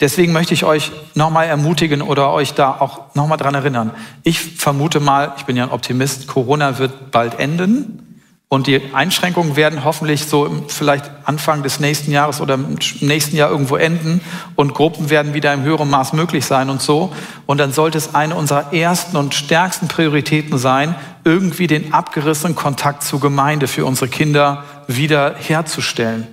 deswegen 0.00 0.32
möchte 0.32 0.54
ich 0.54 0.64
euch 0.64 0.92
nochmal 1.14 1.46
ermutigen 1.46 2.02
oder 2.02 2.32
euch 2.32 2.54
da 2.54 2.70
auch 2.70 3.14
nochmal 3.14 3.38
dran 3.38 3.54
erinnern. 3.54 3.90
Ich 4.22 4.40
vermute 4.40 5.00
mal, 5.00 5.32
ich 5.36 5.44
bin 5.44 5.56
ja 5.56 5.64
ein 5.64 5.70
Optimist, 5.70 6.26
Corona 6.26 6.78
wird 6.78 7.10
bald 7.10 7.38
enden 7.38 8.12
Und 8.52 8.66
die 8.66 8.82
Einschränkungen 8.92 9.56
werden 9.56 9.82
hoffentlich 9.82 10.26
so 10.26 10.64
vielleicht 10.68 11.10
Anfang 11.24 11.62
des 11.62 11.80
nächsten 11.80 12.12
Jahres 12.12 12.38
oder 12.42 12.52
im 12.52 12.76
nächsten 13.00 13.34
Jahr 13.34 13.48
irgendwo 13.48 13.76
enden 13.76 14.20
und 14.56 14.74
Gruppen 14.74 15.08
werden 15.08 15.32
wieder 15.32 15.54
im 15.54 15.62
höheren 15.62 15.88
Maß 15.88 16.12
möglich 16.12 16.44
sein 16.44 16.68
und 16.68 16.82
so. 16.82 17.14
Und 17.46 17.56
dann 17.56 17.72
sollte 17.72 17.96
es 17.96 18.14
eine 18.14 18.34
unserer 18.34 18.74
ersten 18.74 19.16
und 19.16 19.34
stärksten 19.34 19.88
Prioritäten 19.88 20.58
sein, 20.58 20.94
irgendwie 21.24 21.66
den 21.66 21.94
abgerissenen 21.94 22.54
Kontakt 22.54 23.04
zur 23.04 23.20
Gemeinde 23.20 23.68
für 23.68 23.86
unsere 23.86 24.08
Kinder 24.08 24.64
wieder 24.86 25.34
herzustellen. 25.34 26.26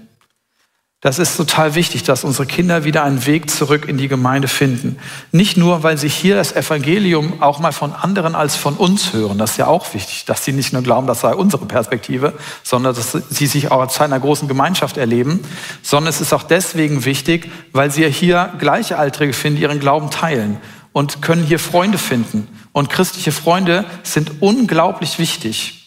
Das 1.01 1.17
ist 1.17 1.37
total 1.37 1.75
wichtig, 1.75 2.03
dass 2.03 2.25
unsere 2.25 2.45
Kinder 2.45 2.83
wieder 2.83 3.05
einen 3.05 3.25
Weg 3.25 3.49
zurück 3.49 3.87
in 3.87 3.97
die 3.97 4.09
Gemeinde 4.09 4.49
finden. 4.49 4.97
Nicht 5.31 5.55
nur, 5.55 5.81
weil 5.81 5.97
sie 5.97 6.09
hier 6.09 6.35
das 6.35 6.53
Evangelium 6.53 7.41
auch 7.41 7.59
mal 7.59 7.71
von 7.71 7.93
anderen 7.93 8.35
als 8.35 8.57
von 8.57 8.75
uns 8.75 9.13
hören. 9.13 9.37
Das 9.37 9.51
ist 9.51 9.57
ja 9.57 9.67
auch 9.67 9.93
wichtig, 9.93 10.25
dass 10.25 10.43
sie 10.43 10.51
nicht 10.51 10.73
nur 10.73 10.81
glauben, 10.81 11.07
das 11.07 11.21
sei 11.21 11.33
unsere 11.33 11.65
Perspektive, 11.65 12.33
sondern 12.63 12.93
dass 12.93 13.13
sie 13.29 13.47
sich 13.47 13.71
auch 13.71 13.79
als 13.79 13.93
Teil 13.93 14.07
einer 14.07 14.19
großen 14.19 14.49
Gemeinschaft 14.49 14.97
erleben. 14.97 15.39
Sondern 15.83 16.09
es 16.09 16.19
ist 16.19 16.33
auch 16.33 16.43
deswegen 16.43 17.05
wichtig, 17.05 17.49
weil 17.71 17.91
sie 17.91 18.05
hier 18.11 18.51
Gleichaltrige 18.59 19.31
finden, 19.31 19.55
die 19.55 19.63
ihren 19.63 19.79
Glauben 19.79 20.09
teilen 20.09 20.57
und 20.91 21.21
können 21.21 21.43
hier 21.43 21.59
Freunde 21.59 21.97
finden. 21.97 22.49
Und 22.73 22.89
christliche 22.89 23.31
Freunde 23.31 23.85
sind 24.03 24.41
unglaublich 24.41 25.17
wichtig. 25.17 25.78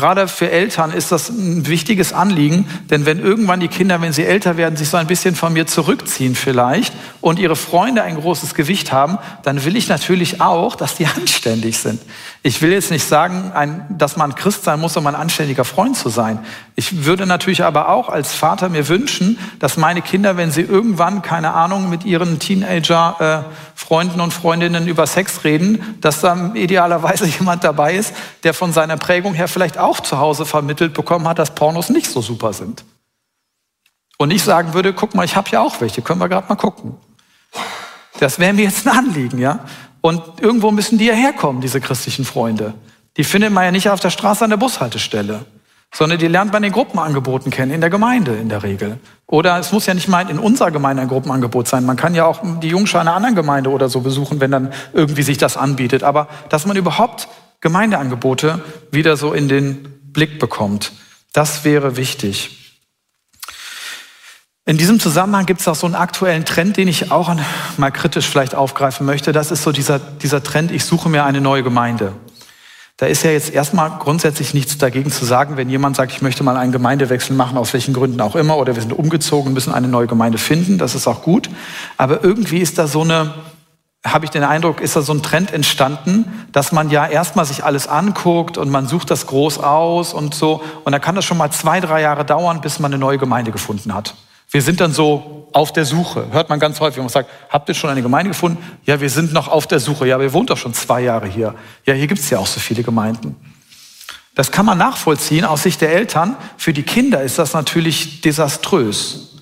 Gerade 0.00 0.28
für 0.28 0.50
Eltern 0.50 0.92
ist 0.92 1.12
das 1.12 1.28
ein 1.28 1.66
wichtiges 1.66 2.14
Anliegen, 2.14 2.66
denn 2.88 3.04
wenn 3.04 3.20
irgendwann 3.20 3.60
die 3.60 3.68
Kinder, 3.68 4.00
wenn 4.00 4.14
sie 4.14 4.24
älter 4.24 4.56
werden, 4.56 4.74
sich 4.74 4.88
so 4.88 4.96
ein 4.96 5.06
bisschen 5.06 5.34
von 5.34 5.52
mir 5.52 5.66
zurückziehen 5.66 6.34
vielleicht 6.34 6.94
und 7.20 7.38
ihre 7.38 7.54
Freunde 7.54 8.02
ein 8.02 8.16
großes 8.16 8.54
Gewicht 8.54 8.92
haben, 8.92 9.18
dann 9.42 9.62
will 9.62 9.76
ich 9.76 9.90
natürlich 9.90 10.40
auch, 10.40 10.74
dass 10.74 10.94
die 10.94 11.06
anständig 11.18 11.76
sind. 11.76 12.00
Ich 12.42 12.62
will 12.62 12.72
jetzt 12.72 12.90
nicht 12.90 13.06
sagen, 13.06 13.86
dass 13.90 14.16
man 14.16 14.34
Christ 14.34 14.64
sein 14.64 14.80
muss, 14.80 14.96
um 14.96 15.06
ein 15.06 15.14
anständiger 15.14 15.66
Freund 15.66 15.98
zu 15.98 16.08
sein. 16.08 16.38
Ich 16.76 17.04
würde 17.04 17.26
natürlich 17.26 17.62
aber 17.62 17.90
auch 17.90 18.08
als 18.08 18.32
Vater 18.32 18.70
mir 18.70 18.88
wünschen, 18.88 19.38
dass 19.58 19.76
meine 19.76 20.00
Kinder, 20.00 20.38
wenn 20.38 20.50
sie 20.50 20.62
irgendwann, 20.62 21.20
keine 21.20 21.52
Ahnung, 21.52 21.90
mit 21.90 22.06
ihren 22.06 22.38
Teenager-Freunden 22.38 24.18
und 24.18 24.32
Freundinnen 24.32 24.88
über 24.88 25.06
Sex 25.06 25.44
reden, 25.44 25.98
dass 26.00 26.22
da 26.22 26.52
idealerweise 26.54 27.26
jemand 27.38 27.64
dabei 27.64 27.96
ist, 27.96 28.14
der 28.44 28.54
von 28.54 28.72
seiner 28.72 28.96
Prägung 28.96 29.34
her 29.34 29.46
vielleicht 29.46 29.76
auch 29.76 29.89
zu 29.98 30.18
Hause 30.18 30.46
vermittelt 30.46 30.94
bekommen 30.94 31.26
hat, 31.26 31.40
dass 31.40 31.56
Pornos 31.56 31.90
nicht 31.90 32.08
so 32.08 32.20
super 32.20 32.52
sind. 32.52 32.84
Und 34.16 34.30
ich 34.30 34.44
sagen 34.44 34.74
würde, 34.74 34.92
guck 34.92 35.16
mal, 35.16 35.24
ich 35.24 35.34
habe 35.34 35.50
ja 35.50 35.60
auch 35.60 35.80
welche, 35.80 36.02
können 36.02 36.20
wir 36.20 36.28
gerade 36.28 36.48
mal 36.48 36.54
gucken. 36.54 36.96
Das 38.20 38.38
wäre 38.38 38.52
mir 38.52 38.64
jetzt 38.64 38.86
ein 38.86 38.96
Anliegen, 38.96 39.38
ja. 39.38 39.60
Und 40.02 40.22
irgendwo 40.40 40.70
müssen 40.70 40.98
die 40.98 41.06
ja 41.06 41.14
herkommen, 41.14 41.60
diese 41.60 41.80
christlichen 41.80 42.24
Freunde. 42.24 42.74
Die 43.16 43.24
findet 43.24 43.52
man 43.52 43.64
ja 43.64 43.70
nicht 43.70 43.88
auf 43.88 44.00
der 44.00 44.10
Straße 44.10 44.44
an 44.44 44.50
der 44.50 44.56
Bushaltestelle, 44.56 45.46
sondern 45.92 46.18
die 46.18 46.28
lernt 46.28 46.52
man 46.52 46.62
in 46.62 46.72
Gruppenangeboten 46.72 47.50
kennen, 47.50 47.72
in 47.72 47.80
der 47.80 47.90
Gemeinde 47.90 48.36
in 48.36 48.48
der 48.48 48.62
Regel. 48.62 48.98
Oder 49.26 49.58
es 49.58 49.72
muss 49.72 49.86
ja 49.86 49.94
nicht 49.94 50.08
mal 50.08 50.28
in 50.30 50.38
unserer 50.38 50.70
Gemeinde 50.70 51.02
ein 51.02 51.08
Gruppenangebot 51.08 51.66
sein. 51.66 51.84
Man 51.84 51.96
kann 51.96 52.14
ja 52.14 52.26
auch 52.26 52.40
die 52.60 52.68
Jungschar 52.68 53.00
einer 53.00 53.14
anderen 53.14 53.34
Gemeinde 53.34 53.70
oder 53.70 53.88
so 53.88 54.00
besuchen, 54.00 54.40
wenn 54.40 54.50
dann 54.50 54.72
irgendwie 54.92 55.22
sich 55.22 55.38
das 55.38 55.56
anbietet. 55.56 56.02
Aber 56.02 56.28
dass 56.48 56.66
man 56.66 56.76
überhaupt 56.76 57.28
Gemeindeangebote 57.60 58.62
wieder 58.90 59.16
so 59.16 59.32
in 59.32 59.48
den 59.48 60.12
Blick 60.12 60.38
bekommt. 60.38 60.92
Das 61.32 61.64
wäre 61.64 61.96
wichtig. 61.96 62.56
In 64.66 64.78
diesem 64.78 65.00
Zusammenhang 65.00 65.46
gibt 65.46 65.60
es 65.60 65.68
auch 65.68 65.74
so 65.74 65.86
einen 65.86 65.96
aktuellen 65.96 66.44
Trend, 66.44 66.76
den 66.76 66.86
ich 66.86 67.10
auch 67.10 67.34
mal 67.76 67.90
kritisch 67.90 68.26
vielleicht 68.26 68.54
aufgreifen 68.54 69.04
möchte. 69.04 69.32
Das 69.32 69.50
ist 69.50 69.62
so 69.62 69.72
dieser, 69.72 69.98
dieser 69.98 70.42
Trend, 70.42 70.70
ich 70.70 70.84
suche 70.84 71.08
mir 71.08 71.24
eine 71.24 71.40
neue 71.40 71.62
Gemeinde. 71.62 72.12
Da 73.00 73.06
ist 73.06 73.24
ja 73.24 73.30
jetzt 73.30 73.50
erstmal 73.50 73.90
grundsätzlich 73.98 74.52
nichts 74.52 74.76
dagegen 74.76 75.10
zu 75.10 75.24
sagen, 75.24 75.56
wenn 75.56 75.70
jemand 75.70 75.96
sagt, 75.96 76.12
ich 76.12 76.20
möchte 76.20 76.44
mal 76.44 76.58
einen 76.58 76.70
Gemeindewechsel 76.70 77.34
machen, 77.34 77.56
aus 77.56 77.72
welchen 77.72 77.94
Gründen 77.94 78.20
auch 78.20 78.36
immer, 78.36 78.58
oder 78.58 78.74
wir 78.74 78.82
sind 78.82 78.92
umgezogen, 78.92 79.54
müssen 79.54 79.72
eine 79.72 79.88
neue 79.88 80.06
Gemeinde 80.06 80.36
finden, 80.36 80.76
das 80.76 80.94
ist 80.94 81.06
auch 81.06 81.22
gut. 81.22 81.48
Aber 81.96 82.22
irgendwie 82.22 82.58
ist 82.58 82.78
da 82.78 82.86
so 82.86 83.00
eine, 83.00 83.32
habe 84.06 84.24
ich 84.24 84.30
den 84.30 84.44
Eindruck, 84.44 84.80
ist 84.80 84.96
da 84.96 85.02
so 85.02 85.12
ein 85.12 85.22
Trend 85.22 85.52
entstanden, 85.52 86.46
dass 86.52 86.72
man 86.72 86.88
ja 86.88 87.06
erstmal 87.06 87.44
sich 87.44 87.64
alles 87.64 87.86
anguckt 87.86 88.56
und 88.56 88.70
man 88.70 88.86
sucht 88.86 89.10
das 89.10 89.26
groß 89.26 89.58
aus 89.58 90.14
und 90.14 90.34
so. 90.34 90.62
Und 90.84 90.92
dann 90.92 91.02
kann 91.02 91.16
das 91.16 91.26
schon 91.26 91.36
mal 91.36 91.50
zwei, 91.50 91.80
drei 91.80 92.00
Jahre 92.00 92.24
dauern, 92.24 92.62
bis 92.62 92.78
man 92.78 92.92
eine 92.92 92.98
neue 92.98 93.18
Gemeinde 93.18 93.52
gefunden 93.52 93.92
hat. 93.92 94.14
Wir 94.50 94.62
sind 94.62 94.80
dann 94.80 94.92
so 94.92 95.48
auf 95.52 95.72
der 95.72 95.84
Suche. 95.84 96.28
Hört 96.32 96.48
man 96.48 96.58
ganz 96.58 96.80
häufig, 96.80 96.96
wenn 96.96 97.04
man 97.04 97.10
sagt, 97.10 97.30
habt 97.50 97.68
ihr 97.68 97.74
schon 97.74 97.90
eine 97.90 98.02
Gemeinde 98.02 98.30
gefunden? 98.30 98.58
Ja, 98.84 99.00
wir 99.00 99.10
sind 99.10 99.32
noch 99.32 99.48
auf 99.48 99.66
der 99.66 99.80
Suche. 99.80 100.08
Ja, 100.08 100.18
ihr 100.18 100.32
wohnt 100.32 100.48
doch 100.48 100.56
schon 100.56 100.72
zwei 100.72 101.02
Jahre 101.02 101.26
hier. 101.26 101.54
Ja, 101.84 101.92
hier 101.92 102.06
gibt 102.06 102.20
es 102.20 102.30
ja 102.30 102.38
auch 102.38 102.46
so 102.46 102.58
viele 102.58 102.82
Gemeinden. 102.82 103.36
Das 104.34 104.50
kann 104.50 104.64
man 104.64 104.78
nachvollziehen 104.78 105.44
aus 105.44 105.64
Sicht 105.64 105.82
der 105.82 105.92
Eltern. 105.92 106.36
Für 106.56 106.72
die 106.72 106.84
Kinder 106.84 107.22
ist 107.22 107.38
das 107.38 107.52
natürlich 107.52 108.22
desaströs. 108.22 109.36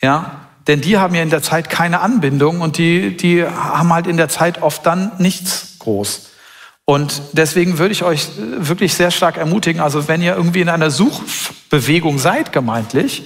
Ja, 0.00 0.45
denn 0.66 0.80
die 0.80 0.98
haben 0.98 1.14
ja 1.14 1.22
in 1.22 1.30
der 1.30 1.42
Zeit 1.42 1.70
keine 1.70 2.00
Anbindung 2.00 2.60
und 2.60 2.78
die, 2.78 3.16
die 3.16 3.44
haben 3.44 3.92
halt 3.92 4.06
in 4.06 4.16
der 4.16 4.28
Zeit 4.28 4.62
oft 4.62 4.84
dann 4.84 5.12
nichts 5.18 5.76
groß. 5.78 6.30
Und 6.84 7.20
deswegen 7.32 7.78
würde 7.78 7.92
ich 7.92 8.04
euch 8.04 8.28
wirklich 8.36 8.94
sehr 8.94 9.10
stark 9.10 9.36
ermutigen, 9.36 9.80
also 9.80 10.06
wenn 10.06 10.22
ihr 10.22 10.36
irgendwie 10.36 10.60
in 10.60 10.68
einer 10.68 10.90
Suchbewegung 10.90 12.18
seid, 12.18 12.52
gemeintlich, 12.52 13.24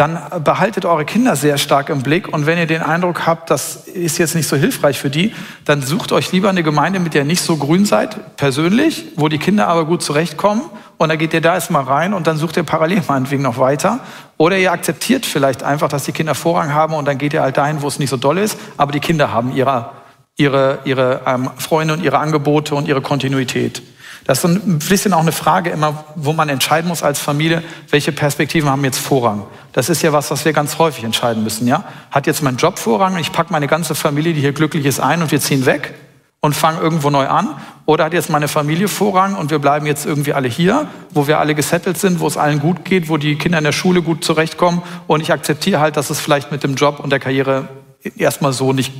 dann 0.00 0.18
behaltet 0.42 0.86
eure 0.86 1.04
Kinder 1.04 1.36
sehr 1.36 1.58
stark 1.58 1.90
im 1.90 2.02
Blick. 2.02 2.26
Und 2.26 2.46
wenn 2.46 2.56
ihr 2.56 2.64
den 2.64 2.80
Eindruck 2.80 3.26
habt, 3.26 3.50
das 3.50 3.76
ist 3.86 4.16
jetzt 4.16 4.34
nicht 4.34 4.48
so 4.48 4.56
hilfreich 4.56 4.98
für 4.98 5.10
die, 5.10 5.34
dann 5.66 5.82
sucht 5.82 6.12
euch 6.12 6.32
lieber 6.32 6.48
eine 6.48 6.62
Gemeinde, 6.62 7.00
mit 7.00 7.12
der 7.12 7.20
ihr 7.20 7.26
nicht 7.26 7.42
so 7.42 7.58
grün 7.58 7.84
seid, 7.84 8.38
persönlich, 8.38 9.04
wo 9.16 9.28
die 9.28 9.36
Kinder 9.36 9.68
aber 9.68 9.84
gut 9.84 10.02
zurechtkommen. 10.02 10.62
Und 10.96 11.10
dann 11.10 11.18
geht 11.18 11.34
ihr 11.34 11.42
da 11.42 11.52
erstmal 11.52 11.84
rein 11.84 12.14
und 12.14 12.26
dann 12.26 12.38
sucht 12.38 12.56
ihr 12.56 12.62
parallel 12.62 13.02
meinetwegen 13.08 13.42
noch 13.42 13.58
weiter. 13.58 14.00
Oder 14.38 14.56
ihr 14.56 14.72
akzeptiert 14.72 15.26
vielleicht 15.26 15.62
einfach, 15.62 15.90
dass 15.90 16.04
die 16.04 16.12
Kinder 16.12 16.34
Vorrang 16.34 16.72
haben 16.72 16.94
und 16.94 17.06
dann 17.06 17.18
geht 17.18 17.34
ihr 17.34 17.42
halt 17.42 17.58
dahin, 17.58 17.82
wo 17.82 17.88
es 17.88 17.98
nicht 17.98 18.08
so 18.08 18.16
doll 18.16 18.38
ist. 18.38 18.58
Aber 18.78 18.92
die 18.92 19.00
Kinder 19.00 19.34
haben 19.34 19.54
ihre, 19.54 19.90
ihre, 20.38 20.78
ihre 20.86 21.20
ähm, 21.26 21.50
Freunde 21.58 21.92
und 21.92 22.02
ihre 22.02 22.20
Angebote 22.20 22.74
und 22.74 22.88
ihre 22.88 23.02
Kontinuität. 23.02 23.82
Das 24.24 24.44
ist 24.44 24.44
ein 24.44 24.78
bisschen 24.78 25.12
auch 25.12 25.20
eine 25.20 25.32
Frage 25.32 25.70
immer, 25.70 26.04
wo 26.14 26.32
man 26.32 26.48
entscheiden 26.48 26.88
muss 26.88 27.02
als 27.02 27.18
Familie, 27.18 27.62
welche 27.88 28.12
Perspektiven 28.12 28.68
haben 28.68 28.84
jetzt 28.84 28.98
Vorrang. 28.98 29.44
Das 29.72 29.88
ist 29.88 30.02
ja 30.02 30.12
was, 30.12 30.30
was 30.30 30.44
wir 30.44 30.52
ganz 30.52 30.78
häufig 30.78 31.04
entscheiden 31.04 31.42
müssen. 31.42 31.66
Ja? 31.66 31.84
Hat 32.10 32.26
jetzt 32.26 32.42
mein 32.42 32.56
Job 32.56 32.78
Vorrang 32.78 33.14
und 33.14 33.20
ich 33.20 33.32
packe 33.32 33.52
meine 33.52 33.66
ganze 33.66 33.94
Familie, 33.94 34.34
die 34.34 34.40
hier 34.40 34.52
glücklich 34.52 34.84
ist, 34.84 35.00
ein 35.00 35.22
und 35.22 35.30
wir 35.32 35.40
ziehen 35.40 35.66
weg 35.66 35.94
und 36.40 36.54
fangen 36.54 36.80
irgendwo 36.80 37.10
neu 37.10 37.26
an? 37.26 37.48
Oder 37.86 38.04
hat 38.04 38.12
jetzt 38.12 38.30
meine 38.30 38.48
Familie 38.48 38.88
Vorrang 38.88 39.34
und 39.36 39.50
wir 39.50 39.58
bleiben 39.58 39.86
jetzt 39.86 40.06
irgendwie 40.06 40.32
alle 40.32 40.48
hier, 40.48 40.86
wo 41.10 41.26
wir 41.26 41.38
alle 41.38 41.54
gesettelt 41.54 41.98
sind, 41.98 42.20
wo 42.20 42.26
es 42.26 42.36
allen 42.36 42.60
gut 42.60 42.84
geht, 42.84 43.08
wo 43.08 43.16
die 43.16 43.36
Kinder 43.36 43.58
in 43.58 43.64
der 43.64 43.72
Schule 43.72 44.02
gut 44.02 44.24
zurechtkommen 44.24 44.82
und 45.06 45.20
ich 45.20 45.32
akzeptiere 45.32 45.80
halt, 45.80 45.96
dass 45.96 46.10
es 46.10 46.20
vielleicht 46.20 46.52
mit 46.52 46.62
dem 46.62 46.74
Job 46.74 47.00
und 47.00 47.10
der 47.10 47.20
Karriere 47.20 47.68
erstmal 48.16 48.52
so 48.52 48.72
nicht 48.72 48.92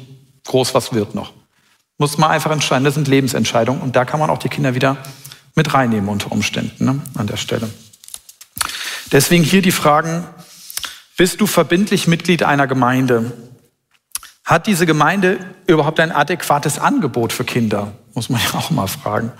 groß 0.46 0.74
was 0.74 0.92
wird 0.92 1.14
noch. 1.14 1.32
Muss 2.00 2.16
man 2.16 2.30
einfach 2.30 2.50
entscheiden. 2.50 2.84
Das 2.84 2.94
sind 2.94 3.08
Lebensentscheidungen 3.08 3.82
und 3.82 3.94
da 3.94 4.06
kann 4.06 4.20
man 4.20 4.30
auch 4.30 4.38
die 4.38 4.48
Kinder 4.48 4.74
wieder 4.74 4.96
mit 5.54 5.74
reinnehmen 5.74 6.08
unter 6.08 6.32
Umständen 6.32 6.82
ne, 6.82 7.02
an 7.14 7.26
der 7.26 7.36
Stelle. 7.36 7.68
Deswegen 9.12 9.44
hier 9.44 9.60
die 9.60 9.70
Fragen, 9.70 10.24
bist 11.18 11.42
du 11.42 11.46
verbindlich 11.46 12.06
Mitglied 12.06 12.42
einer 12.42 12.66
Gemeinde? 12.66 13.32
Hat 14.46 14.66
diese 14.66 14.86
Gemeinde 14.86 15.40
überhaupt 15.66 16.00
ein 16.00 16.10
adäquates 16.10 16.78
Angebot 16.78 17.34
für 17.34 17.44
Kinder? 17.44 17.92
Muss 18.14 18.30
man 18.30 18.40
ja 18.50 18.58
auch 18.58 18.70
mal 18.70 18.86
fragen. 18.86 19.30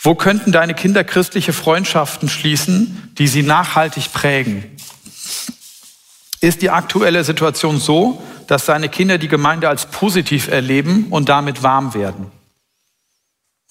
Wo 0.00 0.14
könnten 0.14 0.52
deine 0.52 0.72
Kinder 0.72 1.04
christliche 1.04 1.52
Freundschaften 1.52 2.30
schließen, 2.30 3.12
die 3.18 3.28
sie 3.28 3.42
nachhaltig 3.42 4.10
prägen? 4.14 4.64
Ist 6.40 6.62
die 6.62 6.70
aktuelle 6.70 7.24
Situation 7.24 7.78
so, 7.78 8.22
dass 8.50 8.66
seine 8.66 8.88
Kinder 8.88 9.16
die 9.16 9.28
Gemeinde 9.28 9.68
als 9.68 9.86
positiv 9.86 10.48
erleben 10.48 11.06
und 11.10 11.28
damit 11.28 11.62
warm 11.62 11.94
werden. 11.94 12.32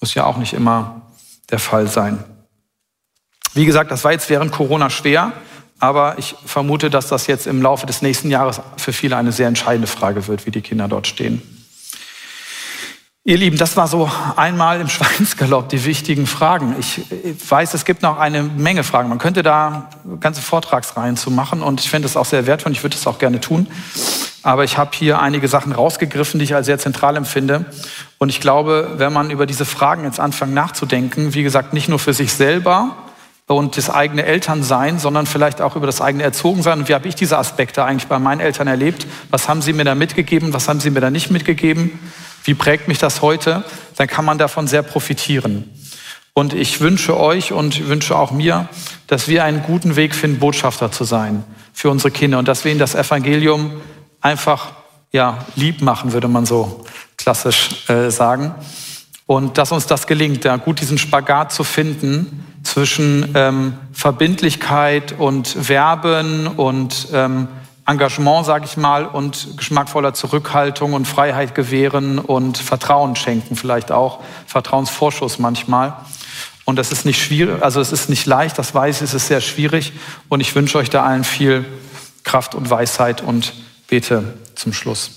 Muss 0.00 0.14
ja 0.14 0.24
auch 0.24 0.38
nicht 0.38 0.54
immer 0.54 1.02
der 1.50 1.58
Fall 1.58 1.86
sein. 1.86 2.24
Wie 3.52 3.66
gesagt, 3.66 3.90
das 3.90 4.04
war 4.04 4.12
jetzt 4.12 4.30
während 4.30 4.52
Corona 4.52 4.88
schwer, 4.88 5.32
aber 5.80 6.18
ich 6.18 6.34
vermute, 6.46 6.88
dass 6.88 7.08
das 7.08 7.26
jetzt 7.26 7.46
im 7.46 7.60
Laufe 7.60 7.84
des 7.84 8.00
nächsten 8.00 8.30
Jahres 8.30 8.62
für 8.78 8.94
viele 8.94 9.18
eine 9.18 9.32
sehr 9.32 9.48
entscheidende 9.48 9.86
Frage 9.86 10.26
wird, 10.28 10.46
wie 10.46 10.50
die 10.50 10.62
Kinder 10.62 10.88
dort 10.88 11.06
stehen. 11.06 11.42
Ihr 13.22 13.36
Lieben, 13.36 13.58
das 13.58 13.76
war 13.76 13.86
so 13.86 14.10
einmal 14.36 14.80
im 14.80 14.88
Schweinsgalopp 14.90 15.68
die 15.68 15.84
wichtigen 15.84 16.26
Fragen. 16.26 16.74
Ich 16.78 17.02
weiß, 17.50 17.74
es 17.74 17.84
gibt 17.84 18.00
noch 18.00 18.18
eine 18.18 18.42
Menge 18.42 18.82
Fragen. 18.82 19.10
Man 19.10 19.18
könnte 19.18 19.42
da 19.42 19.90
ganze 20.20 20.40
Vortragsreihen 20.40 21.18
zu 21.18 21.30
machen 21.30 21.60
und 21.60 21.80
ich 21.80 21.90
finde 21.90 22.06
es 22.06 22.16
auch 22.16 22.24
sehr 22.24 22.46
wertvoll 22.46 22.70
und 22.70 22.76
ich 22.76 22.82
würde 22.82 22.96
es 22.96 23.06
auch 23.06 23.18
gerne 23.18 23.40
tun. 23.40 23.66
Aber 24.42 24.64
ich 24.64 24.78
habe 24.78 24.90
hier 24.94 25.20
einige 25.20 25.48
Sachen 25.48 25.72
rausgegriffen, 25.72 26.38
die 26.38 26.44
ich 26.44 26.54
als 26.54 26.66
sehr 26.66 26.78
zentral 26.78 27.16
empfinde. 27.16 27.66
Und 28.18 28.30
ich 28.30 28.40
glaube, 28.40 28.92
wenn 28.96 29.12
man 29.12 29.30
über 29.30 29.46
diese 29.46 29.64
Fragen 29.64 30.04
jetzt 30.04 30.18
anfängt 30.18 30.54
nachzudenken, 30.54 31.34
wie 31.34 31.42
gesagt, 31.42 31.74
nicht 31.74 31.88
nur 31.88 31.98
für 31.98 32.14
sich 32.14 32.32
selber 32.32 32.96
und 33.46 33.76
das 33.76 33.90
eigene 33.90 34.24
Elternsein, 34.24 34.98
sondern 34.98 35.26
vielleicht 35.26 35.60
auch 35.60 35.76
über 35.76 35.86
das 35.86 36.00
eigene 36.00 36.22
Erzogensein. 36.22 36.88
Wie 36.88 36.94
habe 36.94 37.08
ich 37.08 37.16
diese 37.16 37.36
Aspekte 37.36 37.84
eigentlich 37.84 38.06
bei 38.06 38.18
meinen 38.18 38.40
Eltern 38.40 38.68
erlebt? 38.68 39.06
Was 39.30 39.48
haben 39.48 39.60
sie 39.60 39.72
mir 39.72 39.84
da 39.84 39.94
mitgegeben? 39.94 40.52
Was 40.54 40.68
haben 40.68 40.80
sie 40.80 40.90
mir 40.90 41.00
da 41.00 41.10
nicht 41.10 41.30
mitgegeben? 41.30 41.98
Wie 42.44 42.54
prägt 42.54 42.88
mich 42.88 42.98
das 42.98 43.22
heute? 43.22 43.64
Dann 43.96 44.06
kann 44.06 44.24
man 44.24 44.38
davon 44.38 44.68
sehr 44.68 44.82
profitieren. 44.82 45.68
Und 46.32 46.54
ich 46.54 46.80
wünsche 46.80 47.18
euch 47.18 47.52
und 47.52 47.88
wünsche 47.88 48.16
auch 48.16 48.30
mir, 48.30 48.68
dass 49.08 49.28
wir 49.28 49.44
einen 49.44 49.62
guten 49.62 49.96
Weg 49.96 50.14
finden, 50.14 50.38
Botschafter 50.38 50.92
zu 50.92 51.04
sein 51.04 51.44
für 51.72 51.90
unsere 51.90 52.10
Kinder 52.10 52.38
und 52.38 52.46
dass 52.46 52.64
wir 52.64 52.70
ihnen 52.70 52.80
das 52.80 52.94
Evangelium 52.94 53.72
einfach 54.20 54.72
ja, 55.12 55.38
lieb 55.56 55.82
machen, 55.82 56.12
würde 56.12 56.28
man 56.28 56.46
so 56.46 56.84
klassisch 57.16 57.88
äh, 57.88 58.10
sagen. 58.10 58.54
Und 59.26 59.58
dass 59.58 59.72
uns 59.72 59.86
das 59.86 60.06
gelingt, 60.06 60.44
ja, 60.44 60.56
gut 60.56 60.80
diesen 60.80 60.98
Spagat 60.98 61.52
zu 61.52 61.62
finden 61.62 62.44
zwischen 62.62 63.32
ähm, 63.34 63.74
Verbindlichkeit 63.92 65.12
und 65.18 65.68
Werben 65.68 66.46
und 66.46 67.08
ähm, 67.12 67.48
Engagement, 67.86 68.44
sage 68.46 68.66
ich 68.66 68.76
mal, 68.76 69.06
und 69.06 69.56
geschmackvoller 69.56 70.14
Zurückhaltung 70.14 70.92
und 70.92 71.06
Freiheit 71.06 71.54
gewähren 71.54 72.18
und 72.18 72.58
Vertrauen 72.58 73.16
schenken, 73.16 73.56
vielleicht 73.56 73.90
auch 73.90 74.20
Vertrauensvorschuss 74.46 75.38
manchmal. 75.38 75.94
Und 76.64 76.76
das 76.76 76.92
ist 76.92 77.04
nicht 77.04 77.20
schwierig, 77.20 77.62
also 77.62 77.80
es 77.80 77.90
ist 77.90 78.08
nicht 78.10 78.26
leicht, 78.26 78.58
das 78.58 78.74
weiß 78.74 78.96
ich, 78.96 79.02
es 79.02 79.14
ist 79.14 79.26
sehr 79.26 79.40
schwierig. 79.40 79.92
Und 80.28 80.40
ich 80.40 80.54
wünsche 80.54 80.78
euch 80.78 80.90
da 80.90 81.02
allen 81.02 81.24
viel 81.24 81.64
Kraft 82.22 82.54
und 82.54 82.70
Weisheit 82.70 83.22
und 83.22 83.52
bete 83.90 84.34
zum 84.54 84.72
Schluss. 84.72 85.10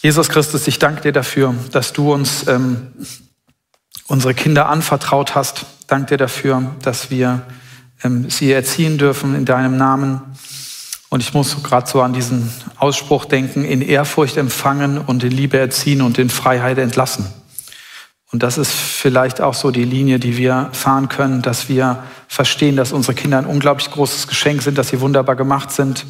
Jesus 0.00 0.28
Christus, 0.28 0.66
ich 0.66 0.78
danke 0.78 1.02
dir 1.02 1.12
dafür, 1.12 1.54
dass 1.72 1.92
du 1.92 2.12
uns 2.12 2.46
ähm, 2.46 2.92
unsere 4.06 4.34
Kinder 4.34 4.68
anvertraut 4.68 5.34
hast. 5.34 5.66
Danke 5.86 6.10
dir 6.10 6.16
dafür, 6.18 6.74
dass 6.82 7.10
wir 7.10 7.42
ähm, 8.02 8.30
sie 8.30 8.52
erziehen 8.52 8.96
dürfen 8.96 9.34
in 9.34 9.44
deinem 9.44 9.76
Namen. 9.76 10.20
Und 11.08 11.20
ich 11.20 11.34
muss 11.34 11.62
gerade 11.62 11.88
so 11.88 12.02
an 12.02 12.12
diesen 12.12 12.52
Ausspruch 12.76 13.24
denken, 13.24 13.64
in 13.64 13.82
Ehrfurcht 13.82 14.36
empfangen 14.36 14.98
und 14.98 15.24
in 15.24 15.30
Liebe 15.30 15.58
erziehen 15.58 16.02
und 16.02 16.18
in 16.18 16.28
Freiheit 16.28 16.78
entlassen. 16.78 17.26
Und 18.34 18.42
das 18.42 18.58
ist 18.58 18.72
vielleicht 18.72 19.40
auch 19.40 19.54
so 19.54 19.70
die 19.70 19.84
Linie, 19.84 20.18
die 20.18 20.36
wir 20.36 20.68
fahren 20.72 21.08
können, 21.08 21.40
dass 21.40 21.68
wir 21.68 22.02
verstehen, 22.26 22.74
dass 22.74 22.90
unsere 22.90 23.14
Kinder 23.14 23.38
ein 23.38 23.46
unglaublich 23.46 23.92
großes 23.92 24.26
Geschenk 24.26 24.60
sind, 24.60 24.76
dass 24.76 24.88
sie 24.88 25.00
wunderbar 25.00 25.36
gemacht 25.36 25.70
sind 25.70 26.04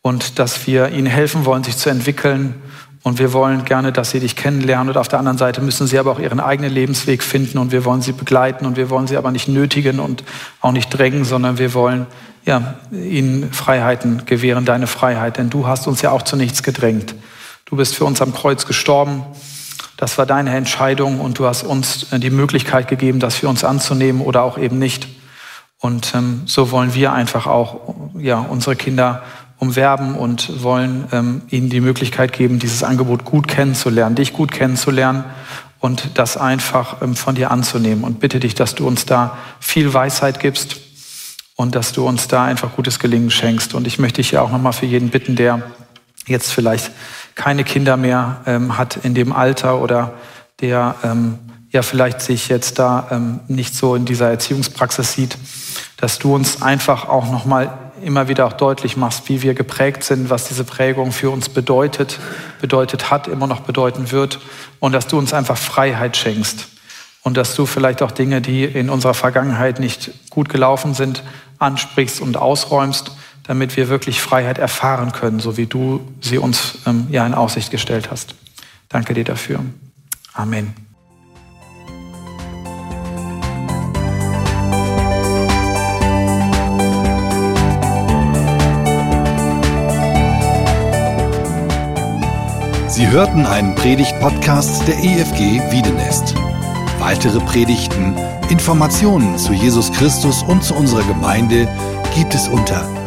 und 0.00 0.38
dass 0.38 0.66
wir 0.66 0.88
ihnen 0.88 1.06
helfen 1.06 1.44
wollen, 1.44 1.62
sich 1.62 1.76
zu 1.76 1.90
entwickeln 1.90 2.54
und 3.02 3.18
wir 3.18 3.34
wollen 3.34 3.66
gerne, 3.66 3.92
dass 3.92 4.12
sie 4.12 4.20
dich 4.20 4.36
kennenlernen. 4.36 4.88
Und 4.88 4.96
auf 4.96 5.08
der 5.08 5.18
anderen 5.18 5.36
Seite 5.36 5.60
müssen 5.60 5.86
sie 5.86 5.98
aber 5.98 6.12
auch 6.12 6.18
ihren 6.18 6.40
eigenen 6.40 6.72
Lebensweg 6.72 7.22
finden. 7.22 7.58
Und 7.58 7.72
wir 7.72 7.84
wollen 7.84 8.00
sie 8.00 8.12
begleiten. 8.12 8.64
Und 8.64 8.78
wir 8.78 8.88
wollen 8.88 9.06
sie 9.06 9.18
aber 9.18 9.30
nicht 9.30 9.46
nötigen 9.46 10.00
und 10.00 10.24
auch 10.62 10.72
nicht 10.72 10.88
drängen, 10.88 11.26
sondern 11.26 11.58
wir 11.58 11.74
wollen 11.74 12.06
ja, 12.46 12.76
ihnen 12.90 13.52
Freiheiten 13.52 14.24
gewähren, 14.24 14.64
deine 14.64 14.86
Freiheit. 14.86 15.36
Denn 15.36 15.50
du 15.50 15.66
hast 15.66 15.86
uns 15.86 16.00
ja 16.00 16.12
auch 16.12 16.22
zu 16.22 16.36
nichts 16.36 16.62
gedrängt. 16.62 17.14
Du 17.66 17.76
bist 17.76 17.94
für 17.94 18.06
uns 18.06 18.22
am 18.22 18.32
Kreuz 18.32 18.64
gestorben. 18.64 19.22
Das 19.96 20.18
war 20.18 20.26
deine 20.26 20.54
Entscheidung. 20.54 21.20
Und 21.20 21.38
du 21.38 21.46
hast 21.46 21.62
uns 21.62 22.06
die 22.10 22.30
Möglichkeit 22.30 22.88
gegeben, 22.88 23.20
das 23.20 23.36
für 23.36 23.48
uns 23.48 23.64
anzunehmen 23.64 24.20
oder 24.20 24.42
auch 24.42 24.58
eben 24.58 24.78
nicht. 24.78 25.08
Und 25.78 26.14
ähm, 26.14 26.42
so 26.46 26.70
wollen 26.70 26.94
wir 26.94 27.12
einfach 27.12 27.46
auch 27.46 27.94
ja, 28.18 28.38
unsere 28.38 28.74
Kinder 28.74 29.22
umwerben 29.58 30.14
und 30.14 30.62
wollen 30.62 31.06
ähm, 31.12 31.42
ihnen 31.50 31.70
die 31.70 31.80
Möglichkeit 31.80 32.32
geben, 32.32 32.58
dieses 32.58 32.82
Angebot 32.82 33.24
gut 33.24 33.48
kennenzulernen, 33.48 34.14
dich 34.14 34.32
gut 34.32 34.50
kennenzulernen 34.50 35.24
und 35.80 36.10
das 36.14 36.36
einfach 36.36 37.02
ähm, 37.02 37.14
von 37.14 37.34
dir 37.34 37.50
anzunehmen. 37.50 38.04
Und 38.04 38.20
bitte 38.20 38.40
dich, 38.40 38.54
dass 38.54 38.74
du 38.74 38.86
uns 38.86 39.04
da 39.06 39.36
viel 39.60 39.92
Weisheit 39.92 40.40
gibst 40.40 40.76
und 41.56 41.74
dass 41.74 41.92
du 41.92 42.06
uns 42.06 42.28
da 42.28 42.44
einfach 42.44 42.74
gutes 42.74 42.98
Gelingen 42.98 43.30
schenkst. 43.30 43.74
Und 43.74 43.86
ich 43.86 43.98
möchte 43.98 44.22
dich 44.22 44.32
ja 44.32 44.40
auch 44.40 44.50
nochmal 44.50 44.72
für 44.72 44.86
jeden 44.86 45.10
bitten, 45.10 45.36
der 45.36 45.62
jetzt 46.26 46.52
vielleicht 46.52 46.90
keine 47.34 47.64
Kinder 47.64 47.96
mehr 47.96 48.40
ähm, 48.46 48.78
hat 48.78 48.96
in 49.02 49.14
dem 49.14 49.32
Alter 49.32 49.80
oder 49.80 50.14
der 50.60 50.94
ähm, 51.02 51.38
ja 51.70 51.82
vielleicht 51.82 52.20
sich 52.20 52.48
jetzt 52.48 52.78
da 52.78 53.08
ähm, 53.10 53.40
nicht 53.48 53.74
so 53.74 53.94
in 53.94 54.04
dieser 54.04 54.30
Erziehungspraxis 54.30 55.12
sieht, 55.12 55.36
dass 55.96 56.18
du 56.18 56.34
uns 56.34 56.62
einfach 56.62 57.08
auch 57.08 57.30
nochmal 57.30 57.76
immer 58.02 58.28
wieder 58.28 58.46
auch 58.46 58.52
deutlich 58.52 58.96
machst, 58.96 59.28
wie 59.28 59.42
wir 59.42 59.54
geprägt 59.54 60.04
sind, 60.04 60.30
was 60.30 60.44
diese 60.44 60.64
Prägung 60.64 61.12
für 61.12 61.30
uns 61.30 61.48
bedeutet, 61.48 62.18
bedeutet 62.60 63.10
hat, 63.10 63.28
immer 63.28 63.46
noch 63.46 63.60
bedeuten 63.60 64.12
wird 64.12 64.40
und 64.78 64.92
dass 64.92 65.06
du 65.06 65.18
uns 65.18 65.32
einfach 65.32 65.56
Freiheit 65.56 66.16
schenkst 66.16 66.68
und 67.22 67.36
dass 67.36 67.54
du 67.54 67.66
vielleicht 67.66 68.02
auch 68.02 68.10
Dinge, 68.10 68.40
die 68.40 68.64
in 68.64 68.90
unserer 68.90 69.14
Vergangenheit 69.14 69.80
nicht 69.80 70.12
gut 70.30 70.48
gelaufen 70.48 70.94
sind, 70.94 71.22
ansprichst 71.58 72.20
und 72.20 72.36
ausräumst, 72.36 73.12
damit 73.44 73.76
wir 73.76 73.88
wirklich 73.88 74.20
Freiheit 74.20 74.58
erfahren 74.58 75.12
können, 75.12 75.38
so 75.38 75.56
wie 75.56 75.66
du 75.66 76.00
sie 76.20 76.38
uns 76.38 76.78
ähm, 76.86 77.06
ja 77.10 77.26
in 77.26 77.34
Aussicht 77.34 77.70
gestellt 77.70 78.10
hast. 78.10 78.34
Danke 78.88 79.14
dir 79.14 79.24
dafür. 79.24 79.60
Amen. 80.32 80.74
Sie 92.88 93.10
hörten 93.10 93.44
einen 93.44 93.74
Predigt-Podcast 93.74 94.86
der 94.86 94.96
EFG 94.96 95.60
Wiedenest. 95.72 96.34
Weitere 97.00 97.40
Predigten, 97.40 98.14
Informationen 98.48 99.36
zu 99.36 99.52
Jesus 99.52 99.92
Christus 99.92 100.44
und 100.44 100.62
zu 100.62 100.74
unserer 100.74 101.02
Gemeinde 101.02 101.68
gibt 102.14 102.34
es 102.34 102.46
unter 102.46 103.03